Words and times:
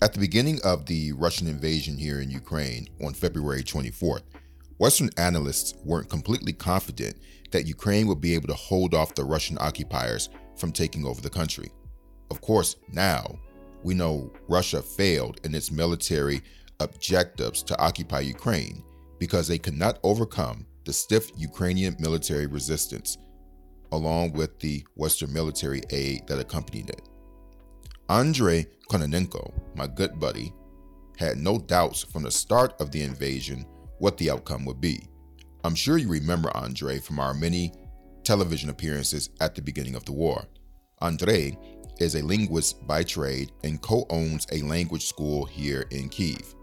At 0.00 0.12
the 0.12 0.20
beginning 0.20 0.60
of 0.62 0.86
the 0.86 1.10
Russian 1.14 1.48
invasion 1.48 1.98
here 1.98 2.20
in 2.20 2.30
Ukraine 2.30 2.86
on 3.04 3.14
February 3.14 3.64
24th, 3.64 4.22
Western 4.78 5.10
analysts 5.16 5.74
weren't 5.84 6.08
completely 6.08 6.52
confident 6.52 7.16
that 7.50 7.66
Ukraine 7.66 8.06
would 8.06 8.20
be 8.20 8.34
able 8.34 8.46
to 8.46 8.54
hold 8.54 8.94
off 8.94 9.16
the 9.16 9.24
Russian 9.24 9.58
occupiers 9.60 10.28
from 10.56 10.70
taking 10.70 11.04
over 11.04 11.20
the 11.20 11.28
country. 11.28 11.72
Of 12.30 12.40
course, 12.40 12.76
now 12.92 13.40
we 13.82 13.94
know 13.94 14.32
Russia 14.46 14.82
failed 14.82 15.40
in 15.42 15.52
its 15.52 15.72
military 15.72 16.42
objectives 16.78 17.64
to 17.64 17.80
occupy 17.80 18.20
Ukraine 18.20 18.84
because 19.18 19.48
they 19.48 19.58
could 19.58 19.76
not 19.76 19.98
overcome 20.04 20.64
the 20.84 20.92
stiff 20.92 21.32
Ukrainian 21.36 21.96
military 21.98 22.46
resistance, 22.46 23.18
along 23.90 24.34
with 24.34 24.60
the 24.60 24.86
Western 24.94 25.32
military 25.32 25.82
aid 25.90 26.28
that 26.28 26.38
accompanied 26.38 26.88
it. 26.88 27.02
Andrei 28.10 28.66
Kononenko, 28.90 29.52
my 29.76 29.86
good 29.86 30.18
buddy, 30.18 30.54
had 31.18 31.36
no 31.36 31.58
doubts 31.58 32.04
from 32.04 32.22
the 32.22 32.30
start 32.30 32.74
of 32.80 32.90
the 32.90 33.02
invasion 33.02 33.66
what 33.98 34.16
the 34.16 34.30
outcome 34.30 34.64
would 34.64 34.80
be. 34.80 35.06
I'm 35.62 35.74
sure 35.74 35.98
you 35.98 36.08
remember 36.08 36.56
Andrei 36.56 37.00
from 37.00 37.18
our 37.18 37.34
many 37.34 37.74
television 38.24 38.70
appearances 38.70 39.28
at 39.40 39.54
the 39.54 39.60
beginning 39.60 39.94
of 39.94 40.06
the 40.06 40.12
war. 40.12 40.46
Andrei 41.02 41.58
is 41.98 42.14
a 42.14 42.24
linguist 42.24 42.86
by 42.86 43.02
trade 43.02 43.52
and 43.62 43.82
co 43.82 44.06
owns 44.08 44.46
a 44.52 44.62
language 44.62 45.04
school 45.04 45.44
here 45.44 45.84
in 45.90 46.08
Kiev. 46.08 46.54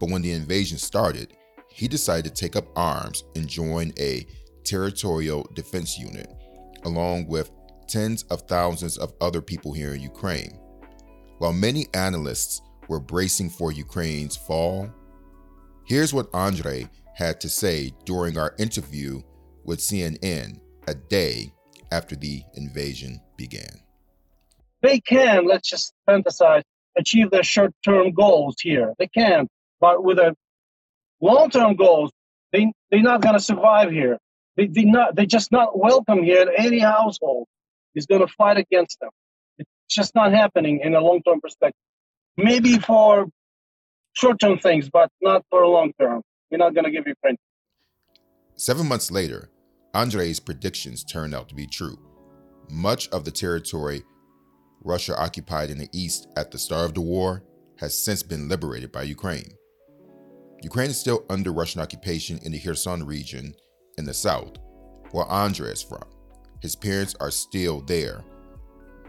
But 0.00 0.08
when 0.08 0.22
the 0.22 0.32
invasion 0.32 0.78
started, 0.78 1.36
he 1.68 1.86
decided 1.86 2.34
to 2.34 2.40
take 2.40 2.56
up 2.56 2.66
arms 2.76 3.24
and 3.34 3.46
join 3.46 3.92
a 3.98 4.26
territorial 4.64 5.46
defense 5.52 5.98
unit, 5.98 6.32
along 6.84 7.26
with 7.26 7.50
tens 7.88 8.22
of 8.24 8.42
thousands 8.42 8.98
of 8.98 9.12
other 9.20 9.40
people 9.40 9.72
here 9.72 9.94
in 9.94 10.00
Ukraine. 10.00 10.58
While 11.38 11.52
many 11.52 11.86
analysts 11.94 12.62
were 12.88 13.00
bracing 13.00 13.50
for 13.50 13.72
Ukraine's 13.72 14.36
fall, 14.36 14.90
here's 15.84 16.14
what 16.14 16.34
Andrei 16.34 16.88
had 17.14 17.40
to 17.40 17.48
say 17.48 17.92
during 18.04 18.38
our 18.38 18.54
interview 18.58 19.22
with 19.64 19.80
CNN 19.80 20.60
a 20.86 20.94
day 20.94 21.52
after 21.92 22.16
the 22.16 22.42
invasion 22.54 23.20
began. 23.36 23.80
They 24.82 25.00
can, 25.00 25.46
let's 25.46 25.68
just 25.68 25.92
fantasize, 26.08 26.62
achieve 26.96 27.30
their 27.30 27.42
short 27.42 27.72
term 27.84 28.12
goals 28.12 28.56
here. 28.60 28.94
They 28.98 29.08
can. 29.08 29.48
But 29.80 30.04
with 30.04 30.18
a 30.18 30.34
long 31.20 31.50
term 31.50 31.76
goals, 31.76 32.12
they, 32.52 32.72
they're 32.90 33.02
not 33.02 33.20
going 33.20 33.34
to 33.34 33.40
survive 33.40 33.90
here. 33.90 34.18
They, 34.56 34.66
they 34.66 34.84
not, 34.84 35.16
they're 35.16 35.26
just 35.26 35.52
not 35.52 35.78
welcome 35.78 36.22
here 36.22 36.42
in 36.42 36.48
any 36.56 36.78
household 36.78 37.46
is 37.96 38.06
going 38.06 38.20
to 38.20 38.32
fight 38.34 38.58
against 38.58 39.00
them. 39.00 39.10
It's 39.58 39.70
just 39.90 40.14
not 40.14 40.32
happening 40.32 40.80
in 40.84 40.94
a 40.94 41.00
long 41.00 41.22
term 41.22 41.40
perspective. 41.40 41.80
Maybe 42.36 42.78
for 42.78 43.26
short 44.12 44.38
term 44.38 44.58
things, 44.58 44.88
but 44.88 45.10
not 45.20 45.42
for 45.50 45.66
long 45.66 45.92
term. 46.00 46.22
We're 46.50 46.58
not 46.58 46.74
going 46.74 46.84
to 46.84 46.90
give 46.92 47.06
you 47.06 47.14
credit. 47.20 47.40
Seven 48.54 48.88
months 48.88 49.10
later, 49.10 49.50
Andrei's 49.94 50.38
predictions 50.38 51.02
turned 51.02 51.34
out 51.34 51.48
to 51.48 51.54
be 51.54 51.66
true. 51.66 51.98
Much 52.70 53.08
of 53.08 53.24
the 53.24 53.30
territory 53.30 54.02
Russia 54.82 55.18
occupied 55.18 55.70
in 55.70 55.78
the 55.78 55.88
east 55.92 56.28
at 56.36 56.50
the 56.50 56.58
start 56.58 56.86
of 56.86 56.94
the 56.94 57.00
war 57.00 57.42
has 57.78 57.98
since 57.98 58.22
been 58.22 58.48
liberated 58.48 58.92
by 58.92 59.02
Ukraine. 59.02 59.50
Ukraine 60.62 60.90
is 60.90 60.98
still 60.98 61.24
under 61.28 61.52
Russian 61.52 61.80
occupation 61.80 62.38
in 62.42 62.52
the 62.52 62.60
Kherson 62.60 63.04
region 63.04 63.54
in 63.98 64.04
the 64.04 64.14
south, 64.14 64.56
where 65.10 65.30
Andrei 65.30 65.70
is 65.70 65.82
from. 65.82 66.04
His 66.60 66.74
parents 66.74 67.14
are 67.20 67.30
still 67.30 67.80
there, 67.82 68.24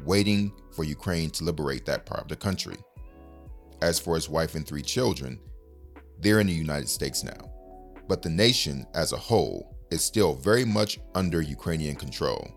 waiting 0.06 0.52
for 0.72 0.84
Ukraine 0.84 1.30
to 1.32 1.44
liberate 1.44 1.86
that 1.86 2.06
part 2.06 2.22
of 2.22 2.28
the 2.28 2.36
country. 2.36 2.78
As 3.82 4.00
for 4.00 4.16
his 4.16 4.30
wife 4.30 4.56
and 4.56 4.68
three 4.68 4.82
children, 4.82 5.40
they're 6.20 6.40
in 6.40 6.48
the 6.48 6.54
United 6.54 6.90
States 6.90 7.24
now. 7.24 7.52
But 8.08 8.22
the 8.22 8.30
nation 8.30 8.86
as 8.94 9.12
a 9.12 9.18
whole 9.18 9.78
is 9.92 10.04
still 10.04 10.36
very 10.36 10.66
much 10.66 11.00
under 11.16 11.42
Ukrainian 11.42 11.96
control. 11.96 12.48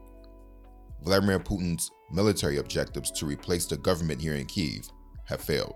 Vladimir 1.02 1.38
Putin's 1.38 1.90
military 2.12 2.58
objectives 2.58 3.10
to 3.12 3.26
replace 3.26 3.66
the 3.66 3.76
government 3.76 4.20
here 4.20 4.34
in 4.34 4.46
Kiev 4.46 4.88
have 5.24 5.40
failed. 5.40 5.74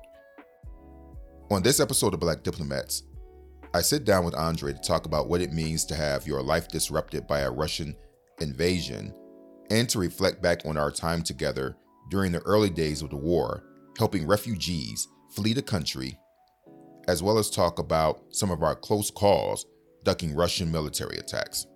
On 1.50 1.62
this 1.62 1.80
episode 1.80 2.14
of 2.14 2.20
Black 2.20 2.42
Diplomats, 2.42 3.04
I 3.74 3.80
sit 3.80 4.04
down 4.04 4.24
with 4.24 4.36
Andrei 4.36 4.72
to 4.72 4.78
talk 4.78 5.06
about 5.06 5.28
what 5.28 5.40
it 5.40 5.52
means 5.52 5.84
to 5.86 5.94
have 5.94 6.26
your 6.26 6.42
life 6.42 6.68
disrupted 6.68 7.26
by 7.26 7.40
a 7.40 7.50
Russian 7.50 7.94
invasion 8.40 9.14
and 9.70 9.88
to 9.88 9.98
reflect 9.98 10.42
back 10.42 10.64
on 10.66 10.76
our 10.76 10.90
time 10.90 11.22
together 11.22 11.76
during 12.10 12.32
the 12.32 12.40
early 12.40 12.70
days 12.70 13.02
of 13.02 13.10
the 13.10 13.16
war, 13.16 13.64
helping 13.98 14.26
refugees 14.26 15.08
flee 15.34 15.52
the 15.52 15.62
country, 15.62 16.18
as 17.08 17.22
well 17.22 17.38
as 17.38 17.50
talk 17.50 17.78
about 17.78 18.22
some 18.30 18.50
of 18.50 18.62
our 18.62 18.74
close 18.74 19.10
calls 19.10 19.66
ducking 20.04 20.34
Russian 20.34 20.70
military 20.70 21.16
attacks. 21.16 21.66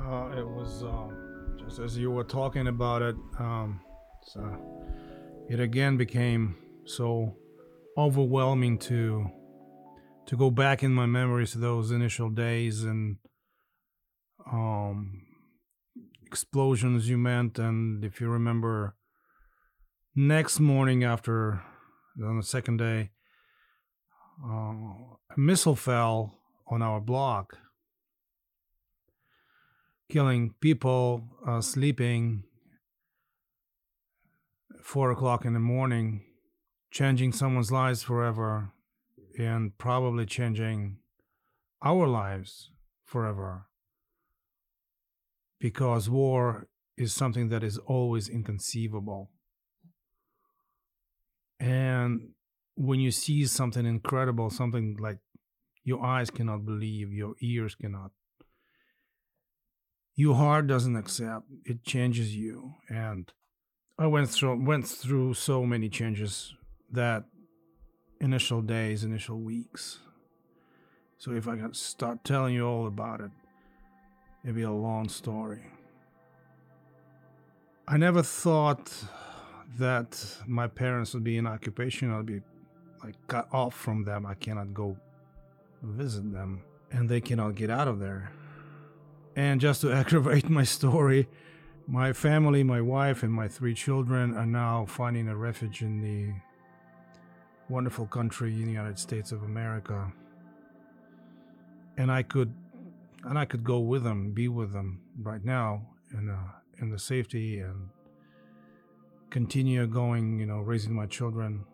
Uh, 0.00 0.30
it 0.36 0.46
was 0.46 0.82
um, 0.84 1.56
just 1.58 1.78
as 1.80 1.98
you 1.98 2.10
were 2.10 2.24
talking 2.24 2.68
about 2.68 3.02
it. 3.02 3.16
Um, 3.38 3.80
so 4.22 4.58
it 5.48 5.60
again 5.60 5.96
became 5.96 6.56
so 6.84 7.34
overwhelming 7.96 8.78
to 8.78 9.30
to 10.26 10.36
go 10.36 10.50
back 10.50 10.82
in 10.82 10.92
my 10.92 11.06
memories 11.06 11.52
to 11.52 11.58
those 11.58 11.90
initial 11.90 12.30
days 12.30 12.82
and 12.82 13.16
um, 14.50 15.22
explosions 16.26 17.08
you 17.08 17.16
meant. 17.16 17.58
And 17.58 18.04
if 18.04 18.20
you 18.20 18.28
remember 18.28 18.96
next 20.14 20.58
morning 20.58 21.04
after 21.04 21.62
on 22.24 22.38
the 22.38 22.42
second 22.42 22.78
day 22.78 23.10
uh, 24.42 24.48
a 24.50 25.36
missile 25.36 25.76
fell 25.76 26.38
on 26.68 26.80
our 26.80 27.00
block 27.00 27.58
killing 30.10 30.54
people 30.60 31.28
uh, 31.46 31.60
sleeping 31.60 32.44
four 34.82 35.10
o'clock 35.10 35.44
in 35.44 35.52
the 35.52 35.60
morning 35.60 36.24
changing 36.90 37.30
someone's 37.30 37.70
lives 37.70 38.02
forever 38.02 38.72
and 39.38 39.76
probably 39.78 40.26
changing 40.26 40.98
our 41.82 42.06
lives 42.06 42.70
forever 43.04 43.66
because 45.60 46.08
war 46.08 46.68
is 46.96 47.12
something 47.14 47.48
that 47.48 47.62
is 47.62 47.78
always 47.78 48.28
inconceivable. 48.28 49.30
And 51.60 52.30
when 52.74 53.00
you 53.00 53.10
see 53.10 53.46
something 53.46 53.86
incredible, 53.86 54.50
something 54.50 54.96
like 55.00 55.18
your 55.84 56.04
eyes 56.04 56.30
cannot 56.30 56.64
believe, 56.64 57.12
your 57.12 57.34
ears 57.40 57.74
cannot, 57.74 58.10
your 60.14 60.34
heart 60.34 60.66
doesn't 60.66 60.96
accept, 60.96 61.44
it 61.64 61.84
changes 61.84 62.34
you. 62.34 62.72
And 62.88 63.30
I 63.98 64.06
went 64.06 64.30
through 64.30 64.64
went 64.64 64.86
through 64.86 65.34
so 65.34 65.64
many 65.64 65.88
changes 65.88 66.54
that 66.90 67.24
initial 68.20 68.62
days, 68.62 69.04
initial 69.04 69.38
weeks. 69.38 69.98
So 71.18 71.32
if 71.32 71.48
I 71.48 71.56
can 71.56 71.74
start 71.74 72.24
telling 72.24 72.54
you 72.54 72.66
all 72.66 72.86
about 72.86 73.20
it, 73.20 73.30
it'd 74.44 74.56
be 74.56 74.62
a 74.62 74.70
long 74.70 75.08
story. 75.08 75.62
I 77.88 77.96
never 77.96 78.22
thought 78.22 78.92
that 79.78 80.38
my 80.46 80.66
parents 80.66 81.14
would 81.14 81.24
be 81.24 81.38
in 81.38 81.46
occupation. 81.46 82.12
I'd 82.12 82.26
be 82.26 82.42
like 83.02 83.14
cut 83.28 83.48
off 83.52 83.74
from 83.74 84.04
them. 84.04 84.26
I 84.26 84.34
cannot 84.34 84.74
go 84.74 84.96
visit 85.82 86.32
them, 86.32 86.62
and 86.90 87.08
they 87.08 87.20
cannot 87.20 87.54
get 87.54 87.70
out 87.70 87.88
of 87.88 88.00
there. 88.00 88.32
And 89.36 89.60
just 89.60 89.82
to 89.82 89.92
aggravate 90.00 90.48
my 90.48 90.64
story, 90.64 91.28
my 91.86 92.12
family, 92.12 92.64
my 92.64 92.80
wife, 92.80 93.22
and 93.22 93.32
my 93.32 93.48
three 93.48 93.74
children 93.74 94.36
are 94.36 94.46
now 94.46 94.86
finding 94.86 95.28
a 95.28 95.36
refuge 95.36 95.82
in 95.82 96.00
the 96.00 96.34
wonderful 97.68 98.06
country 98.06 98.52
in 98.54 98.66
the 98.66 98.72
United 98.72 98.98
States 98.98 99.32
of 99.32 99.42
America. 99.42 100.12
And 101.96 102.10
I 102.10 102.22
could 102.22 102.54
and 103.24 103.38
I 103.38 103.44
could 103.44 103.64
go 103.64 103.80
with 103.80 104.04
them, 104.04 104.32
be 104.32 104.48
with 104.48 104.72
them 104.72 105.00
right 105.22 105.44
now 105.44 105.86
in 106.12 106.30
uh, 106.30 106.36
in 106.80 106.90
the 106.90 106.98
safety 106.98 107.58
and 107.60 107.88
continue 109.30 109.86
going, 109.86 110.38
you 110.38 110.46
know, 110.46 110.60
raising 110.60 110.94
my 110.94 111.06
children. 111.06 111.64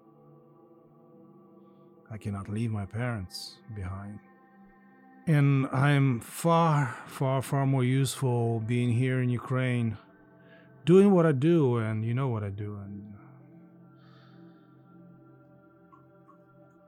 I 2.11 2.19
cannot 2.19 2.49
leave 2.49 2.71
my 2.71 2.87
parents 2.87 3.57
behind. 3.75 4.19
And 5.27 5.67
I'm 5.73 6.21
far, 6.21 6.97
far, 7.07 7.41
far 7.43 7.65
more 7.65 7.85
useful 7.85 8.61
being 8.61 8.91
here 8.91 9.23
in 9.23 9.29
Ukraine, 9.31 9.97
doing 10.85 11.13
what 11.13 11.27
I 11.27 11.33
do, 11.33 11.77
and 11.77 12.05
you 12.05 12.13
know 12.13 12.29
what 12.29 12.43
I 12.43 12.51
do, 12.51 12.77
and 12.85 13.15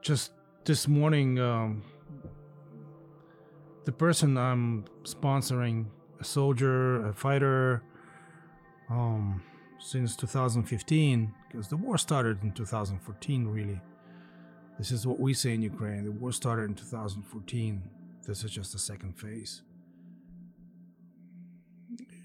just 0.05 0.33
this 0.67 0.87
morning, 0.87 1.41
um, 1.41 1.83
the 3.87 3.93
person 3.93 4.37
I'm 4.37 4.85
sponsoring, 5.03 5.87
a 6.21 6.25
soldier, 6.25 7.07
a 7.07 7.15
fighter, 7.15 7.83
um, 8.91 9.43
since 9.81 10.15
2015, 10.15 11.33
because 11.49 11.69
the 11.69 11.79
war 11.79 11.97
started 11.97 12.43
in 12.43 12.53
2014, 12.53 13.49
really. 13.49 13.81
This 14.79 14.91
is 14.91 15.07
what 15.07 15.19
we 15.19 15.33
say 15.33 15.55
in 15.55 15.63
Ukraine. 15.63 16.05
The 16.05 16.13
war 16.13 16.33
started 16.33 16.65
in 16.65 16.75
2014. 16.75 17.83
This 18.27 18.45
is 18.45 18.51
just 18.51 18.73
the 18.73 18.79
second 18.79 19.19
phase. 19.19 19.63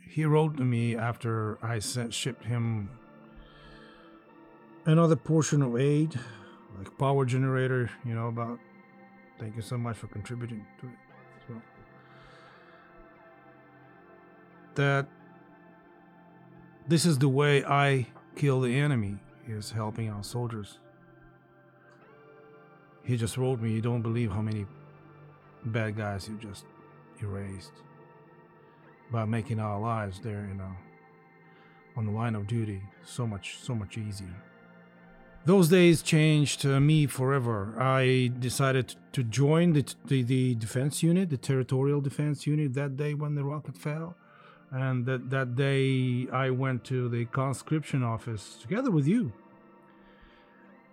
He 0.10 0.26
wrote 0.26 0.58
to 0.58 0.64
me 0.66 0.98
after 0.98 1.64
I 1.64 1.80
sent, 1.80 2.14
shipped 2.14 2.44
him 2.44 2.90
another 4.86 5.16
portion 5.16 5.62
of 5.62 5.78
aid, 5.78 6.20
like 6.78 6.98
power 6.98 7.26
generator, 7.26 7.90
you 8.06 8.14
know, 8.14 8.28
about 8.28 8.60
thank 9.40 9.56
you 9.56 9.62
so 9.62 9.78
much 9.78 9.98
for 9.98 10.08
contributing 10.08 10.66
to 10.82 10.88
it 10.88 10.94
as 11.38 11.50
well. 11.50 11.62
That 14.76 15.08
this 16.88 17.06
is 17.06 17.18
the 17.20 17.30
way 17.30 17.64
I 17.66 18.08
kill 18.36 18.62
the 18.62 18.76
enemy 18.80 19.18
is 19.48 19.72
helping 19.72 20.10
our 20.10 20.24
soldiers. 20.24 20.80
He 23.04 23.18
just 23.18 23.38
wrote 23.38 23.60
me, 23.60 23.72
you 23.72 23.82
don't 23.82 24.02
believe 24.02 24.32
how 24.32 24.42
many 24.42 24.66
bad 25.66 25.98
guys 25.98 26.28
you 26.28 26.38
just 26.38 26.66
erased 27.22 27.74
by 29.12 29.26
making 29.26 29.60
our 29.60 29.80
lives 29.80 30.20
there, 30.20 30.46
you 30.48 30.56
know, 30.56 30.72
on 31.98 32.06
the 32.06 32.12
line 32.12 32.36
of 32.36 32.48
duty 32.48 32.82
so 33.04 33.26
much, 33.26 33.58
so 33.62 33.74
much 33.74 33.98
easier. 33.98 34.44
Those 35.46 35.70
days 35.70 36.02
changed 36.02 36.66
uh, 36.66 36.80
me 36.80 37.08
forever. 37.08 37.74
I 37.80 38.32
decided 38.40 38.96
to 39.14 39.24
join 39.24 39.74
the, 39.74 39.86
the, 40.06 40.22
the 40.22 40.56
defense 40.56 41.02
unit, 41.02 41.30
the 41.30 41.38
territorial 41.38 42.02
defense 42.02 42.46
unit, 42.46 42.74
that 42.74 42.98
day 42.98 43.14
when 43.14 43.36
the 43.36 43.44
rocket 43.44 43.78
fell. 43.78 44.16
And 44.72 45.06
that, 45.06 45.30
that 45.32 45.56
day 45.56 46.28
I 46.32 46.52
went 46.52 46.84
to 46.86 47.10
the 47.10 47.26
conscription 47.26 48.04
office 48.04 48.58
together 48.62 48.92
with 48.92 49.08
you. 49.08 49.32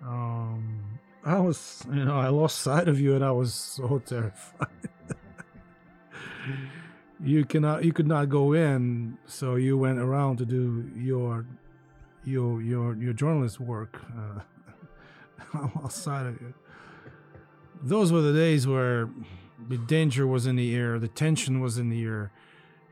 Um, 0.03 1.01
I 1.25 1.41
was, 1.41 1.85
you 1.93 2.05
know, 2.05 2.19
I 2.19 2.29
lost 2.29 2.61
sight 2.61 2.89
of 2.89 3.01
you 3.01 3.15
and 3.15 3.25
I 3.25 3.33
was 3.33 3.53
so 3.53 3.99
terrified. 4.07 4.69
you 7.23 7.45
cannot, 7.45 7.85
you 7.85 7.93
could 7.93 8.07
not 8.07 8.29
go 8.29 8.53
in, 8.53 9.19
so 9.27 9.57
you 9.57 9.77
went 9.77 9.99
around 9.99 10.39
to 10.39 10.47
do 10.47 10.89
your, 10.97 11.45
your, 12.27 12.61
your, 12.61 12.95
your 12.97 13.13
journalist 13.13 13.61
work. 13.61 14.01
Uh, 14.17 14.41
sight 15.89 16.27
of 16.27 16.41
you. 16.41 16.53
Those 17.83 18.13
were 18.13 18.21
the 18.21 18.33
days 18.33 18.67
where 18.67 19.09
the 19.69 19.79
danger 19.79 20.27
was 20.27 20.47
in 20.47 20.57
the 20.57 20.75
air, 20.75 20.99
the 20.99 21.09
tension 21.09 21.61
was 21.61 21.79
in 21.79 21.89
the 21.89 22.05
air, 22.05 22.33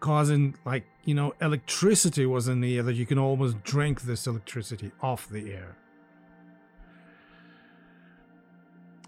causing 0.00 0.54
like 0.64 0.84
you 1.04 1.14
know 1.14 1.32
electricity 1.40 2.26
was 2.26 2.48
in 2.48 2.60
the 2.60 2.76
air 2.76 2.82
that 2.82 2.94
you 2.94 3.06
can 3.06 3.19
almost 3.19 3.62
drink 3.62 4.02
this 4.02 4.26
electricity 4.26 4.92
off 5.00 5.28
the 5.28 5.52
air. 5.52 5.76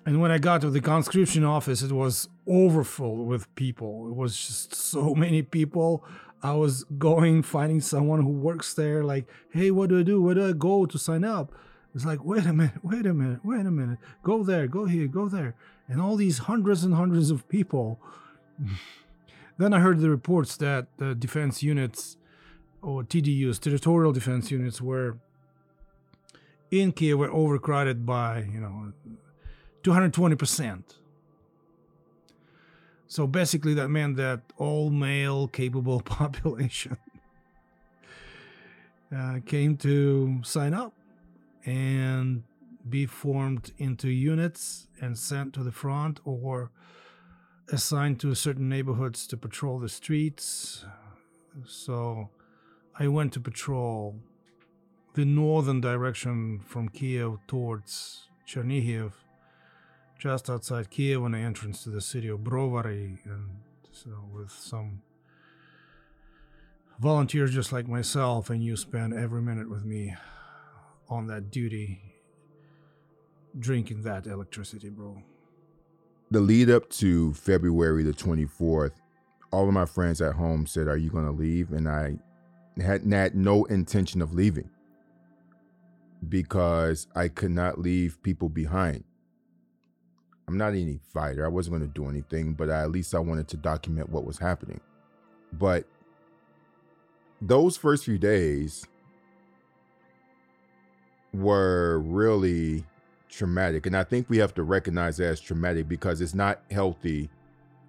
And 0.06 0.20
when 0.20 0.30
I 0.30 0.38
got 0.38 0.60
to 0.60 0.70
the 0.70 0.80
conscription 0.80 1.42
office, 1.44 1.82
it 1.82 1.90
was 1.90 2.28
overfull 2.46 3.24
with 3.24 3.52
people. 3.56 4.08
It 4.08 4.14
was 4.14 4.36
just 4.36 4.72
so 4.72 5.16
many 5.16 5.42
people. 5.42 6.04
I 6.46 6.52
was 6.52 6.84
going, 6.96 7.42
finding 7.42 7.80
someone 7.80 8.22
who 8.22 8.30
works 8.30 8.72
there, 8.72 9.02
like, 9.02 9.26
hey, 9.50 9.72
what 9.72 9.88
do 9.88 9.98
I 9.98 10.04
do? 10.04 10.22
Where 10.22 10.36
do 10.36 10.48
I 10.48 10.52
go 10.52 10.86
to 10.86 10.96
sign 10.96 11.24
up? 11.24 11.52
It's 11.92 12.04
like, 12.04 12.24
wait 12.24 12.46
a 12.46 12.52
minute, 12.52 12.84
wait 12.84 13.04
a 13.04 13.12
minute, 13.12 13.40
wait 13.42 13.66
a 13.66 13.70
minute. 13.72 13.98
Go 14.22 14.44
there, 14.44 14.68
go 14.68 14.84
here, 14.84 15.08
go 15.08 15.28
there. 15.28 15.56
And 15.88 16.00
all 16.00 16.14
these 16.14 16.38
hundreds 16.38 16.84
and 16.84 16.94
hundreds 16.94 17.32
of 17.32 17.48
people. 17.48 17.98
then 19.58 19.74
I 19.74 19.80
heard 19.80 19.98
the 19.98 20.08
reports 20.08 20.56
that 20.58 20.86
the 20.98 21.16
defense 21.16 21.64
units, 21.64 22.16
or 22.80 23.02
TDUs, 23.02 23.58
territorial 23.58 24.12
defense 24.12 24.48
units, 24.52 24.80
were 24.80 25.18
in 26.70 26.92
Kiev 26.92 27.18
were 27.18 27.32
overcrowded 27.32 28.06
by, 28.06 28.46
you 28.52 28.60
know, 28.60 28.92
220%. 29.82 30.82
So 33.08 33.26
basically, 33.26 33.74
that 33.74 33.88
meant 33.88 34.16
that 34.16 34.40
all 34.56 34.90
male 34.90 35.48
capable 35.48 36.00
population 36.18 36.96
uh, 39.14 39.38
came 39.46 39.76
to 39.78 40.40
sign 40.42 40.74
up 40.74 40.92
and 41.64 42.42
be 42.88 43.06
formed 43.06 43.72
into 43.78 44.08
units 44.08 44.88
and 45.00 45.18
sent 45.18 45.52
to 45.54 45.62
the 45.62 45.72
front 45.72 46.20
or 46.24 46.70
assigned 47.70 48.20
to 48.20 48.34
certain 48.34 48.68
neighborhoods 48.68 49.26
to 49.26 49.36
patrol 49.36 49.78
the 49.78 49.88
streets. 49.88 50.84
So 51.64 52.30
I 52.98 53.08
went 53.08 53.32
to 53.34 53.40
patrol 53.40 54.16
the 55.14 55.24
northern 55.24 55.80
direction 55.80 56.60
from 56.60 56.88
Kiev 56.88 57.38
towards 57.48 58.28
Chernihiv 58.46 59.12
just 60.18 60.48
outside 60.48 60.90
Kiev 60.90 61.22
on 61.22 61.32
the 61.32 61.38
entrance 61.38 61.82
to 61.84 61.90
the 61.90 62.00
city 62.00 62.28
of 62.28 62.40
Brovary, 62.40 63.18
and 63.24 63.58
so 63.92 64.10
with 64.32 64.50
some 64.50 65.02
volunteers 66.98 67.52
just 67.52 67.72
like 67.72 67.86
myself, 67.86 68.50
and 68.50 68.62
you 68.62 68.76
spend 68.76 69.12
every 69.12 69.42
minute 69.42 69.68
with 69.68 69.84
me 69.84 70.14
on 71.08 71.26
that 71.26 71.50
duty, 71.50 72.00
drinking 73.58 74.02
that 74.02 74.26
electricity, 74.26 74.88
bro. 74.88 75.22
The 76.30 76.40
lead 76.40 76.70
up 76.70 76.88
to 76.90 77.34
February 77.34 78.02
the 78.02 78.12
24th, 78.12 78.92
all 79.52 79.68
of 79.68 79.74
my 79.74 79.86
friends 79.86 80.20
at 80.20 80.34
home 80.34 80.66
said, 80.66 80.88
Are 80.88 80.96
you 80.96 81.10
going 81.10 81.26
to 81.26 81.30
leave? 81.30 81.72
And 81.72 81.88
I 81.88 82.16
had, 82.82 83.04
had 83.04 83.34
no 83.36 83.64
intention 83.66 84.20
of 84.20 84.34
leaving 84.34 84.68
because 86.28 87.06
I 87.14 87.28
could 87.28 87.52
not 87.52 87.78
leave 87.78 88.20
people 88.22 88.48
behind. 88.48 89.04
I'm 90.48 90.56
not 90.56 90.68
any 90.68 91.00
fighter. 91.12 91.44
I 91.44 91.48
wasn't 91.48 91.78
going 91.78 91.90
to 91.90 91.94
do 91.94 92.08
anything, 92.08 92.54
but 92.54 92.70
I, 92.70 92.82
at 92.82 92.90
least 92.90 93.14
I 93.14 93.18
wanted 93.18 93.48
to 93.48 93.56
document 93.56 94.10
what 94.10 94.24
was 94.24 94.38
happening. 94.38 94.80
But 95.52 95.86
those 97.40 97.76
first 97.76 98.04
few 98.04 98.18
days 98.18 98.86
were 101.32 101.98
really 102.00 102.84
traumatic. 103.28 103.86
And 103.86 103.96
I 103.96 104.04
think 104.04 104.30
we 104.30 104.38
have 104.38 104.54
to 104.54 104.62
recognize 104.62 105.16
that 105.16 105.26
as 105.26 105.40
traumatic 105.40 105.88
because 105.88 106.20
it's 106.20 106.34
not 106.34 106.62
healthy 106.70 107.28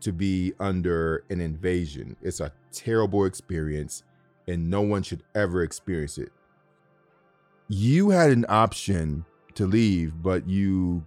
to 0.02 0.12
be 0.12 0.54
under 0.60 1.24
an 1.30 1.42
invasion. 1.42 2.16
It's 2.22 2.40
a 2.40 2.52
terrible 2.72 3.26
experience, 3.26 4.04
and 4.48 4.70
no 4.70 4.82
one 4.82 5.04
should 5.04 5.24
ever 5.34 5.64
experience 5.64 6.18
it. 6.18 6.32
You 7.68 8.10
had 8.10 8.32
an 8.32 8.46
option 8.50 9.26
to 9.56 9.66
leave, 9.66 10.22
but 10.22 10.48
you 10.48 11.06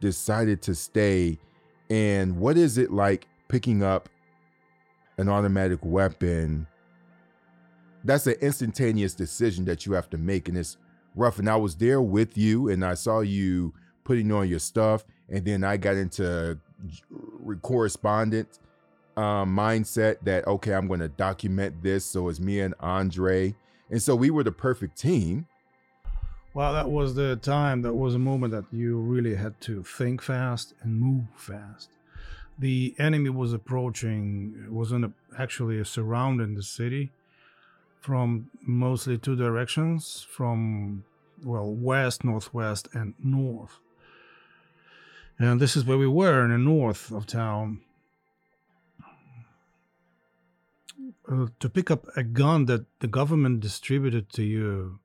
decided 0.00 0.62
to 0.62 0.74
stay. 0.74 1.38
And 1.90 2.38
what 2.38 2.56
is 2.56 2.78
it 2.78 2.92
like 2.92 3.26
picking 3.48 3.82
up 3.82 4.08
an 5.16 5.28
automatic 5.28 5.80
weapon? 5.82 6.66
That's 8.04 8.26
an 8.26 8.36
instantaneous 8.40 9.14
decision 9.14 9.64
that 9.64 9.86
you 9.86 9.92
have 9.92 10.08
to 10.10 10.18
make. 10.18 10.48
And 10.48 10.56
it's 10.56 10.76
rough. 11.14 11.38
And 11.38 11.48
I 11.48 11.56
was 11.56 11.74
there 11.76 12.00
with 12.00 12.38
you 12.38 12.68
and 12.68 12.84
I 12.84 12.94
saw 12.94 13.20
you 13.20 13.74
putting 14.04 14.30
on 14.32 14.48
your 14.48 14.60
stuff. 14.60 15.04
And 15.28 15.44
then 15.44 15.64
I 15.64 15.76
got 15.76 15.96
into 15.96 16.58
correspondent 17.62 18.60
um, 19.16 19.54
mindset 19.54 20.18
that, 20.22 20.46
okay, 20.46 20.72
I'm 20.72 20.86
going 20.86 21.00
to 21.00 21.08
document 21.08 21.82
this. 21.82 22.04
So 22.04 22.28
it's 22.28 22.38
me 22.38 22.60
and 22.60 22.74
Andre. 22.78 23.54
And 23.90 24.00
so 24.00 24.14
we 24.14 24.30
were 24.30 24.44
the 24.44 24.52
perfect 24.52 24.96
team. 24.96 25.47
Well, 26.54 26.72
that 26.72 26.90
was 26.90 27.14
the 27.14 27.36
time, 27.36 27.82
that 27.82 27.94
was 27.94 28.14
a 28.14 28.18
moment 28.18 28.52
that 28.52 28.64
you 28.72 28.98
really 28.98 29.34
had 29.34 29.60
to 29.62 29.82
think 29.82 30.22
fast 30.22 30.74
and 30.82 31.00
move 31.00 31.26
fast. 31.36 31.90
The 32.58 32.94
enemy 32.98 33.30
was 33.30 33.52
approaching, 33.52 34.66
was 34.70 34.90
in 34.90 35.04
a, 35.04 35.12
actually 35.38 35.82
surrounding 35.84 36.54
the 36.54 36.62
city 36.62 37.12
from 38.00 38.50
mostly 38.62 39.18
two 39.18 39.36
directions 39.36 40.26
from, 40.28 41.04
well, 41.44 41.70
west, 41.70 42.24
northwest, 42.24 42.88
and 42.92 43.14
north. 43.22 43.78
And 45.38 45.60
this 45.60 45.76
is 45.76 45.84
where 45.84 45.98
we 45.98 46.08
were 46.08 46.44
in 46.44 46.50
the 46.50 46.58
north 46.58 47.12
of 47.12 47.26
town. 47.26 47.82
Uh, 51.30 51.46
to 51.60 51.68
pick 51.68 51.90
up 51.90 52.06
a 52.16 52.22
gun 52.22 52.64
that 52.64 52.86
the 53.00 53.06
government 53.06 53.60
distributed 53.60 54.32
to 54.32 54.42
you 54.42 54.98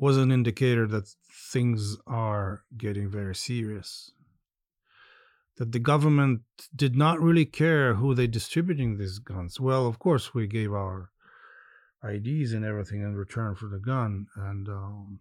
was 0.00 0.16
an 0.16 0.32
indicator 0.32 0.86
that 0.86 1.14
things 1.52 1.98
are 2.06 2.62
getting 2.78 3.10
very 3.10 3.34
serious. 3.34 4.10
That 5.58 5.72
the 5.72 5.78
government 5.78 6.40
did 6.74 6.96
not 6.96 7.20
really 7.20 7.44
care 7.44 7.94
who 7.94 8.14
they 8.14 8.26
distributing 8.26 8.96
these 8.96 9.18
guns. 9.18 9.60
Well, 9.60 9.86
of 9.86 9.98
course, 9.98 10.32
we 10.32 10.46
gave 10.46 10.72
our 10.72 11.10
IDs 12.02 12.54
and 12.54 12.64
everything 12.64 13.02
in 13.02 13.14
return 13.14 13.54
for 13.54 13.68
the 13.68 13.78
gun, 13.78 14.26
and 14.36 14.68
um, 14.70 15.20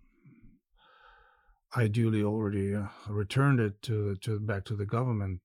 ideally 1.75 2.23
already 2.23 2.73
uh, 2.73 2.87
returned 3.09 3.59
it 3.59 3.81
to 3.81 4.15
to 4.21 4.39
back 4.39 4.63
to 4.65 4.77
the 4.77 4.85
government. 4.85 5.41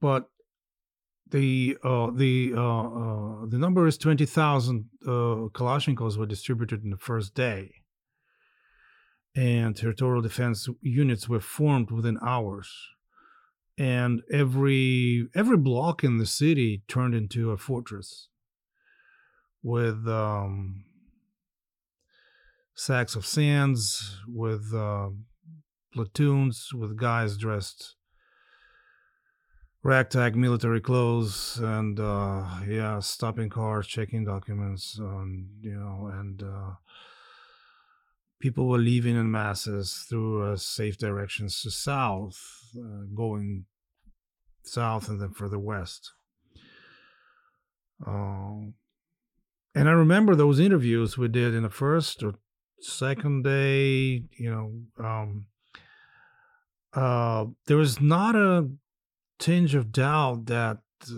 But 0.00 0.28
the 1.32 1.76
uh, 1.82 2.10
the 2.14 2.52
uh, 2.56 2.60
uh, 2.60 3.46
the 3.48 3.58
number 3.58 3.86
is 3.86 3.98
twenty 3.98 4.26
thousand 4.26 4.84
uh, 5.04 5.50
Kalashnikovs 5.56 6.16
were 6.16 6.26
distributed 6.26 6.84
in 6.84 6.90
the 6.90 6.96
first 6.96 7.34
day, 7.34 7.72
and 9.34 9.76
territorial 9.76 10.22
defense 10.22 10.68
units 10.80 11.28
were 11.28 11.40
formed 11.40 11.90
within 11.90 12.18
hours, 12.24 12.70
and 13.76 14.22
every 14.32 15.26
every 15.34 15.56
block 15.56 16.04
in 16.04 16.18
the 16.18 16.26
city 16.26 16.84
turned 16.86 17.14
into 17.14 17.50
a 17.50 17.56
fortress 17.56 18.28
with 19.62 20.06
um, 20.06 20.84
sacks 22.74 23.16
of 23.16 23.24
sands, 23.24 24.18
with 24.28 24.72
uh, 24.74 25.08
platoons, 25.94 26.68
with 26.74 26.96
guys 26.96 27.36
dressed 27.36 27.96
ragtag 29.82 30.36
military 30.36 30.80
clothes 30.80 31.58
and 31.58 31.98
uh 31.98 32.44
yeah 32.68 33.00
stopping 33.00 33.48
cars 33.48 33.86
checking 33.86 34.24
documents 34.24 34.96
um, 35.00 35.48
you 35.60 35.74
know 35.74 36.08
and 36.12 36.42
uh 36.42 36.70
people 38.38 38.68
were 38.68 38.78
leaving 38.78 39.16
in 39.16 39.30
masses 39.30 40.04
through 40.08 40.52
uh, 40.52 40.56
safe 40.56 40.96
directions 40.98 41.60
to 41.62 41.70
south 41.70 42.38
uh, 42.76 43.04
going 43.14 43.64
south 44.64 45.08
and 45.08 45.20
then 45.20 45.32
further 45.32 45.58
west. 45.58 46.12
Um 48.06 48.74
and 49.74 49.88
i 49.88 49.92
remember 49.92 50.34
those 50.34 50.60
interviews 50.60 51.16
we 51.16 51.28
did 51.28 51.54
in 51.54 51.62
the 51.62 51.70
first 51.70 52.22
or 52.22 52.34
second 52.80 53.42
day 53.44 54.22
you 54.36 54.50
know 54.50 54.72
um 55.04 55.46
uh 56.94 57.46
there 57.66 57.76
was 57.76 58.00
not 58.00 58.34
a 58.34 58.68
tinge 59.42 59.74
of 59.74 59.90
doubt 59.90 60.46
that 60.46 60.78
uh, 61.10 61.14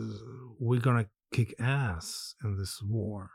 we're 0.59 0.81
going 0.81 1.05
to 1.05 1.11
kick 1.31 1.55
ass 1.61 2.35
in 2.43 2.57
this 2.57 2.81
war. 2.83 3.33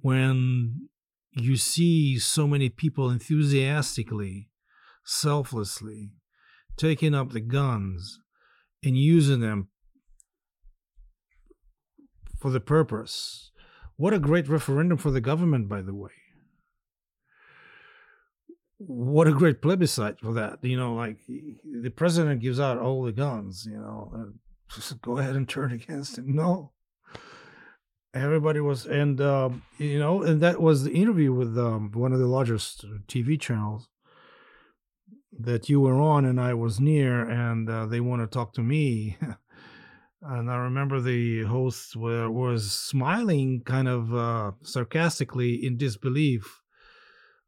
When 0.00 0.88
you 1.32 1.56
see 1.56 2.20
so 2.20 2.46
many 2.46 2.68
people 2.68 3.10
enthusiastically, 3.10 4.48
selflessly 5.04 6.12
taking 6.76 7.16
up 7.16 7.32
the 7.32 7.40
guns 7.40 8.20
and 8.84 8.96
using 8.96 9.40
them 9.40 9.68
for 12.38 12.50
the 12.50 12.60
purpose. 12.60 13.50
What 13.96 14.14
a 14.14 14.20
great 14.20 14.48
referendum 14.48 14.98
for 14.98 15.10
the 15.10 15.20
government, 15.20 15.68
by 15.68 15.82
the 15.82 15.94
way 15.94 16.23
what 18.86 19.26
a 19.26 19.32
great 19.32 19.62
plebiscite 19.62 20.20
for 20.20 20.32
that. 20.34 20.58
You 20.62 20.76
know, 20.76 20.94
like 20.94 21.18
the 21.26 21.90
president 21.90 22.40
gives 22.40 22.60
out 22.60 22.78
all 22.78 23.02
the 23.02 23.12
guns, 23.12 23.66
you 23.70 23.76
know, 23.76 24.32
just 24.74 25.00
go 25.02 25.18
ahead 25.18 25.36
and 25.36 25.48
turn 25.48 25.72
against 25.72 26.18
him. 26.18 26.34
No. 26.34 26.72
Everybody 28.12 28.60
was, 28.60 28.86
and, 28.86 29.20
um, 29.20 29.64
you 29.76 29.98
know, 29.98 30.22
and 30.22 30.40
that 30.40 30.60
was 30.60 30.84
the 30.84 30.92
interview 30.92 31.32
with 31.32 31.58
um, 31.58 31.90
one 31.92 32.12
of 32.12 32.20
the 32.20 32.28
largest 32.28 32.84
TV 33.08 33.40
channels 33.40 33.88
that 35.36 35.68
you 35.68 35.80
were 35.80 36.00
on 36.00 36.24
and 36.24 36.40
I 36.40 36.54
was 36.54 36.78
near, 36.78 37.28
and 37.28 37.68
uh, 37.68 37.86
they 37.86 37.98
want 37.98 38.22
to 38.22 38.28
talk 38.28 38.52
to 38.54 38.62
me. 38.62 39.18
and 40.22 40.48
I 40.48 40.56
remember 40.56 41.00
the 41.00 41.42
host 41.42 41.96
were, 41.96 42.30
was 42.30 42.70
smiling 42.70 43.62
kind 43.64 43.88
of 43.88 44.14
uh, 44.14 44.52
sarcastically 44.62 45.54
in 45.54 45.76
disbelief 45.76 46.62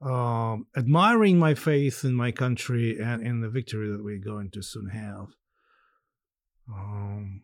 um, 0.03 0.67
admiring 0.77 1.39
my 1.39 1.55
faith 1.55 2.05
in 2.05 2.15
my 2.15 2.31
country 2.31 2.99
and 3.01 3.23
in 3.23 3.41
the 3.41 3.49
victory 3.49 3.91
that 3.91 4.05
we're 4.05 4.19
going 4.19 4.51
to 4.51 4.63
soon 4.63 4.89
have. 4.91 5.29
Um, 6.69 7.43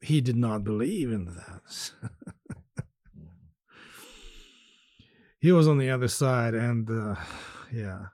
he 0.00 0.20
did 0.20 0.36
not 0.36 0.64
believe 0.64 1.10
in 1.10 1.26
that. 1.26 1.90
he 5.40 5.52
was 5.52 5.66
on 5.68 5.78
the 5.78 5.90
other 5.90 6.08
side, 6.08 6.54
and 6.54 6.88
uh, 6.88 7.16
yeah, 7.72 8.06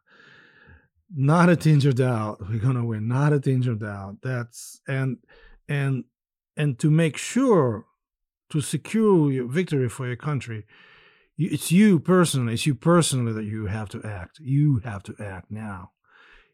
not 1.15 1.49
a 1.49 1.57
tinge 1.57 1.87
of 1.87 1.97
doubt 1.97 2.41
we're 2.49 2.59
gonna 2.59 2.85
win. 2.85 3.07
Not 3.07 3.33
a 3.33 3.41
tinge 3.41 3.69
of 3.69 3.81
doubt. 3.81 4.17
That's 4.23 4.81
and 4.89 5.19
and 5.69 6.05
and 6.57 6.79
to 6.79 6.91
make 6.91 7.17
sure 7.17 7.87
to 8.51 8.61
secure 8.61 9.31
your 9.31 9.47
victory 9.47 9.89
for 9.89 10.07
your 10.07 10.17
country, 10.17 10.65
it's 11.37 11.73
you 11.73 11.99
personally. 12.01 12.55
It's 12.55 12.67
you 12.67 12.75
personally 12.75 13.33
that 13.33 13.45
you 13.45 13.67
have 13.67 13.89
to 13.91 14.03
act. 14.05 14.39
You 14.41 14.81
have 14.85 15.03
to 15.05 15.15
act 15.19 15.51
now. 15.51 15.91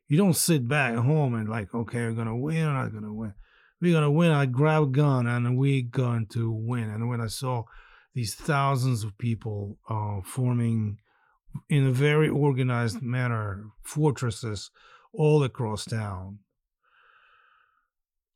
You 0.09 0.17
don't 0.17 0.35
sit 0.35 0.67
back 0.67 0.95
at 0.95 1.05
home 1.05 1.35
and 1.35 1.49
like, 1.49 1.75
okay, 1.75 2.01
we're 2.01 2.13
gonna 2.13 2.37
win. 2.37 2.67
I'm 2.67 2.75
not 2.75 2.93
gonna 2.93 3.13
win. 3.13 3.35
We're 3.81 3.95
gonna 3.95 4.11
win. 4.11 4.33
I 4.33 4.47
grab 4.47 4.83
a 4.83 4.87
gun 4.87 5.27
and 5.27 5.57
we're 5.59 5.83
going 5.83 6.27
to 6.33 6.51
win. 6.51 6.91
And 6.91 7.09
when 7.09 7.21
I 7.21 7.29
saw 7.29 7.65
these 8.15 8.35
thousands 8.35 9.05
of 9.05 9.17
people 9.19 9.79
uh, 9.89 10.21
forming 10.25 10.99
in 11.69 11.87
a 11.87 11.93
very 11.93 12.29
organized 12.29 13.03
manner 13.03 13.67
fortresses 13.83 14.71
all 15.13 15.43
across 15.43 15.85
town. 15.85 16.39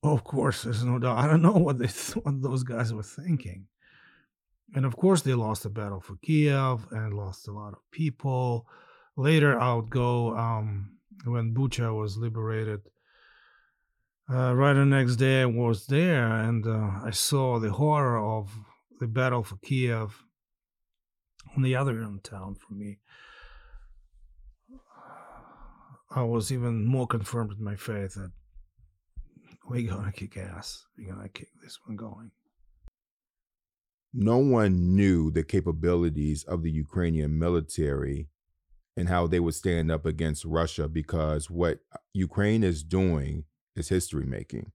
Of 0.02 0.22
course, 0.24 0.62
there's 0.62 0.84
no 0.84 0.98
doubt. 0.98 1.18
I 1.18 1.26
don't 1.26 1.42
know 1.42 1.52
what 1.52 1.78
they 1.78 1.86
what 2.22 2.42
those 2.42 2.62
guys 2.62 2.92
were 2.92 3.02
thinking 3.02 3.66
and 4.74 4.84
of 4.84 4.96
course, 4.96 5.22
they 5.22 5.34
lost 5.34 5.62
the 5.62 5.70
battle 5.70 6.00
for 6.00 6.16
Kiev 6.16 6.86
and 6.90 7.14
lost 7.14 7.46
a 7.46 7.52
lot 7.52 7.74
of 7.74 7.78
people. 7.92 8.66
Later, 9.16 9.58
I 9.58 9.74
would 9.74 9.88
go 9.88 10.36
um, 10.36 10.96
when 11.24 11.54
Bucha 11.54 11.96
was 11.96 12.16
liberated. 12.16 12.80
Uh, 14.28 14.52
right 14.54 14.72
the 14.72 14.84
next 14.84 15.16
day, 15.16 15.42
I 15.42 15.46
was 15.46 15.86
there 15.86 16.26
and 16.26 16.66
uh, 16.66 16.90
I 17.04 17.10
saw 17.12 17.60
the 17.60 17.70
horror 17.70 18.18
of 18.18 18.50
the 18.98 19.06
battle 19.06 19.44
for 19.44 19.56
Kiev 19.58 20.24
on 21.56 21.62
the 21.62 21.76
other 21.76 21.92
end 22.02 22.16
of 22.16 22.22
town 22.24 22.56
for 22.56 22.74
me. 22.74 22.98
I 26.10 26.22
was 26.22 26.50
even 26.50 26.84
more 26.84 27.06
confirmed 27.06 27.52
in 27.56 27.62
my 27.62 27.76
faith 27.76 28.14
that 28.14 28.32
we're 29.68 29.88
gonna 29.88 30.12
kick 30.12 30.36
ass. 30.36 30.84
We're 30.96 31.12
gonna 31.12 31.28
kick 31.28 31.48
this 31.62 31.78
one 31.86 31.96
going 31.96 32.30
no 34.14 34.38
one 34.38 34.94
knew 34.94 35.30
the 35.32 35.42
capabilities 35.42 36.44
of 36.44 36.62
the 36.62 36.70
Ukrainian 36.70 37.36
military 37.36 38.28
and 38.96 39.08
how 39.08 39.26
they 39.26 39.40
would 39.40 39.56
stand 39.56 39.90
up 39.90 40.06
against 40.06 40.44
Russia 40.44 40.88
because 40.88 41.50
what 41.50 41.80
Ukraine 42.12 42.62
is 42.62 42.84
doing 42.84 43.44
is 43.74 43.88
history 43.88 44.24
making. 44.24 44.70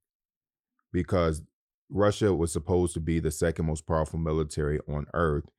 Because 0.92 1.42
Russia 1.90 2.34
was 2.34 2.52
supposed 2.52 2.94
to 2.96 3.00
be 3.00 3.20
the 3.20 3.32
second 3.32 3.66
most 3.66 3.88
powerful 3.88 4.20
military 4.20 4.80
on 4.90 5.08
earth. 5.14 5.50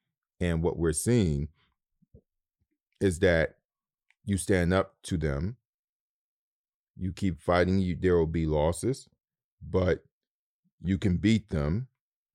And 0.41 0.63
what 0.63 0.79
we're 0.79 0.93
seeing 0.93 1.49
is 3.01 3.21
that 3.21 3.57
you 4.27 4.37
stand 4.37 4.75
up 4.75 4.97
to 5.05 5.17
them, 5.17 5.57
you 6.99 7.13
keep 7.13 7.41
fighting, 7.41 7.79
you, 7.79 7.97
there 7.99 8.19
will 8.19 8.27
be 8.27 8.45
losses, 8.45 9.09
but 9.67 10.05
you 10.83 10.99
can 10.99 11.17
beat 11.17 11.49
them 11.49 11.89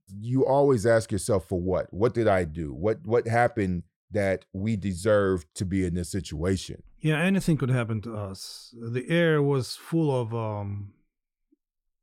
you 0.07 0.45
always 0.45 0.85
ask 0.85 1.11
yourself 1.11 1.47
for 1.47 1.59
what? 1.59 1.91
What 1.93 2.13
did 2.13 2.27
I 2.27 2.43
do? 2.43 2.73
What 2.73 3.05
what 3.05 3.27
happened 3.27 3.83
that 4.11 4.45
we 4.53 4.75
deserve 4.75 5.45
to 5.55 5.65
be 5.65 5.85
in 5.85 5.95
this 5.95 6.09
situation? 6.09 6.83
Yeah, 7.01 7.21
anything 7.21 7.57
could 7.57 7.69
happen 7.69 8.01
to 8.01 8.15
us. 8.15 8.73
The 8.79 9.07
air 9.09 9.41
was 9.41 9.75
full 9.75 10.15
of 10.19 10.33
um 10.33 10.93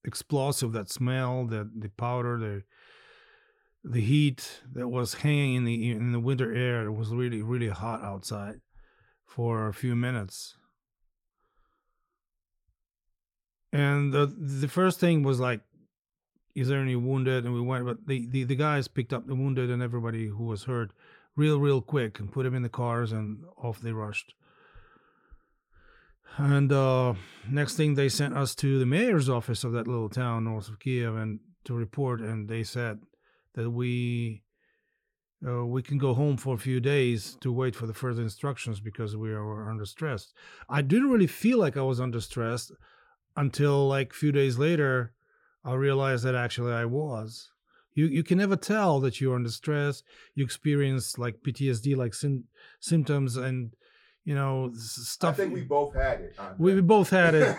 explosive 0.04 0.72
that 0.72 0.90
smell, 0.90 1.46
that 1.46 1.80
the 1.80 1.88
powder, 1.90 2.38
the 2.38 2.62
the 3.84 4.00
heat 4.00 4.62
that 4.72 4.88
was 4.88 5.14
hanging 5.14 5.56
in 5.56 5.64
the 5.64 5.90
in 5.90 6.12
the 6.12 6.20
winter 6.20 6.54
air. 6.54 6.86
It 6.86 6.92
was 6.92 7.10
really 7.10 7.42
really 7.42 7.68
hot 7.68 8.02
outside 8.02 8.60
for 9.24 9.68
a 9.68 9.74
few 9.74 9.96
minutes. 9.96 10.56
And 13.72 14.12
the 14.12 14.26
the 14.26 14.68
first 14.68 15.00
thing 15.00 15.22
was 15.22 15.40
like 15.40 15.62
is 16.54 16.68
there 16.68 16.80
any 16.80 16.96
wounded? 16.96 17.44
And 17.44 17.54
we 17.54 17.60
went, 17.60 17.84
but 17.84 18.06
the, 18.06 18.26
the, 18.26 18.44
the 18.44 18.56
guys 18.56 18.88
picked 18.88 19.12
up 19.12 19.26
the 19.26 19.34
wounded 19.34 19.70
and 19.70 19.82
everybody 19.82 20.26
who 20.26 20.44
was 20.44 20.64
hurt 20.64 20.92
real, 21.36 21.58
real 21.58 21.80
quick 21.80 22.18
and 22.18 22.32
put 22.32 22.44
them 22.44 22.54
in 22.54 22.62
the 22.62 22.68
cars 22.68 23.12
and 23.12 23.44
off 23.56 23.80
they 23.80 23.92
rushed. 23.92 24.34
And 26.38 26.72
uh, 26.72 27.14
next 27.48 27.76
thing, 27.76 27.94
they 27.94 28.08
sent 28.08 28.36
us 28.36 28.54
to 28.56 28.78
the 28.78 28.86
mayor's 28.86 29.28
office 29.28 29.64
of 29.64 29.72
that 29.72 29.86
little 29.86 30.08
town 30.08 30.44
north 30.44 30.68
of 30.68 30.78
Kiev 30.78 31.14
and 31.14 31.40
to 31.64 31.74
report. 31.74 32.20
And 32.20 32.48
they 32.48 32.62
said 32.62 33.00
that 33.54 33.70
we 33.70 34.42
uh, 35.46 35.66
we 35.66 35.82
can 35.82 35.98
go 35.98 36.14
home 36.14 36.36
for 36.36 36.54
a 36.54 36.58
few 36.58 36.80
days 36.80 37.36
to 37.40 37.52
wait 37.52 37.74
for 37.74 37.86
the 37.86 37.92
further 37.94 38.22
instructions 38.22 38.80
because 38.80 39.16
we 39.16 39.32
are 39.32 39.68
under 39.68 39.84
stress. 39.84 40.32
I 40.68 40.82
didn't 40.82 41.10
really 41.10 41.26
feel 41.26 41.58
like 41.58 41.76
I 41.76 41.82
was 41.82 42.00
under 42.00 42.20
stress 42.20 42.70
until 43.36 43.88
like 43.88 44.12
a 44.12 44.16
few 44.16 44.30
days 44.30 44.58
later 44.58 45.12
I 45.64 45.74
realized 45.74 46.24
that 46.24 46.34
actually 46.34 46.72
I 46.72 46.84
was. 46.84 47.50
You 47.94 48.06
you 48.06 48.22
can 48.22 48.38
never 48.38 48.56
tell 48.56 49.00
that 49.00 49.20
you're 49.20 49.34
under 49.34 49.50
stress. 49.50 50.02
You 50.34 50.44
experience 50.44 51.18
like 51.18 51.42
PTSD 51.42 51.96
like 51.96 52.14
symptoms, 52.80 53.36
and 53.36 53.74
you 54.24 54.34
know 54.34 54.72
stuff. 54.74 55.34
I 55.34 55.36
think 55.36 55.52
we 55.52 55.62
both 55.62 55.94
had 55.94 56.20
it. 56.20 56.36
we, 56.58 56.74
we 56.74 56.80
both 56.80 57.10
had 57.10 57.34
it. 57.34 57.56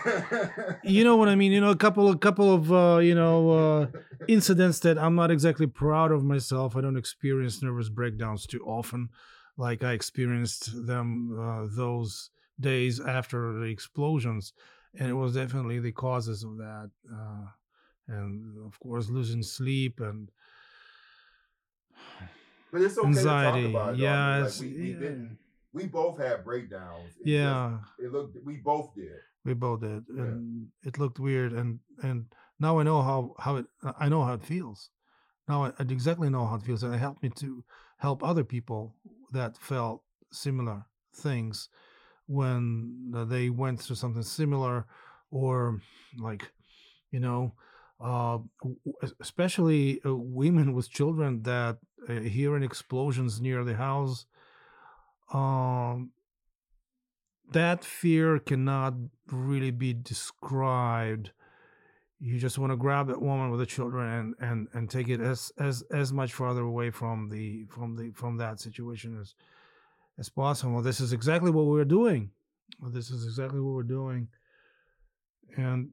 you 0.82 1.04
know 1.04 1.16
what 1.16 1.28
I 1.28 1.34
mean? 1.34 1.52
You 1.52 1.60
know, 1.60 1.70
a 1.70 1.76
couple, 1.76 2.10
a 2.10 2.18
couple 2.18 2.52
of 2.52 2.72
uh, 2.72 2.98
you 2.98 3.14
know 3.14 3.50
uh, 3.50 3.86
incidents 4.28 4.80
that 4.80 4.98
I'm 4.98 5.14
not 5.14 5.30
exactly 5.30 5.66
proud 5.66 6.10
of 6.10 6.24
myself. 6.24 6.76
I 6.76 6.80
don't 6.80 6.96
experience 6.96 7.62
nervous 7.62 7.88
breakdowns 7.88 8.46
too 8.46 8.64
often, 8.66 9.10
like 9.56 9.84
I 9.84 9.92
experienced 9.92 10.86
them 10.86 11.38
uh, 11.38 11.66
those 11.76 12.30
days 12.58 13.00
after 13.00 13.52
the 13.52 13.66
explosions, 13.66 14.52
and 14.98 15.10
it 15.10 15.14
was 15.14 15.34
definitely 15.34 15.78
the 15.80 15.92
causes 15.92 16.44
of 16.44 16.56
that, 16.58 16.90
uh, 17.12 17.46
and 18.08 18.58
of 18.66 18.78
course 18.80 19.08
losing 19.08 19.42
sleep 19.42 20.00
and 20.00 20.30
But 22.72 22.82
it's 22.82 22.98
okay 22.98 23.06
anxiety. 23.08 23.66
to 23.68 23.72
talk 23.72 23.82
about 23.82 23.94
it. 23.94 24.00
yeah, 24.00 24.38
like, 24.44 24.60
we, 24.60 24.66
we 24.68 24.92
yeah. 24.92 24.98
didn't. 24.98 25.38
We 25.72 25.86
both 25.86 26.18
had 26.18 26.44
breakdowns. 26.44 27.12
It 27.20 27.26
yeah. 27.28 27.78
just- 27.80 28.00
it 28.00 28.12
looked. 28.12 28.36
We 28.44 28.56
both 28.56 28.94
did. 28.94 29.18
we 29.44 29.54
both 29.54 29.80
did 29.80 30.04
Yeah. 30.14 30.22
and 30.22 30.68
it 30.82 30.98
looked 30.98 31.18
weird 31.20 31.52
and 31.52 31.78
and 32.02 32.24
now 32.58 32.78
i 32.78 32.82
know 32.82 33.02
how 33.02 33.34
how 33.38 33.56
it 33.56 33.66
i 34.00 34.08
know 34.08 34.22
how 34.24 34.32
it 34.32 34.42
feels 34.42 34.88
now 35.48 35.64
i, 35.64 35.68
I 35.78 35.82
exactly 35.82 36.30
know 36.30 36.46
how 36.46 36.56
it 36.56 36.62
feels 36.62 36.82
and 36.82 36.94
it 36.94 36.98
helped 36.98 37.22
me 37.22 37.28
to 37.42 37.62
help 37.98 38.22
other 38.24 38.42
people 38.44 38.96
that 39.32 39.58
felt 39.58 40.02
similar 40.32 40.86
things 41.26 41.68
when 42.26 43.12
uh, 43.14 43.24
they 43.26 43.50
went 43.50 43.80
through 43.82 43.96
something 43.96 44.22
similar 44.22 44.86
or 45.30 45.78
like 46.18 46.50
you 47.10 47.20
know 47.20 47.52
uh, 48.00 48.38
especially 49.20 50.00
uh, 50.04 50.14
women 50.14 50.74
with 50.74 50.90
children 50.90 51.42
that 51.42 51.78
uh, 52.08 52.20
hearing 52.20 52.62
explosions 52.62 53.40
near 53.40 53.64
the 53.64 53.76
house 53.76 54.26
um 55.32 56.10
that 57.52 57.84
fear 57.84 58.38
cannot 58.38 58.94
really 59.30 59.70
be 59.70 59.92
described. 59.92 61.30
You 62.18 62.38
just 62.38 62.58
want 62.58 62.72
to 62.72 62.76
grab 62.76 63.08
that 63.08 63.20
woman 63.20 63.50
with 63.50 63.60
the 63.60 63.66
children 63.66 64.08
and 64.08 64.34
and 64.40 64.68
and 64.72 64.90
take 64.90 65.08
it 65.08 65.20
as 65.20 65.52
as 65.58 65.82
as 65.92 66.12
much 66.12 66.32
farther 66.32 66.62
away 66.62 66.90
from 66.90 67.28
the 67.28 67.66
from 67.68 67.96
the 67.96 68.12
from 68.12 68.38
that 68.38 68.60
situation 68.60 69.18
as 69.20 69.34
as 70.18 70.28
possible. 70.28 70.80
This 70.80 71.00
is 71.00 71.12
exactly 71.12 71.50
what 71.50 71.66
we're 71.66 71.84
doing. 71.84 72.30
This 72.82 73.10
is 73.10 73.24
exactly 73.24 73.60
what 73.60 73.74
we're 73.74 73.82
doing. 73.82 74.28
And 75.56 75.90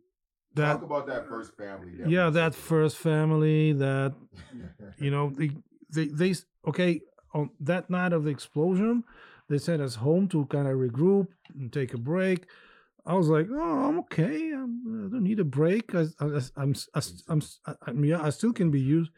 that 0.55 0.73
Talk 0.73 0.83
about 0.83 1.07
that 1.07 1.27
first 1.27 1.55
family. 1.55 1.93
That 1.97 2.09
yeah 2.09 2.29
that 2.29 2.55
first 2.55 2.97
family 2.97 3.73
that 3.73 4.13
you 4.97 5.11
know 5.11 5.29
they 5.29 5.51
they, 5.89 6.07
they 6.07 6.35
okay 6.67 7.01
on 7.33 7.51
that 7.59 7.89
night 7.89 8.13
of 8.13 8.23
the 8.25 8.29
explosion 8.29 9.03
they 9.49 9.57
sent 9.57 9.81
us 9.81 9.95
home 9.95 10.27
to 10.29 10.45
kind 10.45 10.67
of 10.67 10.75
regroup 10.75 11.27
and 11.53 11.71
take 11.71 11.93
a 11.93 11.97
break. 11.97 12.45
I 13.05 13.13
was 13.15 13.29
like 13.29 13.47
oh 13.51 13.85
i'm 13.85 13.99
okay. 13.99 14.51
I'm, 14.51 15.07
i 15.07 15.11
don't 15.11 15.23
need 15.23 15.39
a 15.39 15.45
break. 15.45 15.95
I, 15.95 16.05
I, 16.19 16.41
i'm 16.57 16.75
I, 16.93 17.01
i'm 17.29 17.41
I, 17.65 17.73
I'm 17.87 18.05
yeah 18.05 18.21
i 18.21 18.29
still 18.29 18.53
can 18.53 18.71
be 18.71 18.81
used 18.81 19.11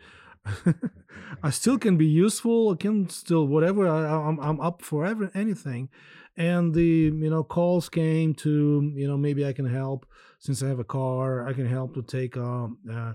i 1.43 1.49
still 1.49 1.77
can 1.77 1.97
be 1.97 2.05
useful. 2.05 2.71
I 2.71 2.75
can 2.75 3.09
still 3.09 3.47
whatever 3.47 3.87
I, 3.87 4.27
i'm 4.27 4.39
i'm 4.39 4.59
up 4.61 4.81
for 4.81 5.05
ever 5.05 5.31
anything. 5.33 5.89
And 6.35 6.73
the 6.73 7.11
you 7.13 7.29
know 7.29 7.43
calls 7.43 7.89
came 7.89 8.33
to 8.35 8.91
you 8.95 9.07
know 9.07 9.17
maybe 9.17 9.45
i 9.45 9.53
can 9.53 9.65
help 9.65 10.05
since 10.43 10.61
i 10.61 10.67
have 10.67 10.79
a 10.79 10.91
car 10.97 11.47
i 11.47 11.53
can 11.53 11.67
help 11.67 11.93
to 11.93 12.03
take 12.03 12.35
um 12.37 12.77
uh, 12.91 13.13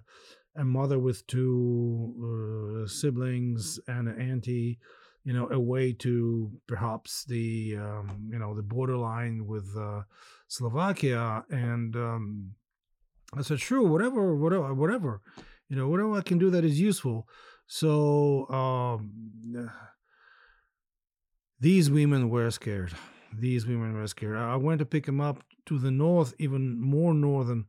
a 0.58 0.64
mother 0.64 0.98
with 0.98 1.26
two 1.26 2.82
uh, 2.84 2.88
siblings 2.88 3.78
and 3.86 4.08
an 4.08 4.20
auntie, 4.20 4.78
you 5.24 5.32
know, 5.32 5.48
away 5.50 5.92
to 5.92 6.50
perhaps 6.66 7.24
the 7.24 7.76
um, 7.78 8.28
you 8.30 8.38
know 8.38 8.54
the 8.54 8.62
borderline 8.62 9.46
with 9.46 9.68
uh, 9.78 10.02
Slovakia, 10.48 11.44
and 11.50 11.94
um, 11.94 12.54
I 13.36 13.42
said, 13.42 13.60
sure, 13.60 13.82
whatever, 13.82 14.34
whatever, 14.34 14.74
whatever, 14.74 15.20
you 15.68 15.76
know, 15.76 15.88
whatever 15.88 16.14
I 16.14 16.22
can 16.22 16.38
do 16.38 16.50
that 16.50 16.64
is 16.64 16.80
useful. 16.80 17.28
So 17.66 18.48
um, 18.48 19.12
these 21.60 21.90
women 21.90 22.30
were 22.30 22.50
scared. 22.50 22.94
These 23.38 23.66
women 23.66 23.92
were 23.94 24.06
scared. 24.06 24.38
I 24.38 24.56
went 24.56 24.78
to 24.80 24.86
pick 24.86 25.06
them 25.06 25.20
up 25.20 25.44
to 25.68 25.78
the 25.78 25.90
north, 25.90 26.34
even 26.38 26.80
more 26.80 27.14
northern. 27.14 27.66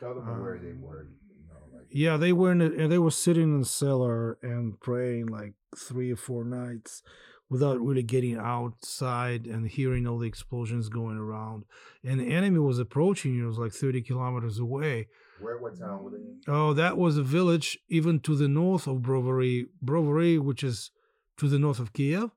Tell 0.00 0.14
them 0.14 0.28
Uh, 0.28 0.40
where 0.42 0.58
they 0.58 0.72
were. 0.74 1.06
You 1.28 1.44
know, 1.48 1.76
like, 1.78 1.86
Yeah, 1.90 2.16
they 2.16 2.32
were 2.32 2.52
in 2.52 2.58
the, 2.58 2.68
they 2.88 2.98
were 2.98 3.10
sitting 3.10 3.44
in 3.54 3.60
the 3.60 3.66
cellar 3.66 4.38
and 4.42 4.78
praying 4.80 5.26
like 5.26 5.54
three 5.76 6.10
or 6.12 6.16
four 6.16 6.44
nights 6.44 7.02
without 7.48 7.80
really 7.80 8.02
getting 8.02 8.36
outside 8.36 9.46
and 9.46 9.68
hearing 9.68 10.06
all 10.06 10.18
the 10.18 10.26
explosions 10.26 10.88
going 10.88 11.16
around. 11.16 11.64
And 12.02 12.18
the 12.20 12.26
enemy 12.38 12.58
was 12.58 12.78
approaching. 12.80 13.34
You. 13.36 13.44
It 13.44 13.48
was 13.48 13.58
like 13.58 13.72
30 13.72 14.02
kilometers 14.02 14.58
away. 14.58 15.06
where? 15.40 15.58
What 15.58 15.78
town 15.78 16.02
were 16.02 16.10
they 16.10 16.16
in? 16.16 16.40
Oh, 16.48 16.72
that 16.74 16.96
was 16.98 17.16
a 17.16 17.22
village 17.22 17.78
even 17.88 18.18
to 18.20 18.34
the 18.34 18.48
north 18.48 18.86
of 18.88 18.96
Brovary, 18.98 19.66
Brovary, 19.84 20.38
which 20.40 20.64
is 20.64 20.90
to 21.36 21.46
the 21.48 21.58
north 21.58 21.78
of 21.78 21.92
Kiev, 21.92 22.30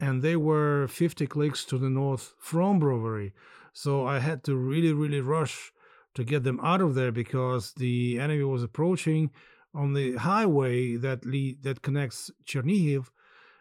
and 0.00 0.20
they 0.22 0.36
were 0.36 0.86
50 0.88 1.26
clicks 1.26 1.64
to 1.66 1.78
the 1.78 1.88
north 1.90 2.34
from 2.38 2.80
Brovary. 2.80 3.32
So 3.72 4.06
I 4.06 4.18
had 4.18 4.44
to 4.44 4.56
really, 4.56 4.92
really 4.92 5.20
rush 5.20 5.72
to 6.14 6.24
get 6.24 6.42
them 6.42 6.60
out 6.62 6.80
of 6.80 6.94
there 6.94 7.12
because 7.12 7.72
the 7.74 8.18
enemy 8.18 8.44
was 8.44 8.62
approaching 8.62 9.30
on 9.74 9.94
the 9.94 10.16
highway 10.16 10.96
that 10.96 11.24
lead, 11.24 11.62
that 11.62 11.82
connects 11.82 12.30
Chernihiv. 12.44 13.06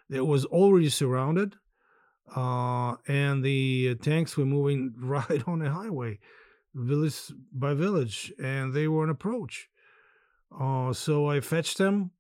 It 0.10 0.26
was 0.26 0.46
already 0.46 0.90
surrounded, 0.90 1.56
uh, 2.36 2.96
and 3.08 3.44
the 3.44 3.96
tanks 3.96 4.36
were 4.36 4.46
moving 4.46 4.94
right 4.98 5.48
on 5.48 5.60
the 5.60 5.70
highway 5.70 6.20
village 6.74 7.32
by 7.52 7.74
village, 7.74 8.32
and 8.42 8.74
they 8.74 8.88
were 8.88 9.04
on 9.04 9.10
approach. 9.10 9.70
Uh, 10.58 10.94
so 10.94 11.30
I 11.30 11.42
fetched 11.42 11.78
them, 11.78 12.12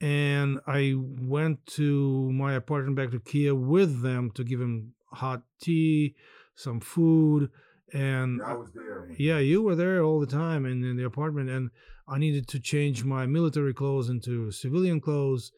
and 0.00 0.58
I 0.66 0.94
went 0.96 1.64
to 1.66 2.32
my 2.32 2.54
apartment 2.54 2.96
back 2.96 3.10
to 3.12 3.20
Kiev 3.20 3.56
with 3.56 4.02
them 4.02 4.30
to 4.32 4.44
give 4.44 4.58
them 4.58 4.94
hot 5.12 5.42
tea, 5.60 6.14
some 6.54 6.80
food, 6.80 7.50
and 7.92 8.42
I 8.42 8.54
was 8.54 8.70
there. 8.72 9.08
yeah, 9.18 9.38
you 9.38 9.62
were 9.62 9.74
there 9.74 10.02
all 10.02 10.20
the 10.20 10.26
time 10.26 10.64
and 10.64 10.84
in 10.84 10.96
the 10.96 11.04
apartment, 11.04 11.50
and 11.50 11.70
I 12.08 12.18
needed 12.18 12.48
to 12.48 12.60
change 12.60 13.04
my 13.04 13.26
military 13.26 13.74
clothes 13.74 14.08
into 14.08 14.50
civilian 14.50 15.00
clothes, 15.00 15.52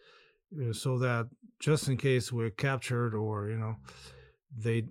uh, 0.60 0.72
so 0.72 0.98
that 0.98 1.28
just 1.60 1.88
in 1.88 1.96
case 1.96 2.32
we're 2.32 2.50
captured 2.50 3.14
or 3.14 3.48
you 3.48 3.56
know, 3.56 3.76
they, 4.56 4.84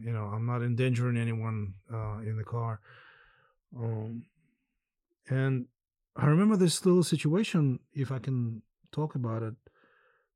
you 0.00 0.12
know, 0.12 0.24
I'm 0.24 0.46
not 0.46 0.62
endangering 0.62 1.16
anyone 1.16 1.74
uh, 1.92 2.18
in 2.18 2.36
the 2.36 2.44
car. 2.44 2.80
Um, 3.76 4.24
and 5.28 5.66
I 6.16 6.26
remember 6.26 6.56
this 6.56 6.84
little 6.84 7.02
situation, 7.02 7.80
if 7.92 8.10
I 8.10 8.18
can 8.18 8.62
talk 8.92 9.14
about 9.14 9.42
it. 9.42 9.54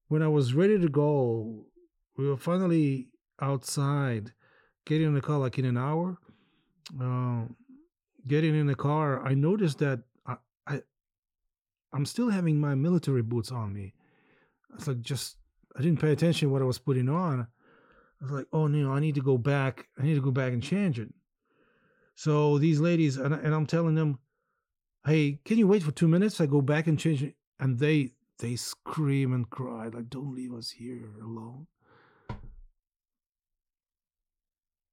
When 0.09 0.23
I 0.23 0.29
was 0.29 0.55
ready 0.55 0.79
to 0.79 0.89
go, 0.89 1.65
we 2.17 2.29
were 2.29 2.37
finally 2.37 3.09
outside, 3.41 4.33
getting 4.85 5.07
in 5.07 5.15
the 5.15 5.21
car 5.21 5.39
like 5.39 5.59
in 5.59 5.65
an 5.65 5.77
hour 5.77 6.19
uh, 7.01 7.43
getting 8.27 8.55
in 8.55 8.67
the 8.67 8.75
car, 8.75 9.25
I 9.25 9.35
noticed 9.35 9.79
that 9.79 10.01
I, 10.27 10.37
I 10.67 10.81
I'm 11.93 12.07
still 12.07 12.31
having 12.31 12.61
my 12.61 12.75
military 12.75 13.23
boots 13.23 13.51
on 13.51 13.73
me. 13.73 13.95
It's 14.75 14.87
like 14.87 15.01
just 15.01 15.37
I 15.77 15.83
didn't 15.83 16.01
pay 16.01 16.13
attention 16.13 16.51
what 16.51 16.63
I 16.63 16.67
was 16.67 16.79
putting 16.79 17.09
on. 17.09 17.47
I 18.21 18.25
was 18.25 18.33
like, 18.33 18.47
oh 18.53 18.67
no, 18.67 18.93
I 18.93 19.01
need 19.01 19.15
to 19.17 19.23
go 19.23 19.39
back. 19.39 19.89
I 19.99 20.05
need 20.05 20.15
to 20.15 20.21
go 20.21 20.31
back 20.31 20.53
and 20.53 20.63
change 20.63 20.99
it. 20.99 21.13
So 22.15 22.59
these 22.59 22.81
ladies 22.81 23.17
and, 23.17 23.35
and 23.35 23.55
I'm 23.55 23.67
telling 23.67 23.95
them, 23.95 24.19
hey, 25.07 25.41
can 25.45 25.59
you 25.59 25.67
wait 25.67 25.83
for 25.83 25.93
two 25.93 26.09
minutes? 26.09 26.41
I 26.41 26.47
go 26.47 26.61
back 26.61 26.87
and 26.87 26.99
change 26.99 27.23
it, 27.23 27.35
and 27.59 27.79
they 27.79 28.13
they 28.39 28.57
scream 28.57 29.33
and 29.33 29.49
cry 29.49 29.89
like, 29.89 30.09
don't 30.09 30.35
leave 30.35 30.53
us 30.53 30.71
here 30.71 31.11
alone. 31.23 31.67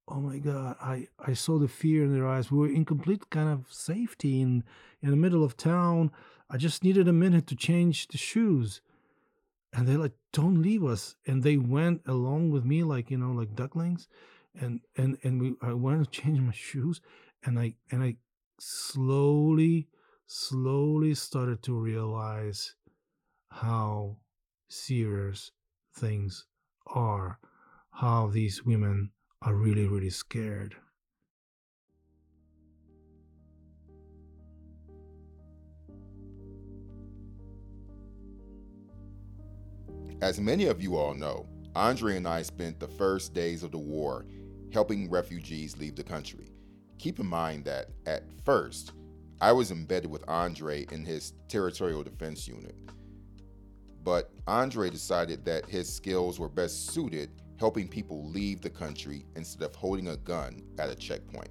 Oh 0.09 0.19
my 0.19 0.37
god 0.39 0.75
i 0.81 1.07
i 1.19 1.33
saw 1.33 1.57
the 1.57 1.67
fear 1.67 2.03
in 2.03 2.13
their 2.13 2.27
eyes. 2.27 2.51
We 2.51 2.57
were 2.57 2.67
in 2.67 2.85
complete 2.85 3.29
kind 3.29 3.49
of 3.49 3.71
safety 3.71 4.41
in 4.41 4.63
in 5.01 5.09
the 5.11 5.15
middle 5.15 5.43
of 5.43 5.55
town. 5.55 6.11
I 6.49 6.57
just 6.57 6.83
needed 6.83 7.07
a 7.07 7.13
minute 7.13 7.45
to 7.47 7.55
change 7.55 8.07
the 8.07 8.17
shoes. 8.17 8.81
And 9.71 9.87
they're 9.87 9.99
like 9.99 10.17
don't 10.33 10.61
leave 10.61 10.83
us. 10.83 11.15
And 11.27 11.43
they 11.43 11.57
went 11.57 12.01
along 12.07 12.51
with 12.51 12.65
me 12.65 12.83
like 12.83 13.11
you 13.11 13.17
know 13.17 13.31
like 13.31 13.55
ducklings. 13.55 14.07
And 14.59 14.81
and 14.97 15.17
and 15.23 15.39
we 15.41 15.55
i 15.61 15.73
went 15.73 16.03
to 16.03 16.21
change 16.21 16.39
my 16.39 16.53
shoes. 16.53 17.01
And 17.43 17.59
i 17.59 17.75
and 17.91 18.03
i 18.03 18.17
slowly 18.59 19.87
slowly 20.25 21.15
started 21.15 21.63
to 21.63 21.73
realize 21.73 22.75
how 23.49 24.17
serious 24.67 25.51
things 25.95 26.45
are 26.87 27.39
how 27.91 28.27
these 28.27 28.63
women 28.65 29.11
are 29.41 29.53
really, 29.53 29.87
really 29.87 30.09
scared. 30.09 30.75
As 40.21 40.39
many 40.39 40.65
of 40.65 40.81
you 40.81 40.97
all 40.97 41.13
know, 41.13 41.47
Andre 41.75 42.17
and 42.17 42.27
I 42.27 42.41
spent 42.41 42.79
the 42.79 42.89
first 42.89 43.33
days 43.33 43.63
of 43.63 43.71
the 43.71 43.77
war 43.77 44.25
helping 44.73 45.09
refugees 45.09 45.77
leave 45.77 45.95
the 45.95 46.03
country. 46.03 46.49
Keep 46.97 47.21
in 47.21 47.25
mind 47.25 47.63
that 47.63 47.87
at 48.05 48.23
first, 48.43 48.91
I 49.39 49.53
was 49.53 49.71
embedded 49.71 50.11
with 50.11 50.27
Andre 50.27 50.85
in 50.91 51.05
his 51.05 51.33
territorial 51.47 52.03
defense 52.03 52.45
unit. 52.45 52.75
But 54.03 54.31
Andre 54.47 54.89
decided 54.89 55.45
that 55.45 55.69
his 55.69 55.91
skills 55.91 56.37
were 56.37 56.49
best 56.49 56.87
suited 56.87 57.29
helping 57.59 57.87
people 57.87 58.25
leave 58.29 58.61
the 58.61 58.69
country 58.69 59.25
instead 59.35 59.63
of 59.63 59.75
holding 59.75 60.07
a 60.07 60.17
gun 60.17 60.63
at 60.79 60.89
a 60.89 60.95
checkpoint. 60.95 61.49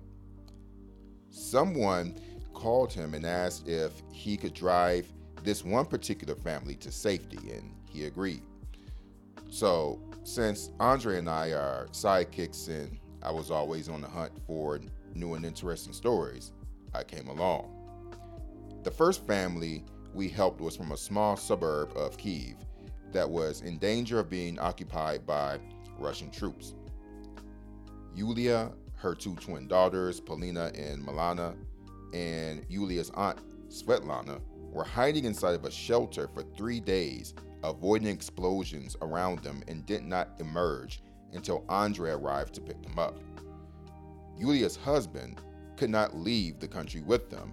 Someone 1.30 2.18
called 2.54 2.92
him 2.92 3.14
and 3.14 3.26
asked 3.26 3.68
if 3.68 3.92
he 4.12 4.36
could 4.36 4.54
drive 4.54 5.06
this 5.44 5.64
one 5.64 5.84
particular 5.84 6.34
family 6.34 6.74
to 6.76 6.90
safety, 6.90 7.52
and 7.52 7.74
he 7.88 8.06
agreed. 8.06 8.42
So, 9.50 10.00
since 10.24 10.70
Andre 10.80 11.18
and 11.18 11.28
I 11.28 11.52
are 11.52 11.86
sidekicks 11.92 12.68
and 12.68 12.98
I 13.22 13.30
was 13.30 13.50
always 13.50 13.88
on 13.88 14.00
the 14.00 14.08
hunt 14.08 14.32
for 14.46 14.80
new 15.14 15.34
and 15.34 15.44
interesting 15.44 15.92
stories, 15.92 16.52
I 16.94 17.04
came 17.04 17.28
along. 17.28 17.74
The 18.82 18.90
first 18.90 19.26
family 19.26 19.84
we 20.14 20.28
helped 20.28 20.60
was 20.60 20.76
from 20.76 20.92
a 20.92 20.96
small 20.96 21.36
suburb 21.36 21.96
of 21.96 22.16
Kiev 22.16 22.56
that 23.12 23.28
was 23.28 23.60
in 23.62 23.78
danger 23.78 24.18
of 24.18 24.30
being 24.30 24.58
occupied 24.58 25.26
by 25.26 25.58
Russian 25.98 26.30
troops. 26.30 26.74
Yulia, 28.14 28.72
her 28.96 29.14
two 29.14 29.34
twin 29.36 29.68
daughters, 29.68 30.20
Polina 30.20 30.72
and 30.74 31.06
Milana, 31.06 31.56
and 32.12 32.64
Yulia's 32.68 33.10
aunt, 33.14 33.38
Svetlana, 33.68 34.40
were 34.72 34.84
hiding 34.84 35.24
inside 35.24 35.54
of 35.54 35.64
a 35.64 35.70
shelter 35.70 36.28
for 36.28 36.42
three 36.42 36.80
days, 36.80 37.34
avoiding 37.62 38.08
explosions 38.08 38.96
around 39.02 39.40
them, 39.40 39.62
and 39.68 39.86
did 39.86 40.04
not 40.04 40.30
emerge 40.40 41.00
until 41.32 41.64
Andre 41.68 42.10
arrived 42.10 42.54
to 42.54 42.60
pick 42.60 42.82
them 42.82 42.98
up. 42.98 43.18
Yulia's 44.38 44.76
husband 44.76 45.40
could 45.76 45.90
not 45.90 46.16
leave 46.16 46.58
the 46.58 46.68
country 46.68 47.00
with 47.02 47.30
them 47.30 47.52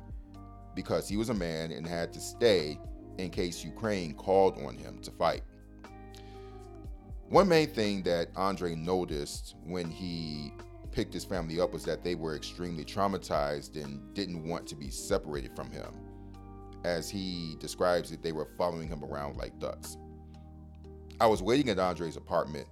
because 0.76 1.08
he 1.08 1.18
was 1.18 1.30
a 1.30 1.34
man 1.34 1.72
and 1.72 1.88
had 1.88 2.12
to 2.14 2.20
stay 2.20 2.80
in 3.18 3.30
case 3.30 3.64
Ukraine 3.64 4.14
called 4.14 4.58
on 4.64 4.76
him 4.76 5.00
to 5.00 5.12
fight. 5.12 5.42
One 7.30 7.48
main 7.48 7.68
thing 7.68 8.04
that 8.04 8.30
Andre 8.36 8.76
noticed 8.76 9.56
when 9.64 9.90
he 9.90 10.54
picked 10.92 11.14
his 11.14 11.26
family 11.26 11.60
up 11.60 11.74
was 11.74 11.84
that 11.86 12.04
they 12.04 12.14
were 12.14 12.36
extremely 12.36 12.86
traumatized 12.86 13.82
and 13.84 14.14
didn't 14.14 14.48
want 14.48 14.68
to 14.68 14.76
be 14.76 14.92
separated 14.92 15.56
from 15.56 15.72
him. 15.72 15.92
As 16.84 17.10
he 17.10 17.56
describes 17.60 18.12
it, 18.12 18.22
they 18.22 18.32
were 18.32 18.48
following 18.58 18.88
him 18.88 19.04
around 19.04 19.38
like 19.38 19.58
ducks. 19.60 19.98
I 21.20 21.26
was 21.26 21.42
waiting 21.42 21.70
at 21.70 21.80
Andre's 21.80 22.16
apartment, 22.16 22.68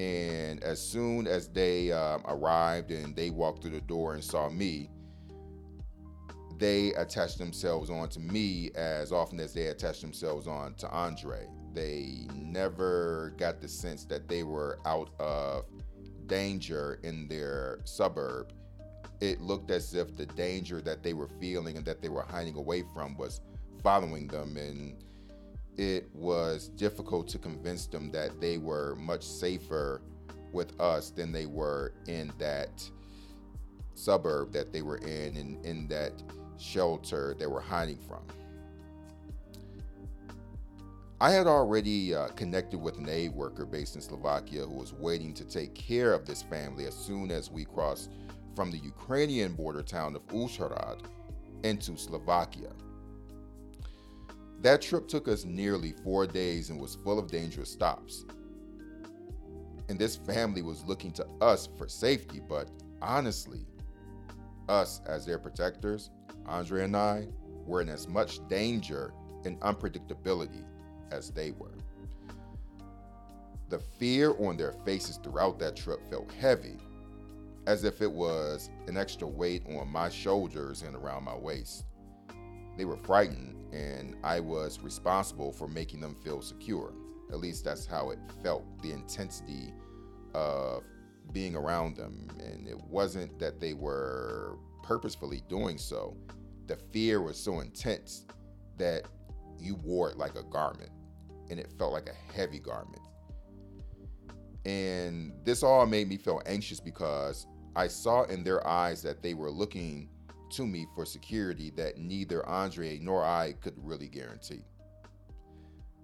and 0.00 0.62
as 0.64 0.80
soon 0.80 1.28
as 1.28 1.48
they 1.48 1.92
um, 1.92 2.22
arrived 2.26 2.90
and 2.90 3.14
they 3.14 3.30
walked 3.30 3.62
through 3.62 3.72
the 3.72 3.82
door 3.82 4.14
and 4.14 4.24
saw 4.24 4.50
me, 4.50 4.90
they 6.58 6.92
attached 6.94 7.38
themselves 7.38 7.88
onto 7.88 8.18
me 8.18 8.72
as 8.74 9.12
often 9.12 9.38
as 9.38 9.54
they 9.54 9.68
attached 9.68 10.00
themselves 10.00 10.48
on 10.48 10.74
to 10.74 10.90
Andre. 10.90 11.46
They 11.74 12.26
never 12.34 13.34
got 13.36 13.60
the 13.60 13.68
sense 13.68 14.04
that 14.06 14.28
they 14.28 14.42
were 14.42 14.78
out 14.84 15.10
of 15.18 15.64
danger 16.26 17.00
in 17.02 17.28
their 17.28 17.80
suburb. 17.84 18.52
It 19.20 19.40
looked 19.40 19.70
as 19.70 19.94
if 19.94 20.16
the 20.16 20.26
danger 20.26 20.80
that 20.80 21.02
they 21.02 21.12
were 21.12 21.28
feeling 21.40 21.76
and 21.76 21.84
that 21.86 22.00
they 22.00 22.08
were 22.08 22.22
hiding 22.22 22.56
away 22.56 22.84
from 22.94 23.16
was 23.16 23.40
following 23.82 24.26
them. 24.26 24.56
And 24.56 24.94
it 25.76 26.08
was 26.14 26.68
difficult 26.68 27.28
to 27.28 27.38
convince 27.38 27.86
them 27.86 28.10
that 28.12 28.40
they 28.40 28.58
were 28.58 28.96
much 28.96 29.22
safer 29.22 30.02
with 30.52 30.78
us 30.80 31.10
than 31.10 31.32
they 31.32 31.46
were 31.46 31.94
in 32.06 32.32
that 32.38 32.88
suburb 33.94 34.52
that 34.52 34.72
they 34.72 34.82
were 34.82 34.96
in 34.98 35.36
and 35.36 35.64
in 35.64 35.86
that 35.88 36.12
shelter 36.58 37.34
they 37.38 37.46
were 37.46 37.60
hiding 37.60 37.98
from. 37.98 38.22
I 41.22 41.32
had 41.32 41.46
already 41.46 42.14
uh, 42.14 42.28
connected 42.28 42.78
with 42.78 42.96
an 42.96 43.10
aid 43.10 43.32
worker 43.32 43.66
based 43.66 43.94
in 43.94 44.00
Slovakia 44.00 44.64
who 44.64 44.72
was 44.72 44.94
waiting 44.94 45.34
to 45.34 45.44
take 45.44 45.74
care 45.74 46.14
of 46.14 46.24
this 46.24 46.40
family 46.42 46.86
as 46.86 46.94
soon 46.94 47.30
as 47.30 47.50
we 47.50 47.66
crossed 47.66 48.10
from 48.56 48.70
the 48.70 48.78
Ukrainian 48.78 49.52
border 49.52 49.82
town 49.82 50.16
of 50.16 50.26
Uzhhorod 50.28 51.00
into 51.62 51.98
Slovakia. 51.98 52.70
That 54.62 54.80
trip 54.80 55.08
took 55.08 55.28
us 55.28 55.44
nearly 55.44 55.92
four 55.92 56.26
days 56.26 56.70
and 56.70 56.80
was 56.80 56.94
full 56.94 57.18
of 57.18 57.30
dangerous 57.30 57.70
stops. 57.70 58.24
And 59.90 59.98
this 59.98 60.16
family 60.16 60.62
was 60.62 60.86
looking 60.86 61.12
to 61.12 61.26
us 61.42 61.68
for 61.76 61.86
safety, 61.86 62.40
but 62.48 62.70
honestly, 63.02 63.66
us 64.70 65.02
as 65.06 65.26
their 65.26 65.38
protectors, 65.38 66.08
Andre 66.46 66.84
and 66.84 66.96
I, 66.96 67.28
were 67.66 67.82
in 67.82 67.90
as 67.90 68.08
much 68.08 68.40
danger 68.48 69.12
and 69.44 69.60
unpredictability 69.60 70.64
as 71.10 71.30
they 71.30 71.52
were. 71.52 71.74
The 73.68 73.78
fear 73.78 74.34
on 74.44 74.56
their 74.56 74.72
faces 74.84 75.18
throughout 75.22 75.58
that 75.60 75.76
trip 75.76 76.00
felt 76.10 76.32
heavy, 76.32 76.76
as 77.66 77.84
if 77.84 78.02
it 78.02 78.10
was 78.10 78.68
an 78.88 78.96
extra 78.96 79.28
weight 79.28 79.62
on 79.68 79.88
my 79.88 80.08
shoulders 80.08 80.82
and 80.82 80.96
around 80.96 81.24
my 81.24 81.36
waist. 81.36 81.84
They 82.76 82.84
were 82.84 82.96
frightened, 82.96 83.72
and 83.72 84.16
I 84.24 84.40
was 84.40 84.80
responsible 84.80 85.52
for 85.52 85.68
making 85.68 86.00
them 86.00 86.16
feel 86.24 86.42
secure. 86.42 86.92
At 87.30 87.38
least 87.38 87.64
that's 87.64 87.86
how 87.86 88.10
it 88.10 88.18
felt 88.42 88.64
the 88.82 88.90
intensity 88.90 89.72
of 90.34 90.82
being 91.32 91.54
around 91.54 91.96
them. 91.96 92.28
And 92.40 92.66
it 92.66 92.78
wasn't 92.88 93.38
that 93.38 93.60
they 93.60 93.74
were 93.74 94.56
purposefully 94.82 95.42
doing 95.48 95.78
so, 95.78 96.16
the 96.66 96.76
fear 96.92 97.22
was 97.22 97.36
so 97.36 97.60
intense 97.60 98.26
that 98.78 99.04
you 99.58 99.76
wore 99.84 100.10
it 100.10 100.16
like 100.16 100.34
a 100.34 100.42
garment 100.42 100.90
and 101.50 101.58
it 101.58 101.70
felt 101.78 101.92
like 101.92 102.08
a 102.08 102.34
heavy 102.34 102.58
garment. 102.58 103.02
And 104.64 105.32
this 105.44 105.62
all 105.62 105.86
made 105.86 106.08
me 106.08 106.16
feel 106.16 106.42
anxious 106.46 106.80
because 106.80 107.46
I 107.74 107.88
saw 107.88 108.24
in 108.24 108.44
their 108.44 108.66
eyes 108.66 109.02
that 109.02 109.22
they 109.22 109.34
were 109.34 109.50
looking 109.50 110.08
to 110.50 110.66
me 110.66 110.86
for 110.94 111.04
security 111.04 111.70
that 111.76 111.98
neither 111.98 112.46
Andre 112.46 112.98
nor 112.98 113.24
I 113.24 113.54
could 113.60 113.74
really 113.76 114.08
guarantee. 114.08 114.62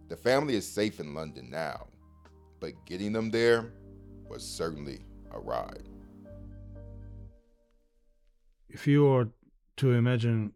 The 0.09 0.17
family 0.17 0.55
is 0.55 0.67
safe 0.67 1.01
in 1.01 1.15
London 1.15 1.51
now, 1.51 1.89
but 2.61 2.73
getting 2.87 3.13
them 3.13 3.31
there 3.31 3.73
was 4.29 4.45
certainly 4.45 5.05
a 5.33 5.41
ride. 5.41 5.89
If 8.69 8.87
you 8.87 9.05
were 9.05 9.29
to 9.79 9.93
imagine 9.93 10.53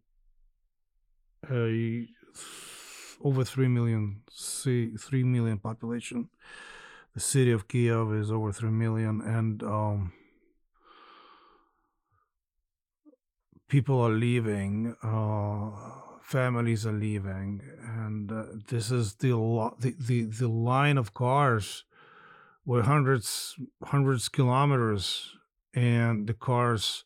uh, 1.51 1.55
a 1.55 2.09
over 3.23 3.45
3 3.45 3.69
million, 3.69 4.23
see, 4.31 4.91
3 4.97 5.25
million 5.25 5.59
population. 5.59 6.29
The 7.15 7.21
city 7.21 7.51
of 7.51 7.69
Kiev 7.69 8.13
is 8.13 8.31
over 8.31 8.53
3 8.53 8.71
million, 8.71 9.21
and 9.21 9.63
um, 9.63 10.13
people 13.69 14.01
are 14.01 14.11
leaving, 14.11 14.97
uh, 15.03 15.71
families 16.23 16.87
are 16.87 16.93
leaving, 16.93 17.63
and 17.83 18.31
uh, 18.31 18.45
this 18.69 18.91
is 18.91 19.15
the, 19.15 19.33
the, 19.81 20.23
the 20.25 20.49
line 20.49 20.99
of 20.99 21.15
cars 21.15 21.85
were 22.65 22.83
hundreds, 22.83 23.57
hundreds 23.85 24.29
kilometers, 24.29 25.35
and 25.75 26.27
the 26.27 26.35
cars 26.35 27.05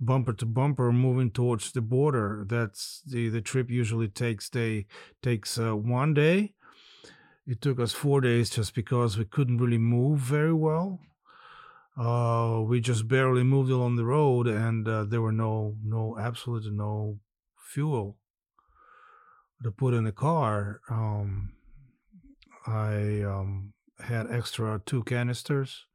bumper 0.00 0.32
to 0.32 0.46
bumper 0.46 0.92
moving 0.92 1.30
towards 1.30 1.72
the 1.72 1.80
border. 1.80 2.44
That's 2.48 3.02
the 3.06 3.28
the 3.28 3.40
trip 3.40 3.70
usually 3.70 4.08
takes 4.08 4.48
day 4.48 4.86
takes 5.22 5.58
uh, 5.58 5.76
one 5.76 6.14
day. 6.14 6.54
It 7.46 7.60
took 7.60 7.78
us 7.78 7.92
four 7.92 8.20
days 8.20 8.50
just 8.50 8.74
because 8.74 9.18
we 9.18 9.24
couldn't 9.24 9.58
really 9.58 9.78
move 9.78 10.20
very 10.20 10.54
well. 10.54 11.00
Uh, 11.96 12.62
we 12.66 12.80
just 12.80 13.06
barely 13.06 13.44
moved 13.44 13.70
along 13.70 13.96
the 13.96 14.04
road, 14.04 14.46
and 14.48 14.88
uh, 14.88 15.04
there 15.04 15.20
were 15.20 15.32
no 15.32 15.76
no 15.84 16.16
absolutely 16.18 16.72
no 16.72 17.18
fuel 17.56 18.16
to 19.62 19.70
put 19.70 19.94
in 19.94 20.04
the 20.04 20.12
car. 20.12 20.80
Um, 20.90 21.52
I 22.66 23.22
um, 23.22 23.74
had 24.00 24.30
extra 24.30 24.80
two 24.84 25.04
canisters 25.04 25.86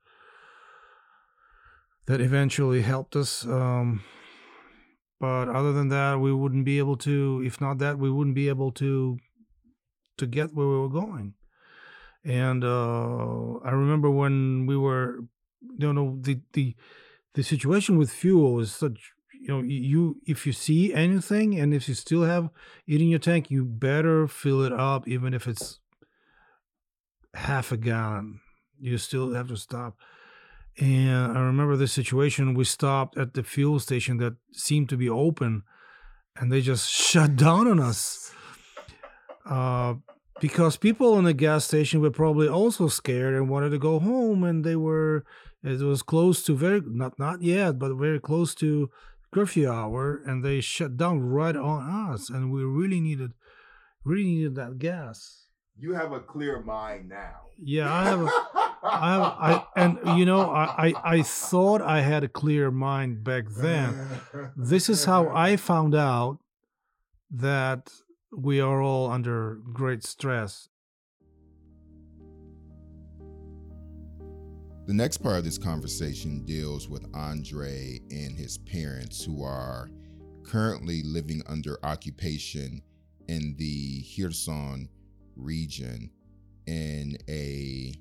that 2.10 2.20
eventually 2.20 2.82
helped 2.82 3.16
us. 3.16 3.46
Um, 3.46 4.04
but 5.20 5.48
other 5.48 5.72
than 5.72 5.90
that, 5.90 6.20
we 6.20 6.34
wouldn't 6.34 6.66
be 6.66 6.80
able 6.80 6.98
to. 6.98 7.44
If 7.46 7.62
not 7.62 7.78
that, 7.78 8.00
we 8.00 8.10
wouldn't 8.10 8.36
be 8.36 8.50
able 8.50 8.72
to 8.74 9.20
to 10.18 10.26
get 10.26 10.56
where 10.56 10.68
we 10.68 10.80
were 10.80 10.90
going. 10.90 11.36
And 12.26 12.64
uh, 12.64 13.60
I 13.64 13.70
remember 13.70 14.10
when 14.10 14.66
we 14.66 14.76
were, 14.76 15.20
you 15.78 15.94
know, 15.94 16.18
the 16.20 16.42
the 16.54 16.76
the 17.36 17.44
situation 17.44 18.00
with 18.00 18.10
fuel 18.12 18.60
is 18.60 18.74
such. 18.74 19.14
You 19.42 19.48
know, 19.50 19.62
you 19.62 20.18
if 20.26 20.48
you 20.48 20.52
see 20.52 20.94
anything 20.94 21.58
and 21.58 21.74
if 21.74 21.88
you 21.88 21.94
still 21.94 22.24
have 22.24 22.50
it 22.88 23.00
in 23.02 23.08
your 23.08 23.20
tank, 23.20 23.52
you 23.52 23.64
better 23.64 24.28
fill 24.28 24.64
it 24.64 24.74
up, 24.74 25.08
even 25.08 25.34
if 25.34 25.48
it's 25.48 25.80
half 27.36 27.72
a 27.72 27.78
gallon 27.78 28.42
You 28.80 28.98
still 28.98 29.34
have 29.34 29.48
to 29.48 29.58
stop. 29.58 29.96
And 30.80 31.38
I 31.38 31.42
remember 31.42 31.76
the 31.76 31.88
situation. 31.88 32.54
We 32.54 32.64
stopped 32.64 33.18
at 33.18 33.34
the 33.34 33.44
fuel 33.44 33.80
station 33.80 34.18
that 34.18 34.36
seemed 34.54 34.90
to 34.90 34.98
be 34.98 35.10
open, 35.10 35.64
and 36.38 36.52
they 36.52 36.62
just 36.62 36.90
shut 37.10 37.36
down 37.36 37.68
on 37.68 37.80
us. 37.80 38.34
Uh, 39.46 39.96
because 40.40 40.78
people 40.78 41.18
in 41.18 41.26
the 41.26 41.34
gas 41.34 41.66
station 41.66 42.00
were 42.00 42.12
probably 42.12 42.48
also 42.48 42.88
scared 42.88 43.34
and 43.34 43.50
wanted 43.50 43.72
to 43.72 43.80
go 43.80 44.00
home, 44.00 44.44
and 44.44 44.64
they 44.64 44.76
were. 44.76 45.26
It 45.62 45.82
was 45.82 46.02
close 46.02 46.42
to 46.44 46.56
very 46.56 46.82
not 46.86 47.20
not 47.20 47.42
yet, 47.42 47.78
but 47.78 47.94
very 47.96 48.20
close 48.20 48.56
to 48.56 48.90
curfew 49.34 49.70
hour, 49.70 50.22
and 50.26 50.44
they 50.44 50.62
shut 50.62 50.96
down 50.96 51.20
right 51.20 51.56
on 51.56 52.12
us, 52.12 52.30
and 52.30 52.52
we 52.52 52.64
really 52.64 53.02
needed, 53.02 53.34
really 54.06 54.24
needed 54.24 54.56
that 54.56 54.80
gas. 54.80 55.48
You 55.78 55.94
have 55.94 56.12
a 56.12 56.20
clear 56.20 56.62
mind 56.62 57.10
now. 57.10 57.36
Yeah, 57.58 57.94
I 57.94 58.06
have. 58.06 58.22
A, 58.22 58.26
I. 58.92 59.52
I 59.52 59.66
and 59.76 60.00
you 60.18 60.26
know, 60.26 60.50
I, 60.50 60.88
I 60.88 60.94
I 61.04 61.22
thought 61.22 61.82
I 61.82 62.02
had 62.02 62.24
a 62.24 62.28
clear 62.28 62.72
mind 62.72 63.24
back 63.24 63.46
then. 63.50 63.96
This 64.56 64.90
is 64.90 65.06
how 65.06 65.30
I 65.36 65.56
found 65.56 65.96
out 65.96 66.40
that 67.32 67.92
we 68.32 68.60
are 68.60 68.82
all 68.82 69.10
under 69.10 69.60
great 69.74 70.04
stress. 70.04 70.70
The 74.86 74.96
next 74.96 75.18
part 75.18 75.38
of 75.38 75.44
this 75.44 75.60
conversation 75.60 76.44
deals 76.46 76.90
with 76.90 77.06
Andre 77.14 78.00
and 78.10 78.36
his 78.36 78.58
parents, 78.58 79.24
who 79.24 79.44
are 79.44 79.88
currently 80.44 81.04
living 81.04 81.44
under 81.46 81.78
occupation 81.84 82.82
in 83.28 83.56
the 83.58 84.04
Kherson 84.16 84.90
region 85.36 86.10
in 86.66 87.18
a 87.30 87.94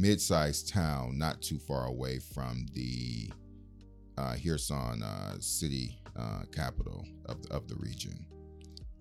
mid 0.00 0.20
sized 0.20 0.68
town 0.68 1.18
not 1.18 1.42
too 1.42 1.58
far 1.58 1.86
away 1.86 2.18
from 2.18 2.66
the 2.72 3.30
uh, 4.16 4.34
Kherson 4.42 5.02
uh, 5.02 5.36
city 5.38 6.00
uh, 6.18 6.42
capital 6.52 7.04
of 7.26 7.42
the, 7.42 7.52
of 7.52 7.68
the 7.68 7.76
region. 7.76 8.26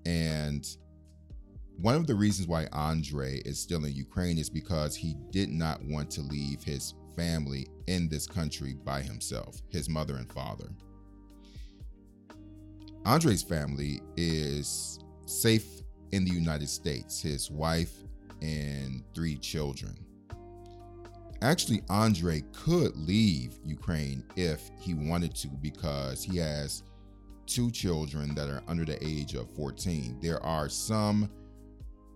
And 0.06 0.68
one 1.78 1.96
of 1.96 2.08
the 2.08 2.16
reasons 2.16 2.48
why 2.48 2.68
Andre 2.74 3.40
is 3.46 3.60
still 3.60 3.86
in 3.86 3.94
Ukraine 3.94 4.38
is 4.38 4.50
because 4.50 4.96
he 4.96 5.16
did 5.32 5.50
not 5.50 5.82
want 5.84 6.12
to 6.12 6.22
leave 6.22 6.64
his 6.64 6.94
family 7.16 7.68
in 7.88 8.10
this 8.10 8.28
country 8.28 8.74
by 8.74 9.02
himself, 9.02 9.62
his 9.70 9.90
mother 9.90 10.18
and 10.18 10.32
father. 10.32 10.70
Andre's 13.06 13.44
family 13.44 14.02
is 14.18 15.00
safe 15.26 15.82
in 16.12 16.26
the 16.26 16.32
United 16.32 16.70
States, 16.70 17.22
his 17.22 17.50
wife 17.50 17.94
and 18.42 19.04
three 19.14 19.38
children. 19.38 20.06
Actually, 21.42 21.82
Andre 21.90 22.44
could 22.52 22.96
leave 22.98 23.60
Ukraine 23.64 24.24
if 24.36 24.70
he 24.80 24.94
wanted 24.94 25.34
to 25.36 25.48
because 25.48 26.22
he 26.24 26.38
has 26.38 26.84
two 27.46 27.72
children 27.72 28.36
that 28.36 28.50
are 28.50 28.62
under 28.68 28.86
the 28.86 29.02
age 29.06 29.36
of 29.36 29.50
14. 29.56 30.20
There 30.22 30.44
are 30.46 30.68
some 30.68 31.30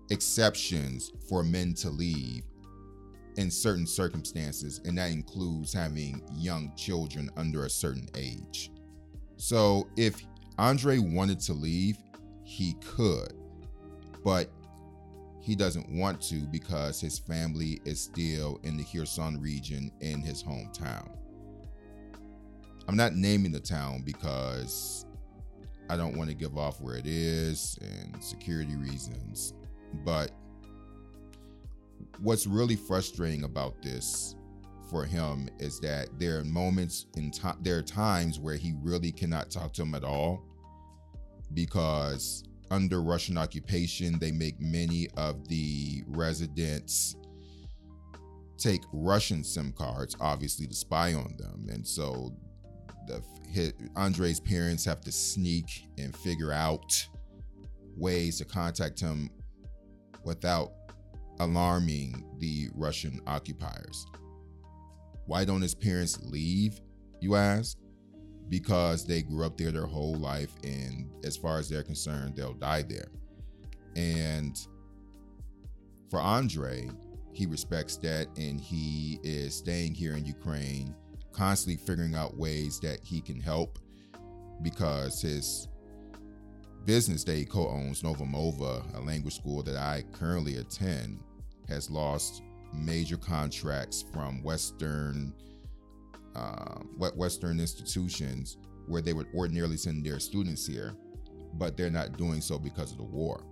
exceptions 0.10 1.12
for 1.30 1.44
men 1.44 1.74
to 1.76 1.90
leave 1.90 2.44
in 3.38 3.50
certain 3.50 3.88
circumstances, 3.88 4.82
and 4.86 4.98
that 4.98 5.12
includes 5.12 5.74
having 5.74 6.22
young 6.36 6.72
children 6.76 7.30
under 7.38 7.66
a 7.66 7.70
certain 7.70 8.08
age. 8.16 8.72
So 9.38 9.88
if 9.98 10.22
Andre 10.58 11.00
wanted 11.00 11.40
to 11.42 11.54
leave, 11.54 11.98
he 12.44 12.74
could, 12.74 13.34
but 14.24 14.50
he 15.44 15.56
doesn't 15.56 15.90
want 15.90 16.22
to 16.22 16.36
because 16.48 17.02
his 17.02 17.20
family 17.20 17.82
is 17.84 18.00
still 18.00 18.62
in 18.64 18.78
the 18.78 18.84
Kherson 18.86 19.42
region 19.42 19.92
in 20.00 20.22
his 20.22 20.42
hometown. 20.42 21.10
I'm 22.88 22.96
not 22.96 23.16
naming 23.16 23.52
the 23.52 23.60
town 23.60 24.04
because 24.06 25.06
I 25.90 25.98
don't 25.98 26.16
want 26.16 26.30
to 26.30 26.34
give 26.34 26.58
off 26.58 26.80
where 26.80 26.96
it 26.96 27.06
is 27.06 27.78
and 27.82 28.24
security 28.24 28.78
reasons. 28.78 29.54
But 30.06 30.32
what's 32.20 32.48
really 32.48 32.78
frustrating 32.78 33.44
about 33.44 33.82
this 33.82 34.36
for 34.90 35.04
him 35.04 35.50
is 35.60 35.78
that 35.82 36.08
there 36.20 36.40
are 36.40 36.46
moments 36.46 37.08
in 37.18 37.32
time, 37.32 37.58
there 37.62 37.78
are 37.78 37.84
times 37.84 38.40
where 38.40 38.56
he 38.56 38.76
really 38.82 39.12
cannot 39.12 39.52
talk 39.52 39.74
to 39.74 39.82
him 39.82 39.94
at 39.94 40.06
all 40.06 40.42
because 41.54 42.46
under 42.74 43.04
Russian 43.04 43.38
occupation, 43.38 44.18
they 44.18 44.32
make 44.32 44.60
many 44.60 45.08
of 45.16 45.48
the 45.48 46.04
residents 46.08 47.16
take 48.58 48.82
Russian 48.92 49.44
SIM 49.44 49.72
cards, 49.74 50.18
obviously, 50.20 50.66
to 50.66 50.74
spy 50.74 51.14
on 51.14 51.36
them. 51.38 51.68
And 51.70 51.88
so 51.88 52.36
the 53.06 53.22
Andre's 53.96 54.40
parents 54.40 54.84
have 54.86 55.02
to 55.02 55.12
sneak 55.12 55.88
and 56.00 56.18
figure 56.18 56.52
out 56.52 57.08
ways 57.96 58.40
to 58.40 58.46
contact 58.46 59.00
him 59.00 59.30
without 60.24 60.72
alarming 61.40 62.26
the 62.40 62.70
Russian 62.74 63.22
occupiers. 63.28 64.08
Why 65.28 65.46
don't 65.46 65.62
his 65.62 65.76
parents 65.76 66.20
leave, 66.24 66.82
you 67.22 67.36
ask? 67.36 67.78
Because 68.50 69.06
they 69.06 69.22
grew 69.22 69.46
up 69.46 69.58
there 69.58 69.72
their 69.72 69.86
whole 69.86 70.16
life, 70.16 70.52
and 70.64 71.10
as 71.24 71.38
far 71.38 71.58
as 71.58 71.70
they're 71.70 71.84
concerned, 71.84 72.36
they'll 72.36 72.54
die 72.54 72.84
there. 72.84 73.08
And 73.96 74.58
for 76.10 76.20
Andre, 76.20 76.90
he 77.32 77.46
respects 77.48 77.98
that 77.98 78.28
and 78.38 78.62
he 78.62 79.20
is 79.24 79.56
staying 79.56 79.96
here 79.96 80.16
in 80.16 80.26
Ukraine 80.26 80.96
constantly 81.32 81.84
figuring 81.84 82.16
out 82.16 82.38
ways 82.38 82.80
that 82.80 83.00
he 83.04 83.20
can 83.20 83.40
help 83.40 83.80
because 84.62 85.22
his 85.22 85.68
business 86.86 87.24
that 87.24 87.36
he 87.36 87.46
co-owns, 87.46 88.04
Novomova, 88.04 88.96
a 88.96 89.02
language 89.02 89.36
school 89.36 89.64
that 89.64 89.76
I 89.76 90.04
currently 90.12 90.58
attend, 90.58 91.20
has 91.68 91.90
lost 91.90 92.44
major 92.74 93.18
contracts 93.18 94.06
from 94.14 94.44
Western 94.44 95.34
uh, 96.36 96.80
Western 96.98 97.60
institutions 97.60 98.58
where 98.88 99.02
they 99.02 99.14
would 99.14 99.28
ordinarily 99.34 99.78
send 99.78 100.06
their 100.06 100.20
students 100.20 100.66
here, 100.66 100.94
but 101.54 101.78
they're 101.78 101.90
not 101.90 102.18
doing 102.18 102.42
so 102.42 102.58
because 102.58 102.92
of 102.92 102.98
the 102.98 103.04
war. 103.04 103.44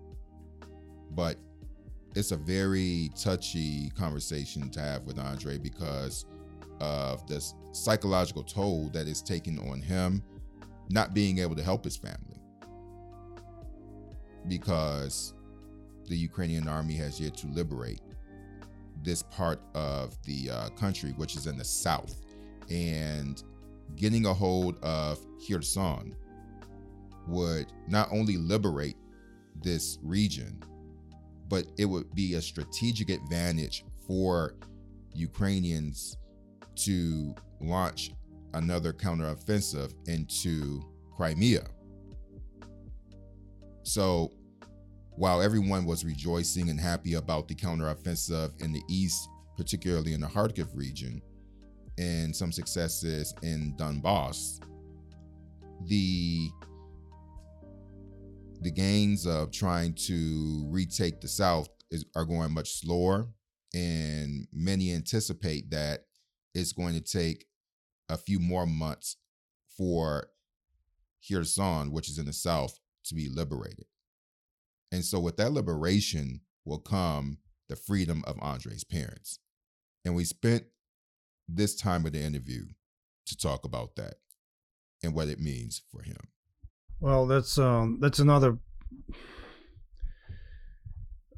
But 1.11 1.37
it's 2.15 2.31
a 2.31 2.37
very 2.37 3.11
touchy 3.15 3.89
conversation 3.91 4.69
to 4.71 4.79
have 4.81 5.03
with 5.03 5.17
Andre 5.17 5.57
because 5.57 6.25
of 6.79 7.25
the 7.27 7.43
psychological 7.71 8.43
toll 8.43 8.89
that 8.89 9.07
is 9.07 9.21
taken 9.21 9.59
on 9.69 9.81
him 9.81 10.21
not 10.89 11.13
being 11.13 11.39
able 11.39 11.55
to 11.55 11.63
help 11.63 11.83
his 11.83 11.95
family 11.95 12.41
because 14.47 15.33
the 16.07 16.17
Ukrainian 16.17 16.67
army 16.67 16.95
has 16.95 17.19
yet 17.19 17.35
to 17.37 17.47
liberate 17.47 18.01
this 19.03 19.23
part 19.23 19.61
of 19.73 20.21
the 20.23 20.49
uh, 20.49 20.69
country, 20.69 21.11
which 21.11 21.35
is 21.35 21.47
in 21.47 21.57
the 21.57 21.63
south. 21.63 22.15
And 22.69 23.41
getting 23.95 24.25
a 24.25 24.33
hold 24.33 24.77
of 24.83 25.19
Kherson 25.45 26.15
would 27.27 27.67
not 27.87 28.09
only 28.11 28.37
liberate 28.37 28.97
this 29.61 29.97
region, 30.01 30.61
but 31.47 31.65
it 31.77 31.85
would 31.85 32.13
be 32.15 32.35
a 32.35 32.41
strategic 32.41 33.09
advantage 33.09 33.83
for 34.07 34.55
Ukrainians 35.13 36.17
to 36.75 37.35
launch 37.59 38.11
another 38.53 38.93
counteroffensive 38.93 39.93
into 40.07 40.81
Crimea. 41.15 41.65
So 43.83 44.31
while 45.11 45.41
everyone 45.41 45.85
was 45.85 46.05
rejoicing 46.05 46.69
and 46.69 46.79
happy 46.79 47.15
about 47.15 47.47
the 47.47 47.55
counteroffensive 47.55 48.61
in 48.61 48.71
the 48.71 48.81
east, 48.89 49.27
particularly 49.57 50.13
in 50.13 50.21
the 50.21 50.27
Kharkiv 50.27 50.75
region, 50.75 51.21
and 52.01 52.35
some 52.35 52.51
successes 52.51 53.35
in 53.43 53.75
Donbass, 53.77 54.59
the 55.85 56.49
the 58.61 58.71
gains 58.71 59.25
of 59.25 59.51
trying 59.51 59.93
to 59.93 60.67
retake 60.69 61.19
the 61.19 61.27
south 61.27 61.69
is, 61.89 62.05
are 62.15 62.25
going 62.25 62.51
much 62.51 62.79
slower, 62.79 63.27
and 63.73 64.47
many 64.53 64.93
anticipate 64.93 65.69
that 65.71 66.05
it's 66.53 66.71
going 66.71 66.93
to 66.93 67.01
take 67.01 67.45
a 68.09 68.17
few 68.17 68.39
more 68.39 68.67
months 68.67 69.17
for 69.77 70.27
Kherson, 71.27 71.91
which 71.91 72.09
is 72.09 72.19
in 72.19 72.25
the 72.25 72.33
south, 72.33 72.79
to 73.05 73.15
be 73.15 73.29
liberated. 73.29 73.85
And 74.91 75.05
so, 75.05 75.19
with 75.19 75.37
that 75.37 75.53
liberation 75.53 76.41
will 76.65 76.79
come 76.79 77.37
the 77.69 77.75
freedom 77.75 78.23
of 78.25 78.37
Andre's 78.41 78.83
parents. 78.83 79.39
And 80.03 80.15
we 80.15 80.23
spent 80.23 80.65
this 81.55 81.75
time 81.75 82.05
of 82.05 82.13
the 82.13 82.21
interview 82.21 82.65
to 83.25 83.37
talk 83.37 83.65
about 83.65 83.95
that 83.95 84.15
and 85.03 85.13
what 85.13 85.27
it 85.27 85.39
means 85.39 85.81
for 85.91 86.01
him. 86.03 86.17
Well, 86.99 87.25
that's 87.25 87.57
um, 87.57 87.97
that's 87.99 88.19
another 88.19 88.59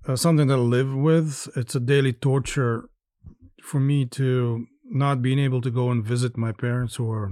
uh, 0.07 0.15
something 0.15 0.47
that 0.47 0.55
I 0.55 0.57
live 0.57 0.93
with. 0.93 1.47
It's 1.55 1.75
a 1.75 1.79
daily 1.79 2.13
torture 2.13 2.89
for 3.63 3.79
me 3.79 4.05
to 4.07 4.65
not 4.83 5.21
being 5.21 5.39
able 5.39 5.61
to 5.61 5.71
go 5.71 5.89
and 5.89 6.05
visit 6.05 6.37
my 6.37 6.51
parents 6.51 6.95
who 6.95 7.09
are 7.09 7.31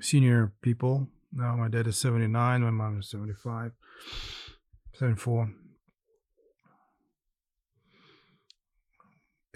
senior 0.00 0.52
people. 0.62 1.08
Now 1.32 1.56
my 1.56 1.68
dad 1.68 1.86
is 1.86 1.98
79, 1.98 2.62
my 2.62 2.70
mom 2.70 3.00
is 3.00 3.10
75, 3.10 3.72
74. 4.94 5.50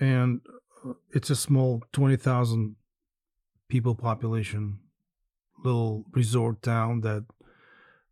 And 0.00 0.40
it's 1.12 1.30
a 1.30 1.36
small 1.36 1.82
20,000 1.92 2.76
people 3.68 3.94
population, 3.94 4.78
little 5.64 6.04
resort 6.12 6.62
town 6.62 7.00
that 7.02 7.24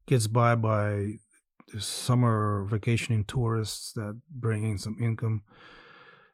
gets 0.07 0.27
by 0.27 0.55
by 0.55 1.15
summer 1.79 2.67
vacationing 2.69 3.25
tourists 3.25 3.93
that 3.93 4.21
bring 4.31 4.65
in 4.65 4.79
some 4.79 4.97
income. 5.01 5.43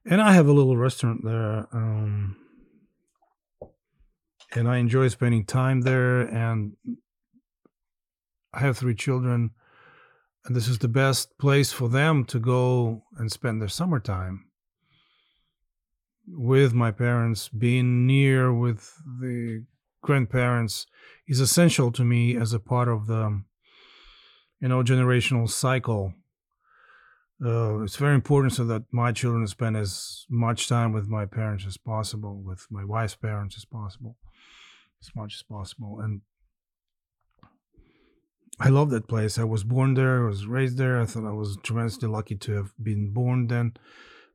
And 0.05 0.20
I 0.20 0.33
have 0.33 0.46
a 0.46 0.53
little 0.53 0.77
restaurant 0.77 1.25
there. 1.25 1.66
Um, 1.72 2.37
and 4.55 4.68
I 4.68 4.79
enjoy 4.79 5.09
spending 5.09 5.44
time 5.44 5.83
there. 5.83 6.20
And 6.20 6.77
I 8.55 8.61
have 8.61 8.79
three 8.79 8.94
children, 8.94 9.51
and 10.46 10.57
this 10.57 10.68
is 10.68 10.79
the 10.79 10.88
best 10.88 11.37
place 11.38 11.72
for 11.72 11.88
them 11.90 12.25
to 12.27 12.38
go 12.38 13.05
and 13.18 13.31
spend 13.31 13.61
their 13.61 13.68
summertime 13.68 14.46
with 16.27 16.75
my 16.75 16.91
parents. 16.91 17.49
Being 17.49 18.07
near 18.07 18.53
with 18.53 19.03
the 19.21 19.65
grandparents 20.03 20.87
is 21.27 21.41
essential 21.41 21.91
to 21.93 22.05
me 22.05 22.37
as 22.37 22.53
a 22.53 22.61
part 22.61 22.89
of 22.89 23.07
the 23.07 23.43
you 24.61 24.69
know 24.69 24.83
generational 24.83 25.49
cycle. 25.49 26.15
Uh, 27.45 27.83
it's 27.83 27.97
very 27.97 28.15
important 28.15 28.55
so 28.55 28.65
that 28.65 28.83
my 28.91 29.12
children 29.12 29.47
spend 29.47 29.77
as 29.77 30.25
much 30.31 30.69
time 30.69 30.93
with 30.93 31.07
my 31.07 31.27
parents 31.27 31.67
as 31.67 31.77
possible 31.77 32.41
with 32.41 32.67
my 32.71 32.83
wife's 32.83 33.15
parents 33.15 33.57
as 33.59 33.67
possible 33.67 34.17
as 35.03 35.11
much 35.15 35.35
as 35.35 35.43
possible. 35.43 36.01
And 36.01 36.23
i 38.59 38.71
love 38.71 38.89
that 38.91 39.07
place. 39.07 39.39
I 39.39 39.45
was 39.45 39.65
born 39.65 39.95
there. 39.95 40.25
I 40.25 40.29
was 40.29 40.47
raised 40.47 40.79
there. 40.79 40.99
I 41.01 41.05
thought 41.05 41.29
i 41.29 41.33
was 41.33 41.59
tremendously 41.62 42.09
lucky 42.09 42.37
to 42.37 42.53
have 42.53 42.73
been 42.83 43.12
born 43.12 43.49
then 43.49 43.75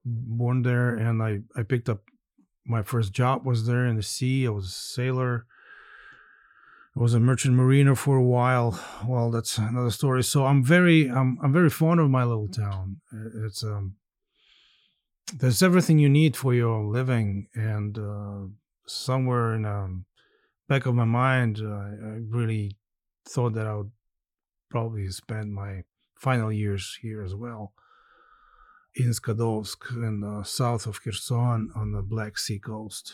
born 0.06 0.62
there 0.64 0.96
and 0.96 1.22
i 1.22 1.40
i 1.56 1.64
picked 1.64 1.90
up 1.90 2.02
my 2.66 2.82
first 2.82 3.12
job 3.14 3.46
was 3.46 3.66
there 3.66 3.86
in 3.86 3.96
the 3.96 4.04
sea 4.04 4.48
i 4.48 4.50
was 4.50 4.66
a 4.66 4.70
sailor 4.70 5.46
I 6.96 7.00
was 7.00 7.14
a 7.14 7.22
merchant 7.22 7.56
mariner 7.56 7.96
for 7.96 8.18
a 8.18 8.24
while. 8.24 8.78
Well, 9.08 9.32
that's 9.32 9.58
another 9.58 9.92
story. 9.92 10.24
So 10.24 10.46
I'm 10.46 10.62
very, 10.62 11.10
I'm, 11.10 11.38
I'm 11.42 11.54
very 11.54 11.70
fond 11.70 12.02
of 12.02 12.10
my 12.10 12.26
little 12.26 12.50
town. 12.50 12.98
It's 13.46 13.64
um, 13.64 13.96
there's 15.34 15.64
everything 15.64 16.00
you 16.00 16.10
need 16.10 16.36
for 16.36 16.54
your 16.54 16.84
living, 16.84 17.48
and 17.56 17.98
uh, 17.98 18.48
somewhere 18.86 19.56
in 19.56 19.66
um, 19.66 20.06
back 20.68 20.86
of 20.86 20.94
my 20.94 21.06
mind, 21.06 21.62
uh, 21.64 21.70
I 21.70 22.20
really 22.28 22.78
thought 23.26 23.54
that 23.54 23.68
I 23.68 23.76
would 23.76 23.92
probably 24.70 25.08
spend 25.10 25.54
my 25.54 25.84
final 26.18 26.52
years 26.52 26.98
here 27.02 27.24
as 27.24 27.34
well 27.34 27.74
in 28.96 29.12
Skadovsk 29.12 29.92
in 29.92 30.22
the 30.22 30.44
south 30.44 30.86
of 30.86 31.04
Kherson 31.04 31.72
on 31.76 31.92
the 31.92 32.02
Black 32.02 32.38
Sea 32.38 32.60
coast. 32.60 33.14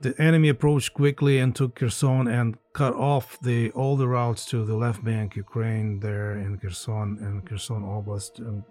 The 0.00 0.20
enemy 0.20 0.48
approached 0.48 0.94
quickly 0.94 1.38
and 1.38 1.54
took 1.54 1.76
Kherson 1.76 2.26
and 2.26 2.56
cut 2.72 2.94
off 2.94 3.38
the 3.40 3.70
all 3.70 3.96
the 3.96 4.08
routes 4.08 4.44
to 4.46 4.64
the 4.64 4.74
left 4.76 5.04
bank 5.04 5.36
Ukraine 5.36 6.00
there 6.00 6.32
in 6.32 6.58
Kherson 6.58 7.18
and 7.20 7.46
Kherson 7.46 7.82
Oblast. 7.82 8.38
And 8.38 8.64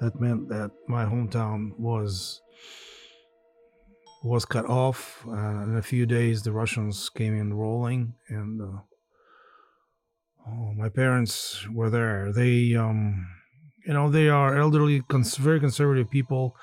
that 0.00 0.20
meant 0.20 0.48
that 0.48 0.70
my 0.88 1.04
hometown 1.04 1.78
was 1.78 2.40
was 4.22 4.44
cut 4.44 4.66
off. 4.66 5.24
Uh, 5.26 5.64
in 5.64 5.76
a 5.76 5.82
few 5.82 6.06
days, 6.06 6.42
the 6.42 6.52
Russians 6.52 7.08
came 7.08 7.36
in 7.36 7.54
rolling, 7.54 8.14
and 8.28 8.60
uh, 8.60 8.80
oh, 10.52 10.72
my 10.76 10.88
parents 10.88 11.66
were 11.72 11.90
there. 11.90 12.32
They, 12.32 12.74
um, 12.74 13.26
you 13.86 13.92
know, 13.92 14.10
they 14.10 14.28
are 14.28 14.56
elderly, 14.58 15.02
cons- 15.02 15.36
very 15.36 15.60
conservative 15.60 16.10
people 16.10 16.56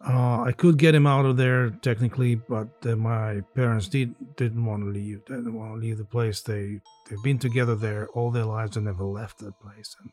uh, 0.00 0.42
I 0.42 0.52
could 0.52 0.78
get 0.78 0.94
him 0.94 1.06
out 1.06 1.26
of 1.26 1.36
there 1.36 1.70
technically, 1.70 2.36
but 2.36 2.68
uh, 2.84 2.94
my 2.94 3.40
parents 3.54 3.88
did 3.88 4.14
didn't 4.36 4.64
want 4.64 4.84
to 4.84 4.90
leave. 4.90 5.22
They 5.26 5.34
didn't 5.34 5.58
want 5.58 5.74
to 5.74 5.80
leave 5.80 5.98
the 5.98 6.04
place. 6.04 6.40
They 6.40 6.80
they've 7.08 7.22
been 7.22 7.38
together 7.38 7.74
there 7.74 8.08
all 8.10 8.30
their 8.30 8.44
lives 8.44 8.76
and 8.76 8.86
never 8.86 9.04
left 9.04 9.38
that 9.38 9.58
place. 9.58 9.96
And 10.00 10.10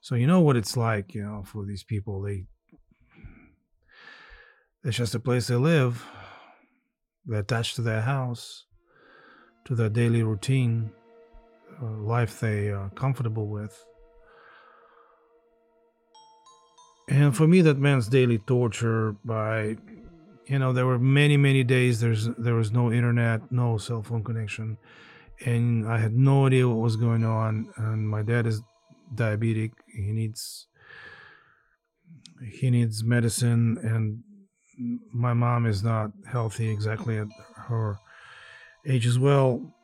so 0.00 0.16
you 0.16 0.26
know 0.26 0.40
what 0.40 0.56
it's 0.56 0.76
like, 0.76 1.14
you 1.14 1.22
know, 1.22 1.44
for 1.44 1.64
these 1.64 1.84
people. 1.84 2.20
They 2.22 2.46
it's 4.82 4.96
just 4.96 5.14
a 5.14 5.20
place 5.20 5.46
they 5.46 5.56
live. 5.56 6.04
They're 7.24 7.40
attached 7.40 7.76
to 7.76 7.82
their 7.82 8.02
house, 8.02 8.66
to 9.66 9.76
their 9.76 9.88
daily 9.88 10.24
routine, 10.24 10.90
Uh, 11.82 11.86
life 12.00 12.40
they 12.40 12.70
are 12.70 12.90
comfortable 12.90 13.46
with. 13.48 13.84
and 17.08 17.36
for 17.36 17.46
me 17.46 17.60
that 17.60 17.78
meant 17.78 18.08
daily 18.10 18.38
torture 18.38 19.12
by 19.24 19.76
you 20.46 20.58
know 20.58 20.72
there 20.72 20.86
were 20.86 20.98
many 20.98 21.36
many 21.36 21.62
days 21.62 22.00
there's 22.00 22.28
there 22.38 22.54
was 22.54 22.72
no 22.72 22.92
internet 22.92 23.40
no 23.50 23.76
cell 23.78 24.02
phone 24.02 24.24
connection 24.24 24.76
and 25.44 25.86
i 25.88 25.98
had 25.98 26.14
no 26.16 26.46
idea 26.46 26.68
what 26.68 26.78
was 26.78 26.96
going 26.96 27.24
on 27.24 27.70
and 27.76 28.08
my 28.08 28.22
dad 28.22 28.46
is 28.46 28.60
diabetic 29.14 29.72
he 29.94 30.12
needs 30.12 30.66
he 32.52 32.70
needs 32.70 33.04
medicine 33.04 33.78
and 33.82 34.22
my 35.12 35.32
mom 35.32 35.64
is 35.64 35.82
not 35.82 36.10
healthy 36.26 36.68
exactly 36.68 37.18
at 37.18 37.28
her 37.56 37.98
age 38.86 39.06
as 39.06 39.18
well 39.18 39.74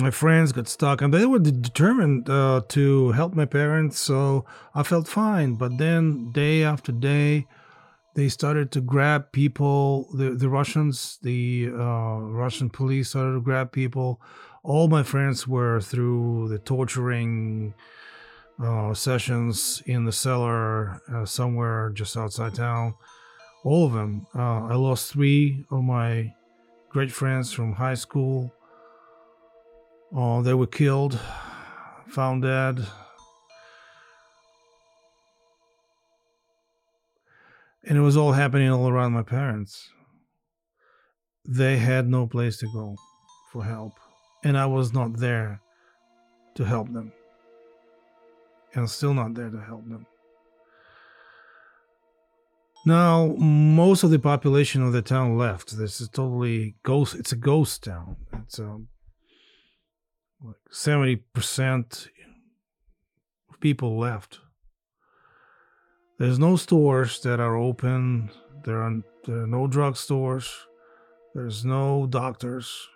my 0.00 0.10
friends 0.10 0.52
got 0.52 0.68
stuck 0.68 1.00
and 1.00 1.12
they 1.12 1.26
were 1.26 1.38
determined 1.38 2.28
uh, 2.28 2.60
to 2.68 3.12
help 3.12 3.34
my 3.34 3.44
parents 3.44 3.98
so 3.98 4.44
i 4.74 4.82
felt 4.82 5.08
fine. 5.08 5.54
But 5.54 5.78
then 5.78 6.32
day 6.32 6.64
after 6.64 6.92
day 6.92 7.46
they 8.14 8.28
started 8.28 8.72
to 8.72 8.80
grab 8.80 9.32
people 9.32 10.08
the, 10.14 10.30
the 10.30 10.48
russians 10.48 11.18
the 11.22 11.68
uh, 11.72 12.18
russian 12.18 12.70
police 12.70 13.10
started 13.10 13.34
to 13.34 13.40
grab 13.40 13.72
people. 13.72 14.20
All 14.62 14.88
my 14.88 15.04
friends 15.04 15.46
were 15.46 15.80
through 15.80 16.48
the 16.48 16.58
torturing 16.58 17.74
uh, 18.62 18.94
sessions 18.94 19.82
in 19.86 20.04
the 20.04 20.12
cellar 20.12 21.00
uh, 21.12 21.24
somewhere 21.24 21.90
just 21.94 22.16
outside 22.16 22.54
town. 22.54 22.94
All 23.64 23.86
of 23.86 23.92
them. 23.92 24.26
Uh, 24.34 24.66
i 24.66 24.74
lost 24.74 25.12
three 25.12 25.64
of 25.70 25.82
my 25.82 26.32
great 26.88 27.12
friends 27.12 27.52
from 27.52 27.74
high 27.74 27.94
school 27.94 28.52
Oh, 30.18 30.40
they 30.40 30.54
were 30.54 30.66
killed, 30.66 31.20
found 32.08 32.40
dead. 32.40 32.86
And 37.84 37.98
it 37.98 38.00
was 38.00 38.16
all 38.16 38.32
happening 38.32 38.70
all 38.70 38.88
around 38.88 39.12
my 39.12 39.22
parents. 39.22 39.90
They 41.44 41.76
had 41.76 42.08
no 42.08 42.26
place 42.26 42.56
to 42.58 42.66
go 42.72 42.96
for 43.52 43.62
help. 43.62 43.92
And 44.42 44.56
I 44.56 44.64
was 44.64 44.94
not 44.94 45.18
there 45.18 45.60
to 46.54 46.64
help 46.64 46.90
them. 46.94 47.12
And 48.74 48.88
still 48.88 49.12
not 49.12 49.34
there 49.34 49.50
to 49.50 49.60
help 49.60 49.86
them. 49.86 50.06
Now, 52.86 53.34
most 53.36 54.02
of 54.02 54.10
the 54.10 54.18
population 54.18 54.82
of 54.82 54.94
the 54.94 55.02
town 55.02 55.36
left. 55.36 55.76
This 55.76 56.00
is 56.00 56.08
totally 56.08 56.76
ghost. 56.84 57.16
It's 57.16 57.32
a 57.32 57.36
ghost 57.36 57.84
town. 57.84 58.16
It's 58.44 58.58
a 58.58 58.80
like 60.42 60.56
70% 60.72 62.08
of 63.50 63.60
people 63.60 63.98
left. 63.98 64.40
There's 66.18 66.38
no 66.38 66.56
stores 66.56 67.20
that 67.20 67.40
are 67.40 67.56
open. 67.56 68.30
There 68.64 68.82
are, 68.82 69.02
there 69.24 69.42
are 69.42 69.46
no 69.46 69.66
drug 69.66 69.96
stores. 69.96 70.52
There's 71.34 71.64
no 71.64 72.06
doctors. 72.06 72.88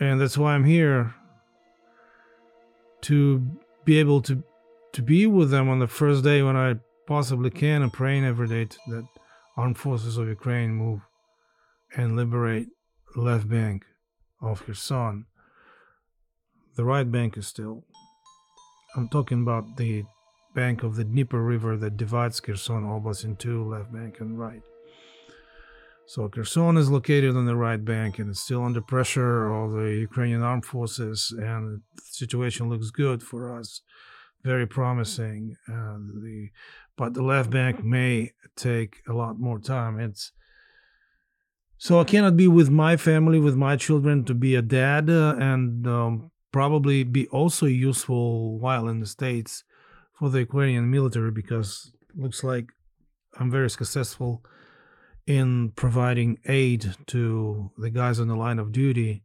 And 0.00 0.20
that's 0.20 0.36
why 0.36 0.54
I'm 0.54 0.64
here 0.64 1.14
to 3.02 3.42
be 3.84 3.98
able 3.98 4.22
to 4.22 4.42
to 4.92 5.02
be 5.02 5.26
with 5.26 5.50
them 5.50 5.68
on 5.70 5.78
the 5.78 5.86
first 5.86 6.22
day 6.22 6.42
when 6.42 6.56
I 6.56 6.76
possibly 7.06 7.50
can 7.50 7.82
and 7.82 7.92
praying 7.92 8.24
every 8.24 8.46
day 8.46 8.68
that 8.88 9.06
armed 9.56 9.78
forces 9.78 10.18
of 10.18 10.28
Ukraine 10.28 10.74
move 10.74 11.00
and 11.96 12.14
liberate 12.14 12.68
left 13.16 13.48
bank 13.48 13.84
of 14.42 14.64
Kherson. 14.66 15.26
The 16.76 16.84
right 16.84 17.10
bank 17.10 17.36
is 17.36 17.46
still. 17.46 17.84
I'm 18.96 19.08
talking 19.08 19.42
about 19.42 19.76
the 19.76 20.04
bank 20.54 20.82
of 20.82 20.96
the 20.96 21.04
Dnieper 21.04 21.42
River 21.42 21.76
that 21.78 21.96
divides 21.96 22.40
Kherson 22.40 22.84
Oblast 22.84 23.24
in 23.24 23.36
two, 23.36 23.64
left 23.66 23.92
bank 23.92 24.20
and 24.20 24.38
right. 24.38 24.62
So 26.06 26.28
Kherson 26.28 26.76
is 26.76 26.90
located 26.90 27.36
on 27.36 27.46
the 27.46 27.56
right 27.56 27.82
bank 27.82 28.18
and 28.18 28.30
it's 28.30 28.40
still 28.40 28.64
under 28.64 28.82
pressure 28.82 29.50
of 29.52 29.72
the 29.72 29.96
Ukrainian 30.00 30.42
armed 30.42 30.66
forces, 30.66 31.32
and 31.38 31.80
the 31.96 32.02
situation 32.02 32.68
looks 32.68 32.90
good 32.90 33.22
for 33.22 33.58
us 33.58 33.80
very 34.42 34.66
promising. 34.66 35.56
Uh, 35.68 35.98
the 36.22 36.50
but 36.96 37.14
the 37.14 37.22
left 37.22 37.50
bank 37.50 37.82
may 37.82 38.32
take 38.56 38.96
a 39.08 39.12
lot 39.12 39.38
more 39.38 39.58
time. 39.58 39.98
It's 39.98 40.32
so 41.82 41.98
I 41.98 42.04
cannot 42.04 42.36
be 42.36 42.46
with 42.46 42.70
my 42.70 42.96
family, 42.96 43.40
with 43.40 43.56
my 43.56 43.74
children, 43.74 44.22
to 44.26 44.34
be 44.34 44.54
a 44.54 44.62
dad 44.62 45.10
uh, 45.10 45.34
and 45.36 45.84
um, 45.84 46.30
probably 46.52 47.02
be 47.02 47.26
also 47.26 47.66
useful 47.66 48.56
while 48.60 48.86
in 48.86 49.00
the 49.00 49.06
states 49.06 49.64
for 50.16 50.30
the 50.30 50.38
Ukrainian 50.38 50.92
military 50.92 51.32
because 51.32 51.90
looks 52.14 52.44
like 52.44 52.66
I'm 53.36 53.50
very 53.50 53.68
successful 53.68 54.44
in 55.26 55.72
providing 55.74 56.38
aid 56.46 56.94
to 57.08 57.72
the 57.76 57.90
guys 57.90 58.20
on 58.20 58.28
the 58.28 58.36
line 58.36 58.60
of 58.60 58.70
duty. 58.70 59.24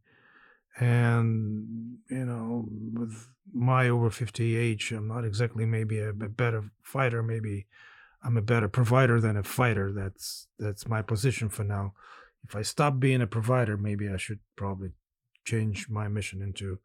And 0.80 1.98
you 2.10 2.24
know 2.24 2.66
with 2.92 3.28
my 3.54 3.88
over 3.88 4.10
50 4.10 4.56
age 4.56 4.90
i'm 4.90 5.08
not 5.08 5.24
exactly 5.24 5.64
maybe 5.64 6.00
a, 6.00 6.08
a, 6.08 6.28
better 6.42 6.72
fighter. 6.82 7.22
Maybe 7.22 7.68
i'm 8.24 8.36
a 8.36 8.42
better 8.42 8.68
provider 8.68 9.20
than 9.20 9.36
a 9.36 9.44
fighter. 9.44 9.92
That's 9.92 10.48
that's 10.58 10.88
my 10.88 11.02
position 11.02 11.48
for 11.50 11.62
now 11.62 11.94
if 12.48 12.56
i 12.56 12.62
stop 12.62 12.98
being 12.98 13.20
a 13.20 13.26
provider 13.26 13.76
maybe 13.76 14.08
i 14.08 14.16
should 14.16 14.40
probably 14.56 14.90
change 15.44 15.88
my 15.88 16.08
mission 16.08 16.42
into 16.42 16.78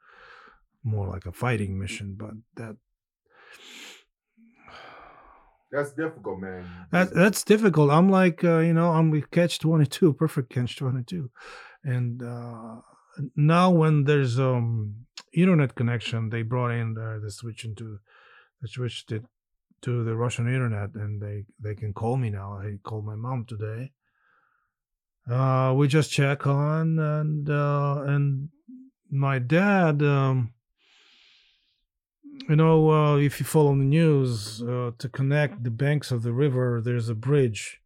more 0.83 1.07
like 1.07 1.25
a 1.25 1.31
fighting 1.31 1.79
mission 1.79 2.15
but 2.17 2.31
that 2.55 2.75
that's 5.73 5.91
difficult, 5.93 6.39
man. 6.39 6.69
That, 6.91 7.15
that's 7.15 7.43
difficult. 7.43 7.89
I'm 7.89 8.07
like, 8.07 8.43
uh, 8.43 8.59
you 8.59 8.73
know, 8.73 8.91
I'm 8.91 9.09
with 9.09 9.31
catch 9.31 9.57
22, 9.57 10.13
perfect 10.23 10.51
catch 10.51 10.77
22. 10.77 11.31
And 11.83 12.21
uh, 12.21 12.75
now 13.35 13.71
when 13.71 14.03
there's 14.03 14.39
um 14.39 15.07
internet 15.33 15.73
connection, 15.73 16.29
they 16.29 16.43
brought 16.43 16.69
in 16.69 16.93
the, 16.93 17.19
the 17.23 17.31
switch 17.31 17.65
into, 17.65 17.97
they 18.61 18.67
switched 18.67 19.11
it 19.11 19.25
to 19.81 20.03
the 20.03 20.15
Russian 20.15 20.47
internet 20.47 20.93
and 20.93 21.19
they, 21.19 21.45
they 21.59 21.73
can 21.73 21.91
call 21.91 22.17
me 22.17 22.29
now. 22.29 22.53
I 22.53 22.77
called 22.83 23.05
my 23.05 23.15
mom 23.15 23.45
today. 23.45 23.93
Uh, 25.29 25.73
we 25.75 25.87
just 25.87 26.11
check 26.11 26.45
on 26.45 26.99
and, 26.99 27.49
uh, 27.49 28.03
and 28.05 28.49
my 29.09 29.39
dad, 29.39 30.01
um, 30.01 30.53
you 32.49 32.55
know, 32.55 32.91
uh, 32.91 33.17
if 33.17 33.39
you 33.39 33.45
follow 33.45 33.75
the 33.75 33.83
news, 33.83 34.61
uh, 34.63 34.91
to 34.97 35.07
connect 35.07 35.63
the 35.63 35.71
banks 35.71 36.11
of 36.11 36.23
the 36.23 36.33
river, 36.33 36.81
there's 36.83 37.07
a 37.07 37.15
bridge 37.15 37.79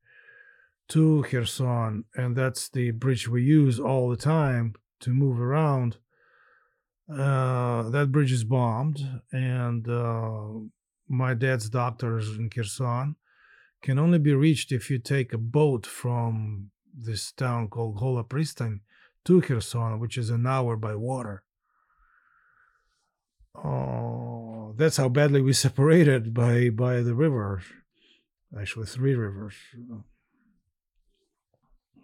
to 0.87 1.23
Kherson, 1.29 2.05
and 2.15 2.35
that's 2.35 2.69
the 2.69 2.91
bridge 2.91 3.27
we 3.27 3.43
use 3.43 3.79
all 3.79 4.09
the 4.09 4.17
time 4.17 4.73
to 5.01 5.11
move 5.11 5.39
around. 5.39 5.97
Uh, 7.09 7.89
that 7.89 8.11
bridge 8.11 8.31
is 8.31 8.43
bombed, 8.43 8.99
and 9.31 9.87
uh, 9.87 10.47
my 11.07 11.33
dad's 11.33 11.69
doctors 11.69 12.29
in 12.37 12.49
Kherson 12.49 13.15
can 13.81 13.99
only 13.99 14.17
be 14.17 14.33
reached 14.33 14.71
if 14.71 14.89
you 14.89 14.97
take 14.97 15.33
a 15.33 15.37
boat 15.37 15.85
from 15.85 16.71
this 16.97 17.31
town 17.31 17.67
called 17.69 17.97
Hola 17.97 18.23
Pristan 18.23 18.81
to 19.25 19.41
Kherson, 19.41 19.99
which 19.99 20.17
is 20.17 20.29
an 20.29 20.47
hour 20.47 20.75
by 20.75 20.95
water. 20.95 21.43
Oh, 23.55 24.73
that's 24.77 24.97
how 24.97 25.09
badly 25.09 25.41
we 25.41 25.53
separated 25.67 26.33
by 26.33 26.69
by 26.69 27.01
the 27.01 27.15
river. 27.15 27.61
Actually, 28.57 28.85
three 28.85 29.13
rivers 29.13 29.55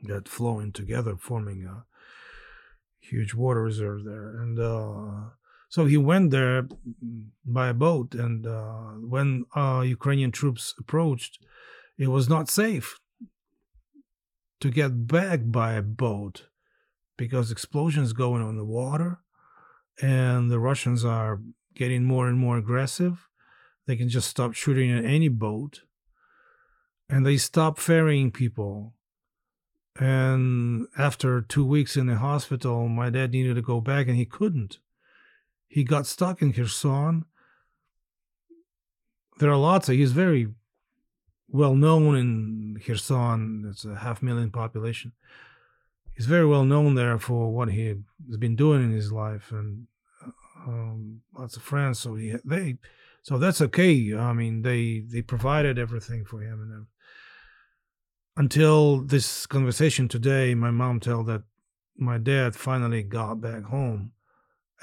that 0.03 0.27
flowing 0.27 0.71
together, 0.71 1.15
forming 1.17 1.65
a 1.65 1.85
huge 2.99 3.33
water 3.33 3.63
reserve 3.63 4.03
there. 4.03 4.35
And 4.37 4.59
uh, 4.59 5.29
so 5.69 5.85
he 5.85 5.95
went 5.95 6.31
there 6.31 6.67
by 7.45 7.71
boat. 7.71 8.13
And 8.13 8.45
uh, 8.45 8.95
when 8.99 9.45
uh, 9.55 9.83
Ukrainian 9.85 10.31
troops 10.31 10.73
approached, 10.77 11.39
it 11.97 12.07
was 12.07 12.27
not 12.27 12.49
safe 12.49 12.99
to 14.63 14.71
get 14.71 15.07
back 15.07 15.41
by 15.43 15.73
a 15.73 15.81
boat 15.81 16.47
because 17.17 17.51
explosions 17.51 18.13
going 18.13 18.41
on 18.41 18.55
the 18.55 18.63
water 18.63 19.19
and 20.01 20.49
the 20.49 20.57
Russians 20.57 21.03
are 21.03 21.41
getting 21.75 22.05
more 22.05 22.29
and 22.29 22.39
more 22.39 22.57
aggressive. 22.57 23.27
They 23.87 23.97
can 23.97 24.07
just 24.07 24.29
stop 24.29 24.53
shooting 24.53 24.89
at 24.89 25.03
any 25.03 25.27
boat, 25.27 25.81
and 27.09 27.25
they 27.25 27.35
stop 27.35 27.77
ferrying 27.77 28.31
people. 28.31 28.93
And 29.99 30.87
after 30.97 31.41
two 31.41 31.65
weeks 31.65 31.97
in 31.97 32.07
the 32.07 32.15
hospital, 32.15 32.87
my 32.87 33.09
dad 33.09 33.31
needed 33.31 33.55
to 33.55 33.61
go 33.61 33.81
back, 33.81 34.07
and 34.07 34.15
he 34.15 34.25
couldn't. 34.25 34.77
He 35.67 35.83
got 35.83 36.07
stuck 36.07 36.41
in 36.41 36.53
Kherson. 36.53 37.25
There 39.39 39.51
are 39.51 39.57
lots 39.57 39.89
of. 39.89 39.95
He's 39.95 40.13
very 40.13 40.47
well 41.53 41.75
known 41.75 42.17
in 42.17 42.81
Kherson. 42.85 43.65
It's 43.69 43.85
a 43.85 43.95
half 43.95 44.21
million 44.21 44.51
population 44.51 45.13
he's 46.15 46.25
very 46.25 46.45
well 46.45 46.63
known 46.63 46.95
there 46.95 47.17
for 47.17 47.51
what 47.51 47.69
he 47.69 47.87
has 48.27 48.37
been 48.37 48.55
doing 48.55 48.83
in 48.83 48.91
his 48.91 49.11
life 49.11 49.51
and 49.51 49.87
um, 50.65 51.21
lots 51.37 51.57
of 51.57 51.63
friends. 51.63 51.99
So 51.99 52.15
he 52.15 52.35
they 52.45 52.77
so 53.21 53.37
that's 53.37 53.61
okay. 53.61 54.15
I 54.15 54.33
mean 54.33 54.61
they 54.61 55.03
they 55.05 55.21
provided 55.21 55.77
everything 55.77 56.25
for 56.25 56.41
him 56.41 56.61
and 56.61 56.85
until 58.35 59.01
this 59.01 59.45
conversation 59.45 60.07
today, 60.07 60.55
my 60.55 60.71
mom 60.71 60.99
told 60.99 61.27
that 61.27 61.43
my 61.95 62.17
dad 62.17 62.55
finally 62.55 63.03
got 63.03 63.39
back 63.41 63.65
home 63.65 64.13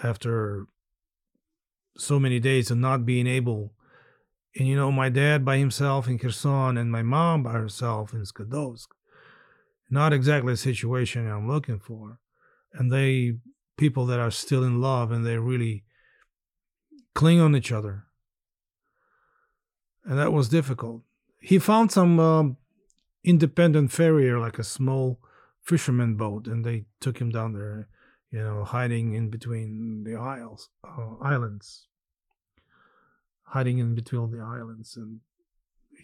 after 0.05 0.67
so 1.97 2.21
many 2.21 2.39
days 2.39 2.71
of 2.71 2.79
not 2.79 3.05
being 3.05 3.27
able. 3.27 3.73
And 4.57 4.67
you 4.67 4.77
know, 4.77 4.91
my 4.91 5.09
dad 5.09 5.45
by 5.45 5.59
himself 5.59 6.09
in 6.09 6.19
Kherson 6.19 6.77
and 6.77 6.91
my 6.91 7.03
mom 7.03 7.43
by 7.43 7.53
herself 7.53 8.13
in 8.13 8.23
Skadovsk 8.23 8.89
not 9.91 10.13
exactly 10.13 10.53
a 10.53 10.57
situation 10.57 11.29
I'm 11.29 11.49
looking 11.49 11.81
for. 11.81 12.21
And 12.73 12.93
they, 12.93 13.35
people 13.77 14.07
that 14.07 14.21
are 14.21 14.31
still 14.31 14.63
in 14.63 14.81
love 14.81 15.11
and 15.11 15.27
they 15.27 15.37
really 15.37 15.85
cling 17.15 17.41
on 17.41 17.57
each 17.57 17.73
other. 17.73 18.05
And 20.05 20.19
that 20.19 20.33
was 20.33 20.49
difficult. 20.49 21.03
He 21.41 21.59
found 21.59 21.91
some 21.91 22.21
um, 22.21 22.57
independent 23.25 23.91
farrier, 23.91 24.39
like 24.39 24.59
a 24.59 24.65
small 24.65 25.19
fisherman 25.63 26.15
boat, 26.15 26.47
and 26.47 26.65
they 26.65 26.85
took 27.01 27.19
him 27.19 27.31
down 27.31 27.53
there, 27.53 27.89
you 28.31 28.39
know, 28.39 28.65
hiding 28.65 29.15
in 29.15 29.31
between 29.31 30.05
the 30.05 30.17
isles, 30.17 30.69
uh, 30.85 31.17
islands, 31.21 31.89
hiding 33.51 33.79
in 33.79 33.95
between 33.95 34.31
the 34.31 34.43
islands. 34.43 34.97
And 34.97 35.21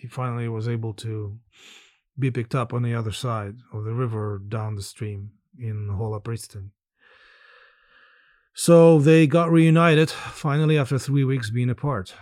he 0.01 0.09
finally 0.09 0.49
was 0.49 0.68
able 0.68 0.92
to 0.94 1.38
be 2.18 2.30
picked 2.30 2.55
up 2.55 2.72
on 2.72 2.82
the 2.82 2.94
other 2.94 3.12
side 3.12 3.57
of 3.72 3.84
the 3.84 3.92
river 3.92 4.40
down 4.49 4.74
the 4.74 4.82
stream 4.82 5.30
in 5.59 5.88
Hola 5.88 6.20
Pristan. 6.20 6.70
So 8.55 8.99
they 8.99 9.26
got 9.26 9.51
reunited 9.51 10.11
finally 10.11 10.78
after 10.78 10.99
three 10.99 11.24
weeks 11.24 11.51
being 11.51 11.70
apart. 11.70 12.14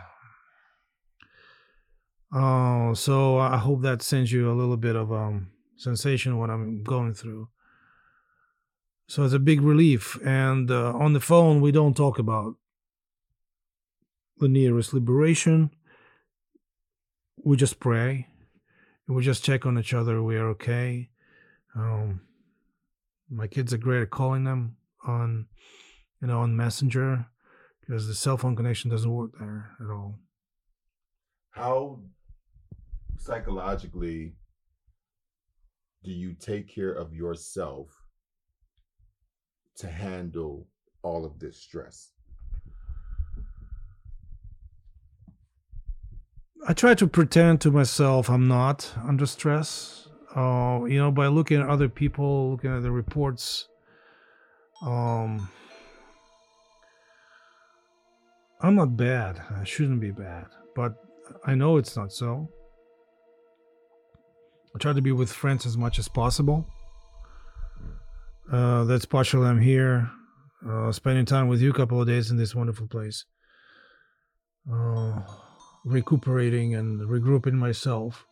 Uh, 2.35 2.93
so 2.95 3.39
I 3.39 3.57
hope 3.59 3.83
that 3.83 4.03
sends 4.03 4.33
you 4.33 4.51
a 4.51 4.59
little 4.59 4.77
bit 4.77 4.97
of 4.97 5.13
um, 5.13 5.53
sensation 5.77 6.39
what 6.39 6.51
I'm 6.51 6.83
going 6.83 7.15
through. 7.15 7.49
So 9.07 9.23
it's 9.23 9.35
a 9.35 9.39
big 9.39 9.61
relief. 9.61 10.19
And 10.25 10.71
uh, 10.71 10.93
on 10.95 11.13
the 11.13 11.21
phone, 11.21 11.61
we 11.61 11.71
don't 11.71 11.97
talk 11.97 12.19
about 12.19 12.57
the 14.39 14.49
nearest 14.49 14.93
liberation. 14.93 15.71
We 17.45 17.57
just 17.57 17.81
pray 17.81 18.29
we 19.09 19.23
just 19.23 19.45
check 19.45 19.67
on 19.67 19.79
each 19.79 19.93
other. 19.93 20.23
We 20.23 20.37
are 20.37 20.49
okay. 20.51 21.11
Um, 21.75 22.23
my 23.31 23.47
kids 23.47 23.73
are 23.73 23.79
great 23.79 24.03
at 24.03 24.11
calling 24.11 24.45
them 24.45 24.77
on, 25.07 25.47
you 26.21 26.29
know, 26.29 26.41
on 26.41 26.57
Messenger 26.57 27.27
because 27.81 28.07
the 28.07 28.15
cell 28.15 28.39
phone 28.39 28.57
connection 28.57 28.91
doesn't 28.91 29.11
work 29.11 29.33
there 29.39 29.71
at 29.81 29.91
all. 29.91 30.19
How 31.51 32.01
psychologically 33.19 34.35
do 36.03 36.11
you 36.11 36.35
take 36.35 36.75
care 36.75 36.93
of 36.93 37.15
yourself 37.15 37.91
to 39.77 39.89
handle 39.89 40.67
all 41.03 41.25
of 41.25 41.39
this 41.39 41.59
stress? 41.59 42.13
I 46.67 46.73
try 46.73 46.95
to 46.95 47.07
pretend 47.07 47.61
to 47.63 47.71
myself 47.71 48.31
I'm 48.31 48.49
not 48.49 48.91
under 49.07 49.27
stress. 49.27 50.09
Uh, 50.35 50.85
you 50.89 50.99
know, 50.99 51.11
by 51.11 51.27
looking 51.27 51.61
at 51.61 51.69
other 51.69 51.89
people, 51.89 52.53
looking 52.53 52.75
at 52.75 52.83
the 52.83 52.91
reports. 52.91 53.69
Um, 54.83 55.49
I'm 58.61 58.75
not 58.75 58.97
bad. 58.97 59.43
I 59.55 59.65
shouldn't 59.65 60.01
be 60.01 60.11
bad, 60.11 60.47
but 60.75 60.95
I 61.45 61.55
know 61.55 61.77
it's 61.77 61.97
not 61.97 62.13
so. 62.13 62.49
I 64.75 64.79
try 64.79 64.93
to 64.95 65.03
be 65.03 65.13
with 65.13 65.31
friends 65.31 65.67
as 65.67 65.77
much 65.77 65.99
as 65.99 66.09
possible. 66.09 66.67
Uh, 68.51 68.85
that's 68.85 69.05
partially 69.05 69.47
I'm 69.47 69.61
here, 69.61 70.11
uh, 70.69 70.93
spending 70.93 71.27
time 71.27 71.49
with 71.49 71.61
you 71.61 71.71
a 71.71 71.75
couple 71.75 72.01
of 72.01 72.07
days 72.07 72.31
in 72.31 72.37
this 72.39 72.55
wonderful 72.55 72.87
place. 72.87 73.25
uh, 74.73 75.21
recuperating 75.85 76.75
and 76.75 77.01
regrouping 77.01 77.55
myself, 77.55 78.27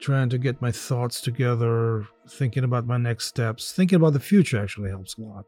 trying 0.00 0.28
to 0.30 0.38
get 0.38 0.62
my 0.62 0.72
thoughts 0.72 1.20
together, 1.20 2.06
thinking 2.28 2.64
about 2.64 2.86
my 2.86 2.96
next 2.96 3.26
steps, 3.26 3.72
thinking 3.72 3.96
about 3.96 4.14
the 4.14 4.20
future 4.20 4.60
actually 4.60 4.90
helps 4.90 5.16
a 5.16 5.20
lot. 5.20 5.44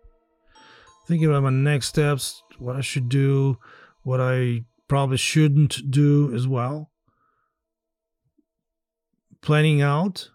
Thinking 1.09 1.29
about 1.29 1.43
my 1.43 1.51
next 1.51 1.89
steps, 1.89 2.43
what 2.59 2.77
I 2.77 2.81
should 2.81 3.09
do, 3.09 3.59
what 4.03 4.21
I 4.21 4.65
probably 4.89 5.17
shouldn't 5.17 5.91
do 5.91 6.33
as 6.35 6.47
well. 6.47 6.91
Planning 9.41 9.83
out. 9.83 10.29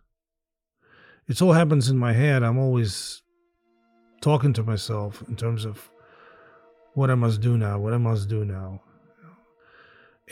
It 1.27 1.41
all 1.41 1.53
happens 1.53 1.89
in 1.89 1.97
my 1.97 2.13
head. 2.13 2.43
I'm 2.43 2.57
always 2.57 3.21
talking 4.21 4.53
to 4.53 4.63
myself 4.63 5.23
in 5.27 5.35
terms 5.35 5.63
of 5.63 5.89
what 6.95 7.11
I 7.11 7.15
must 7.15 7.39
do 7.41 7.57
now, 7.57 7.77
what 7.79 7.93
I 7.93 7.97
must 7.97 8.27
do 8.27 8.43
now, 8.43 8.81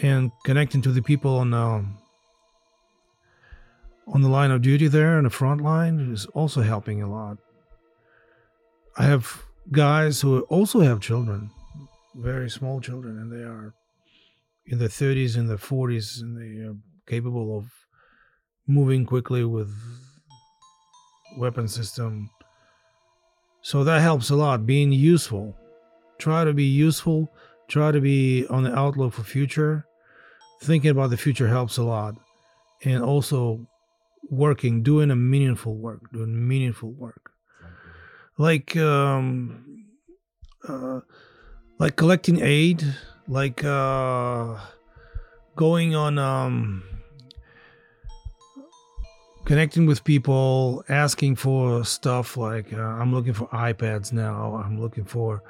and 0.02 0.32
connecting 0.44 0.82
to 0.82 0.92
the 0.92 1.02
people 1.02 1.36
on 1.38 1.54
um, 1.54 1.98
on 4.08 4.22
the 4.22 4.30
line 4.30 4.52
of 4.52 4.62
duty 4.62 4.88
there 4.88 5.18
on 5.18 5.24
the 5.24 5.30
front 5.30 5.62
line 5.62 6.00
is 6.14 6.26
also 6.28 6.62
helping 6.62 7.02
a 7.02 7.10
lot. 7.10 7.38
I 8.98 9.06
have 9.06 9.44
guys 9.72 10.22
who 10.22 10.42
also 10.42 10.82
have 10.82 11.00
children, 11.02 11.50
very 12.16 12.50
small 12.50 12.80
children, 12.80 13.18
and 13.18 13.32
they 13.32 13.44
are 13.44 13.74
in 14.68 14.80
their 14.80 14.88
30s 14.88 15.38
and 15.38 15.50
their 15.50 15.58
40s, 15.58 16.22
and 16.22 16.38
they 16.38 16.66
are 16.66 16.76
capable 17.08 17.58
of 17.58 17.66
moving 18.68 19.06
quickly 19.06 19.44
with 19.44 19.74
weapon 21.38 21.68
system. 21.68 22.30
So 23.62 23.84
that 23.84 24.02
helps 24.02 24.30
a 24.30 24.36
lot. 24.36 24.66
Being 24.66 24.92
useful, 24.92 25.58
try 26.20 26.44
to 26.44 26.54
be 26.54 26.66
useful. 26.66 27.32
Try 27.68 27.92
to 27.92 28.00
be 28.00 28.46
on 28.48 28.64
the 28.64 28.78
outlook 28.78 29.14
for 29.14 29.24
future. 29.24 29.85
Thinking 30.66 30.90
about 30.90 31.12
the 31.12 31.18
future 31.18 31.48
helps 31.48 31.78
a 31.78 31.84
lot, 31.84 32.16
and 32.84 33.04
also 33.04 33.68
working, 34.32 34.82
doing 34.82 35.12
a 35.12 35.16
meaningful 35.16 35.76
work, 35.76 36.12
doing 36.12 36.48
meaningful 36.48 36.90
work, 36.92 37.30
like 38.40 38.76
um, 38.76 39.86
uh, 40.68 41.02
like 41.78 41.96
collecting 41.98 42.42
aid, 42.42 42.84
like 43.28 43.64
uh, 43.64 44.58
going 45.56 45.94
on 45.94 46.18
um, 46.18 46.84
connecting 49.46 49.86
with 49.86 50.04
people, 50.04 50.84
asking 50.90 51.36
for 51.36 51.86
stuff 51.86 52.38
like 52.38 52.74
uh, 52.74 52.82
I'm 52.82 53.14
looking 53.14 53.34
for 53.34 53.48
iPads 53.50 54.12
now. 54.12 54.56
I'm 54.66 54.82
looking 54.82 55.06
for 55.06 55.44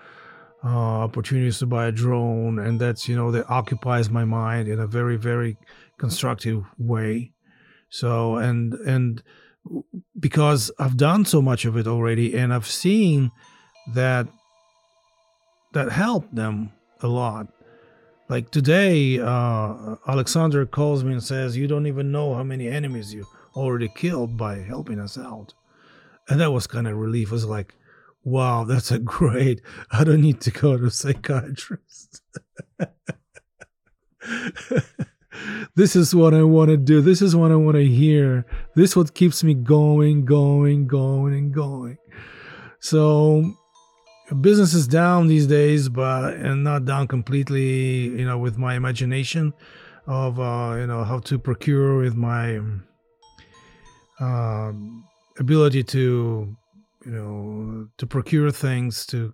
uh, 0.66 1.04
opportunities 1.04 1.60
to 1.60 1.68
buy 1.68 1.86
a 1.86 1.92
drone, 1.92 2.58
and 2.58 2.80
that's 2.80 3.08
you 3.08 3.16
know 3.16 3.32
that 3.32 3.48
occupies 3.50 4.10
my 4.10 4.26
mind 4.26 4.68
in 4.68 4.80
a 4.80 4.88
very 4.88 5.16
very 5.16 5.58
constructive 6.00 6.66
way. 6.80 7.32
So 7.90 8.38
and 8.38 8.74
and 8.74 9.22
because 10.20 10.72
I've 10.80 10.98
done 10.98 11.26
so 11.26 11.42
much 11.42 11.66
of 11.66 11.78
it 11.78 11.88
already, 11.88 12.36
and 12.36 12.52
I've 12.52 12.68
seen 12.68 13.32
that 13.94 14.28
that 15.74 15.92
helped 15.92 16.34
them 16.34 16.72
a 17.02 17.08
lot. 17.08 17.48
Like 18.28 18.50
today, 18.50 19.20
uh, 19.20 19.98
Alexander 20.08 20.66
calls 20.66 21.04
me 21.04 21.14
and 21.14 21.24
says, 21.24 21.56
"You 21.56 21.68
don't 21.68 21.86
even 21.86 22.12
know 22.12 22.34
how 22.34 22.44
many 22.44 22.68
enemies 22.68 23.14
you 23.14 23.26
already 23.56 23.90
killed 23.96 24.36
by 24.36 24.60
helping 24.60 25.00
us 25.00 25.16
out," 25.16 25.54
and 26.28 26.40
that 26.40 26.52
was 26.52 26.66
kind 26.66 26.88
of 26.88 26.98
relief. 26.98 27.28
It 27.28 27.34
was 27.34 27.46
like, 27.46 27.76
"Wow, 28.26 28.66
that's 28.66 28.92
a 28.92 29.00
great. 29.00 29.62
I 29.92 30.04
don't 30.04 30.22
need 30.22 30.42
to 30.42 30.52
go 30.52 30.78
to 30.78 30.86
a 30.86 30.92
psychiatrist." 30.92 32.22
this 35.76 35.96
is 35.96 36.14
what 36.14 36.34
I 36.34 36.44
want 36.44 36.72
to 36.72 36.78
do. 36.78 37.02
This 37.02 37.22
is 37.22 37.36
what 37.36 37.52
I 37.52 37.56
want 37.56 37.76
to 37.76 37.86
hear. 37.86 38.46
This 38.76 38.92
is 38.92 38.98
what 38.98 39.14
keeps 39.14 39.44
me 39.44 39.54
going, 39.54 40.26
going, 40.26 40.88
going, 40.88 41.34
and 41.34 41.54
going. 41.54 41.98
So 42.80 43.54
business 44.42 44.74
is 44.74 44.88
down 44.88 45.28
these 45.28 45.48
days, 45.48 45.90
but 45.90 46.34
and 46.34 46.64
not 46.64 46.86
down 46.86 47.08
completely. 47.08 48.08
You 48.08 48.26
know, 48.26 48.38
with 48.38 48.58
my 48.58 48.76
imagination 48.76 49.54
of 50.08 50.40
uh, 50.40 50.76
you 50.80 50.88
know 50.88 51.04
how 51.04 51.20
to 51.20 51.40
procure 51.40 51.98
with 51.98 52.16
my 52.16 52.60
uh, 54.20 54.72
ability 55.40 55.84
to 55.84 56.56
you 57.06 57.12
know 57.12 57.88
to 57.98 58.08
procure 58.08 58.52
things 58.52 59.06
to 59.06 59.34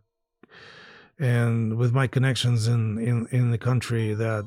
and 1.19 1.78
with 1.78 1.93
my 1.93 2.07
connections 2.07 2.67
in 2.67 2.97
in 2.97 3.28
in 3.32 3.51
the 3.51 3.57
country 3.57 4.13
that 4.13 4.45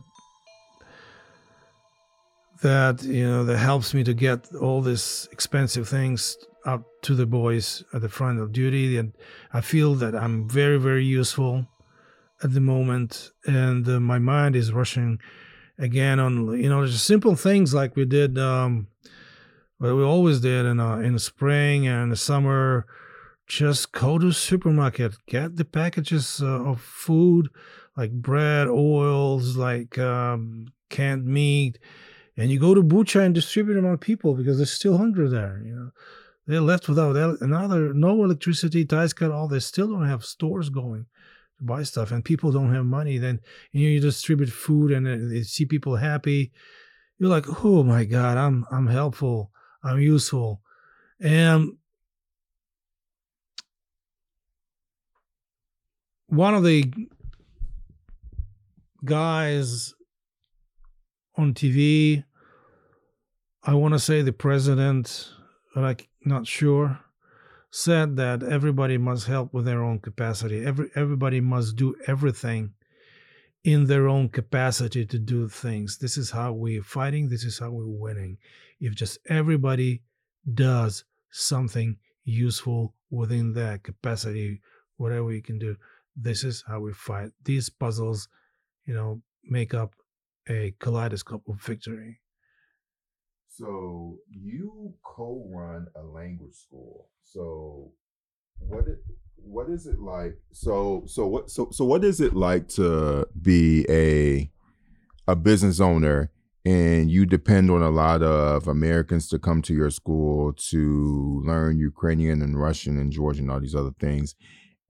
that 2.62 3.02
you 3.02 3.26
know 3.26 3.44
that 3.44 3.58
helps 3.58 3.94
me 3.94 4.02
to 4.04 4.14
get 4.14 4.54
all 4.54 4.80
these 4.80 5.28
expensive 5.32 5.88
things 5.88 6.36
up 6.64 6.82
to 7.02 7.14
the 7.14 7.26
boys 7.26 7.84
at 7.92 8.00
the 8.00 8.08
front 8.08 8.40
of 8.40 8.52
duty. 8.52 8.96
And 8.96 9.12
i 9.52 9.60
feel 9.60 9.94
that 9.96 10.14
i'm 10.14 10.48
very 10.48 10.78
very 10.78 11.04
useful 11.04 11.66
at 12.42 12.52
the 12.52 12.60
moment. 12.60 13.30
And 13.46 13.88
uh, 13.88 14.00
my 14.00 14.18
mind 14.18 14.56
is 14.56 14.72
rushing 14.72 15.18
again 15.78 16.20
on 16.20 16.60
you 16.60 16.68
know 16.68 16.86
just 16.86 17.06
simple 17.06 17.36
things 17.36 17.74
like 17.74 17.96
we 17.96 18.04
did 18.04 18.38
um 18.38 18.86
we 19.80 19.90
always 19.90 20.40
did 20.40 20.64
in 20.64 20.80
uh, 20.80 20.98
in 20.98 21.14
the 21.14 21.20
spring 21.20 21.86
and 21.86 22.12
the 22.12 22.16
summer 22.16 22.86
just 23.46 23.92
go 23.92 24.18
to 24.18 24.32
supermarket 24.32 25.14
get 25.26 25.56
the 25.56 25.64
packages 25.64 26.40
uh, 26.42 26.46
of 26.46 26.80
food 26.80 27.48
like 27.96 28.10
bread 28.12 28.68
oils 28.68 29.56
like 29.56 29.98
um, 29.98 30.66
canned 30.88 31.26
meat 31.26 31.78
and 32.36 32.50
you 32.50 32.58
go 32.58 32.74
to 32.74 32.82
Bucha 32.82 33.24
and 33.24 33.34
distribute 33.34 33.84
on 33.84 33.98
people 33.98 34.34
because 34.34 34.56
they're 34.56 34.66
still 34.66 34.98
hungry 34.98 35.28
there. 35.28 35.62
You 35.64 35.74
know, 35.74 35.90
they're 36.46 36.60
left 36.60 36.88
without 36.88 37.16
another 37.40 37.94
no 37.94 38.24
electricity, 38.24 38.84
ties 38.84 39.12
cut 39.12 39.30
all. 39.30 39.48
They 39.48 39.60
still 39.60 39.88
don't 39.88 40.08
have 40.08 40.24
stores 40.24 40.68
going 40.68 41.06
to 41.58 41.64
buy 41.64 41.84
stuff, 41.84 42.10
and 42.10 42.24
people 42.24 42.50
don't 42.50 42.74
have 42.74 42.84
money. 42.84 43.18
Then 43.18 43.40
you, 43.72 43.86
know, 43.86 43.92
you 43.92 44.00
distribute 44.00 44.50
food, 44.50 44.90
and 44.90 45.30
they 45.30 45.42
see 45.42 45.64
people 45.64 45.96
happy. 45.96 46.52
You're 47.18 47.30
like, 47.30 47.64
oh 47.64 47.84
my 47.84 48.04
god, 48.04 48.36
I'm 48.36 48.66
I'm 48.70 48.88
helpful, 48.88 49.52
I'm 49.84 50.00
useful, 50.00 50.60
and 51.20 51.74
one 56.34 56.54
of 56.54 56.64
the 56.64 56.92
guys 59.04 59.94
on 61.36 61.54
TV. 61.54 62.24
I 63.62 63.74
want 63.74 63.94
to 63.94 64.00
say 64.00 64.20
the 64.20 64.32
president, 64.32 65.30
but 65.74 65.84
I'm 65.84 65.96
not 66.24 66.46
sure, 66.46 66.98
said 67.70 68.16
that 68.16 68.42
everybody 68.42 68.98
must 68.98 69.26
help 69.26 69.54
with 69.54 69.64
their 69.64 69.82
own 69.82 70.00
capacity. 70.00 70.64
Every 70.64 70.90
everybody 70.96 71.40
must 71.40 71.76
do 71.76 71.94
everything 72.06 72.74
in 73.62 73.86
their 73.86 74.08
own 74.08 74.28
capacity 74.28 75.06
to 75.06 75.18
do 75.18 75.48
things. 75.48 75.98
This 75.98 76.16
is 76.18 76.30
how 76.32 76.52
we're 76.52 76.82
fighting. 76.82 77.28
This 77.28 77.44
is 77.44 77.58
how 77.58 77.70
we're 77.70 77.86
winning. 77.86 78.38
If 78.80 78.94
just 78.94 79.18
everybody 79.28 80.02
does 80.52 81.04
something 81.30 81.96
useful 82.24 82.94
within 83.10 83.54
their 83.54 83.78
capacity, 83.78 84.60
whatever 84.96 85.32
you 85.32 85.40
can 85.40 85.58
do, 85.58 85.76
this 86.16 86.44
is 86.44 86.64
how 86.66 86.80
we 86.80 86.92
fight. 86.92 87.30
These 87.44 87.68
puzzles, 87.68 88.28
you 88.86 88.94
know, 88.94 89.20
make 89.44 89.74
up 89.74 89.94
a 90.48 90.74
kaleidoscope 90.78 91.42
of 91.48 91.60
victory. 91.60 92.20
So 93.48 94.18
you 94.28 94.94
co-run 95.04 95.86
a 95.96 96.02
language 96.02 96.54
school. 96.54 97.08
So 97.22 97.92
what 98.58 98.86
it, 98.88 98.98
what 99.36 99.70
is 99.70 99.86
it 99.86 100.00
like? 100.00 100.36
So 100.52 101.04
so 101.06 101.26
what 101.26 101.50
so 101.50 101.68
so 101.70 101.84
what 101.84 102.04
is 102.04 102.20
it 102.20 102.34
like 102.34 102.68
to 102.70 103.26
be 103.40 103.86
a 103.88 104.50
a 105.28 105.36
business 105.36 105.80
owner 105.80 106.30
and 106.64 107.10
you 107.10 107.26
depend 107.26 107.70
on 107.70 107.82
a 107.82 107.90
lot 107.90 108.22
of 108.22 108.66
Americans 108.66 109.28
to 109.28 109.38
come 109.38 109.62
to 109.62 109.74
your 109.74 109.90
school 109.90 110.52
to 110.54 111.42
learn 111.44 111.78
Ukrainian 111.78 112.42
and 112.42 112.58
Russian 112.58 112.98
and 112.98 113.12
Georgian 113.12 113.44
and 113.44 113.50
all 113.50 113.60
these 113.60 113.74
other 113.74 113.94
things 114.00 114.34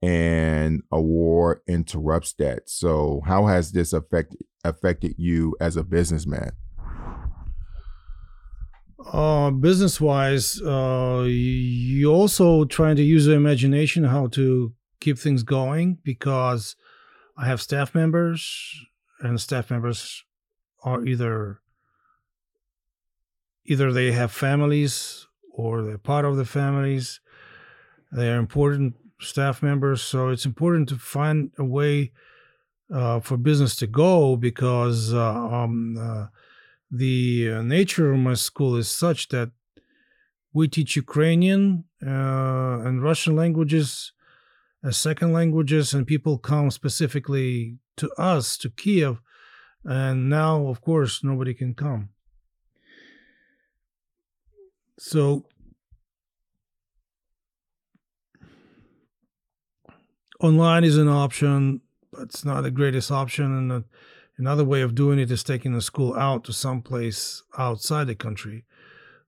and 0.01 0.81
a 0.91 1.01
war 1.01 1.61
interrupts 1.67 2.33
that. 2.33 2.69
So 2.69 3.21
how 3.25 3.47
has 3.47 3.71
this 3.71 3.93
affected 3.93 4.39
affected 4.63 5.15
you 5.17 5.55
as 5.59 5.77
a 5.77 5.83
businessman? 5.83 6.51
Uh, 9.11 9.51
business 9.51 10.01
wise, 10.01 10.59
uh, 10.61 11.23
you 11.27 12.11
also 12.11 12.65
trying 12.65 12.95
to 12.95 13.03
use 13.03 13.27
your 13.27 13.35
imagination 13.35 14.03
how 14.03 14.25
to 14.27 14.73
keep 14.99 15.19
things 15.19 15.43
going 15.43 15.99
because 16.03 16.75
I 17.37 17.45
have 17.45 17.61
staff 17.61 17.93
members 17.93 18.83
and 19.19 19.39
staff 19.39 19.69
members 19.69 20.23
are 20.83 21.05
either 21.05 21.59
either 23.65 23.91
they 23.91 24.11
have 24.11 24.31
families 24.31 25.27
or 25.51 25.83
they're 25.83 25.97
part 25.97 26.25
of 26.25 26.37
the 26.37 26.45
families. 26.45 27.19
They 28.11 28.29
are 28.29 28.37
important 28.37 28.95
staff 29.19 29.63
members, 29.63 30.01
so 30.01 30.29
it's 30.29 30.45
important 30.45 30.89
to 30.89 30.97
find 30.97 31.51
a 31.57 31.63
way 31.63 32.11
uh, 32.93 33.19
for 33.19 33.37
business 33.37 33.75
to 33.77 33.87
go 33.87 34.35
because 34.35 35.13
uh, 35.13 35.33
um, 35.33 35.97
uh, 35.97 36.27
the 36.91 37.51
uh, 37.51 37.61
nature 37.61 38.11
of 38.11 38.19
my 38.19 38.33
school 38.33 38.75
is 38.75 38.89
such 38.89 39.29
that 39.29 39.51
we 40.53 40.67
teach 40.67 40.95
Ukrainian 40.95 41.83
uh, 42.05 42.79
and 42.85 43.03
Russian 43.03 43.35
languages 43.35 44.13
as 44.83 44.95
second 44.97 45.33
languages, 45.33 45.93
and 45.93 46.05
people 46.05 46.37
come 46.37 46.69
specifically 46.69 47.79
to 47.97 48.11
us, 48.17 48.55
to 48.57 48.69
Kiev, 48.69 49.19
and 49.83 50.29
now, 50.29 50.67
of 50.67 50.79
course, 50.81 51.23
nobody 51.23 51.53
can 51.53 51.73
come. 51.73 52.09
So, 54.97 55.45
online 60.45 60.83
is 60.83 60.97
an 60.97 61.07
option, 61.07 61.81
but 62.11 62.23
it's 62.23 62.45
not 62.45 62.61
the 62.61 62.71
greatest 62.71 63.11
option. 63.11 63.45
And 63.71 63.83
another 64.37 64.63
way 64.63 64.81
of 64.81 64.95
doing 64.95 65.19
it 65.19 65.31
is 65.31 65.43
taking 65.43 65.73
the 65.73 65.81
school 65.81 66.15
out 66.15 66.43
to 66.45 66.53
someplace 66.53 67.43
outside 67.57 68.07
the 68.07 68.15
country. 68.15 68.65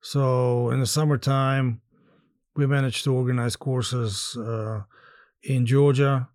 So, 0.02 0.70
in 0.70 0.80
the 0.80 0.86
summertime, 0.86 1.82
we 2.56 2.68
managed 2.68 3.04
to 3.04 3.14
organize 3.14 3.56
courses 3.56 4.38
uh, 4.38 4.82
in 5.44 5.66
Georgia, 5.66 6.30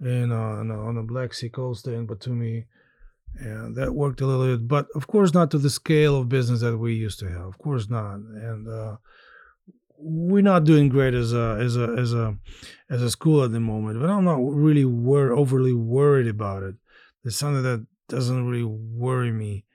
in, 0.00 0.32
uh, 0.32 0.36
on 0.36 0.94
the 0.94 1.02
Black 1.02 1.34
Sea 1.34 1.48
coast 1.48 1.86
in 1.86 2.06
Batumi, 2.06 2.66
and 3.38 3.76
that 3.76 3.94
worked 3.94 4.20
a 4.20 4.26
little 4.26 4.56
bit. 4.56 4.68
But 4.68 4.86
of 4.94 5.06
course, 5.06 5.34
not 5.34 5.50
to 5.50 5.58
the 5.58 5.70
scale 5.70 6.16
of 6.16 6.28
business 6.28 6.60
that 6.60 6.78
we 6.78 6.94
used 6.94 7.18
to 7.20 7.28
have. 7.28 7.46
Of 7.46 7.58
course 7.58 7.88
not, 7.88 8.16
and 8.16 8.68
uh, 8.68 8.96
we're 10.02 10.42
not 10.42 10.64
doing 10.64 10.88
great 10.88 11.14
as 11.14 11.32
a 11.32 11.58
as 11.60 11.76
a 11.76 11.94
as 11.98 12.14
a 12.14 12.36
as 12.88 13.02
a 13.02 13.10
school 13.10 13.44
at 13.44 13.52
the 13.52 13.60
moment. 13.60 14.00
But 14.00 14.10
I'm 14.10 14.24
not 14.24 14.38
really 14.40 14.84
wor- 14.84 15.32
overly 15.32 15.74
worried 15.74 16.26
about 16.26 16.62
it. 16.62 16.76
It's 17.24 17.36
something 17.36 17.62
that 17.62 17.86
doesn't 18.08 18.46
really 18.46 18.64
worry 18.64 19.30
me. 19.32 19.66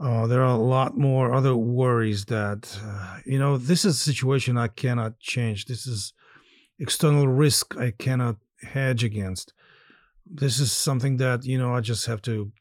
Uh, 0.00 0.26
there 0.28 0.42
are 0.42 0.54
a 0.54 0.62
lot 0.62 0.96
more 0.96 1.34
other 1.34 1.56
worries 1.56 2.26
that, 2.26 2.78
uh, 2.84 3.18
you 3.26 3.38
know, 3.38 3.56
this 3.56 3.84
is 3.84 3.96
a 3.96 3.98
situation 4.12 4.56
I 4.56 4.68
cannot 4.68 5.18
change. 5.18 5.64
This 5.64 5.86
is 5.88 6.12
external 6.78 7.28
risk 7.28 7.76
I 7.76 7.92
cannot 7.92 8.36
hedge 8.62 9.04
against. 9.04 9.54
This 10.26 10.60
is 10.60 10.72
something 10.72 11.18
that, 11.18 11.44
you 11.44 11.58
know, 11.58 11.74
I 11.74 11.80
just 11.80 12.06
have 12.06 12.22
to 12.22 12.52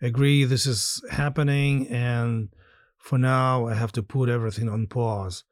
agree 0.00 0.44
this 0.44 0.66
is 0.66 1.02
happening. 1.10 1.88
And 1.88 2.50
for 3.06 3.18
now, 3.18 3.68
I 3.68 3.74
have 3.74 3.92
to 3.92 4.02
put 4.02 4.28
everything 4.28 4.68
on 4.68 4.88
pause. 4.88 5.44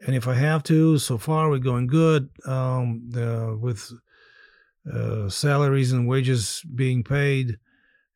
And 0.00 0.16
if 0.16 0.26
I 0.26 0.32
have 0.32 0.62
to, 0.62 0.96
so 0.96 1.18
far 1.18 1.50
we're 1.50 1.58
going 1.58 1.88
good 1.88 2.30
um, 2.46 3.02
the, 3.06 3.58
with 3.60 3.92
uh, 4.90 5.28
salaries 5.28 5.92
and 5.92 6.08
wages 6.08 6.64
being 6.74 7.04
paid 7.04 7.58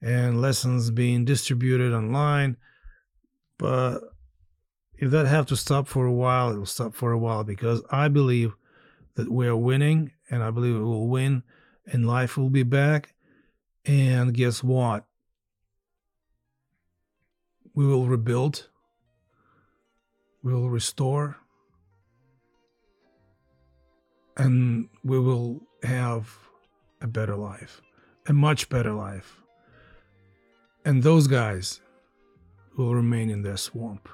and 0.00 0.40
lessons 0.40 0.90
being 0.90 1.26
distributed 1.26 1.92
online. 1.92 2.56
But 3.58 3.98
if 4.96 5.10
that 5.10 5.26
have 5.26 5.44
to 5.46 5.56
stop 5.56 5.86
for 5.86 6.06
a 6.06 6.12
while, 6.12 6.50
it 6.50 6.56
will 6.56 6.64
stop 6.64 6.94
for 6.94 7.12
a 7.12 7.18
while 7.18 7.44
because 7.44 7.82
I 7.90 8.08
believe 8.08 8.54
that 9.16 9.30
we 9.30 9.46
are 9.46 9.56
winning 9.56 10.12
and 10.30 10.42
I 10.42 10.50
believe 10.50 10.74
we 10.74 10.80
will 10.80 11.08
win 11.08 11.42
and 11.84 12.06
life 12.06 12.38
will 12.38 12.48
be 12.48 12.62
back. 12.62 13.14
And 13.84 14.32
guess 14.32 14.64
what? 14.64 15.04
We 17.74 17.86
will 17.86 18.06
rebuild, 18.06 18.68
we 20.42 20.54
will 20.54 20.70
restore, 20.70 21.36
and 24.36 24.88
we 25.02 25.18
will 25.18 25.60
have 25.82 26.32
a 27.00 27.06
better 27.06 27.34
life, 27.34 27.82
a 28.26 28.32
much 28.32 28.68
better 28.68 28.92
life. 28.92 29.40
And 30.84 31.02
those 31.02 31.26
guys 31.26 31.80
will 32.76 32.94
remain 32.94 33.30
in 33.30 33.42
their 33.42 33.56
swamp. 33.56 34.08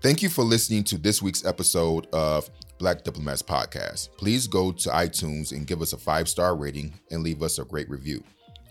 Thank 0.00 0.22
you 0.22 0.28
for 0.28 0.44
listening 0.44 0.84
to 0.84 0.98
this 0.98 1.22
week's 1.22 1.46
episode 1.46 2.06
of 2.12 2.50
Black 2.78 3.04
Diplomats 3.04 3.42
Podcast. 3.42 4.10
Please 4.16 4.46
go 4.46 4.72
to 4.72 4.88
iTunes 4.90 5.52
and 5.52 5.66
give 5.66 5.82
us 5.82 5.92
a 5.92 5.98
five 5.98 6.28
star 6.28 6.56
rating 6.56 6.92
and 7.10 7.22
leave 7.22 7.42
us 7.42 7.58
a 7.58 7.64
great 7.64 7.88
review. 7.88 8.22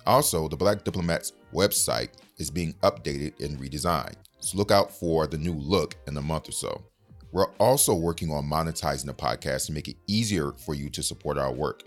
Also, 0.06 0.48
the 0.48 0.58
Black 0.58 0.84
Diplomats 0.84 1.34
website 1.54 2.10
is 2.38 2.50
being 2.50 2.74
updated 2.84 3.40
and 3.44 3.60
redesigned, 3.60 4.16
so 4.40 4.58
look 4.58 4.72
out 4.72 4.92
for 4.92 5.28
the 5.28 5.38
new 5.38 5.54
look 5.54 5.96
in 6.08 6.18
a 6.18 6.22
month 6.22 6.50
or 6.50 6.54
so. 6.54 6.84
We're 7.32 7.52
also 7.60 7.96
working 7.96 8.32
on 8.32 8.46
monetizing 8.46 9.06
the 9.06 9.14
podcast 9.14 9.66
to 9.68 9.72
make 9.72 9.88
it 9.88 9.98
easier 10.08 10.52
for 10.52 10.76
you 10.76 10.90
to 10.92 11.02
support 11.02 11.38
our 11.38 11.52
work. 11.52 11.84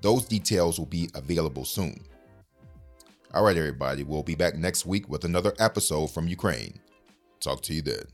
Those 0.00 0.24
details 0.26 0.78
will 0.78 0.86
be 0.86 1.10
available 1.14 1.64
soon. 1.64 2.04
All 3.34 3.42
right, 3.42 3.56
everybody, 3.56 4.04
we'll 4.04 4.22
be 4.22 4.36
back 4.36 4.54
next 4.54 4.86
week 4.86 5.08
with 5.08 5.24
another 5.24 5.54
episode 5.58 6.08
from 6.08 6.28
Ukraine. 6.28 6.78
Talk 7.40 7.62
to 7.62 7.74
you 7.74 7.82
then. 7.82 8.04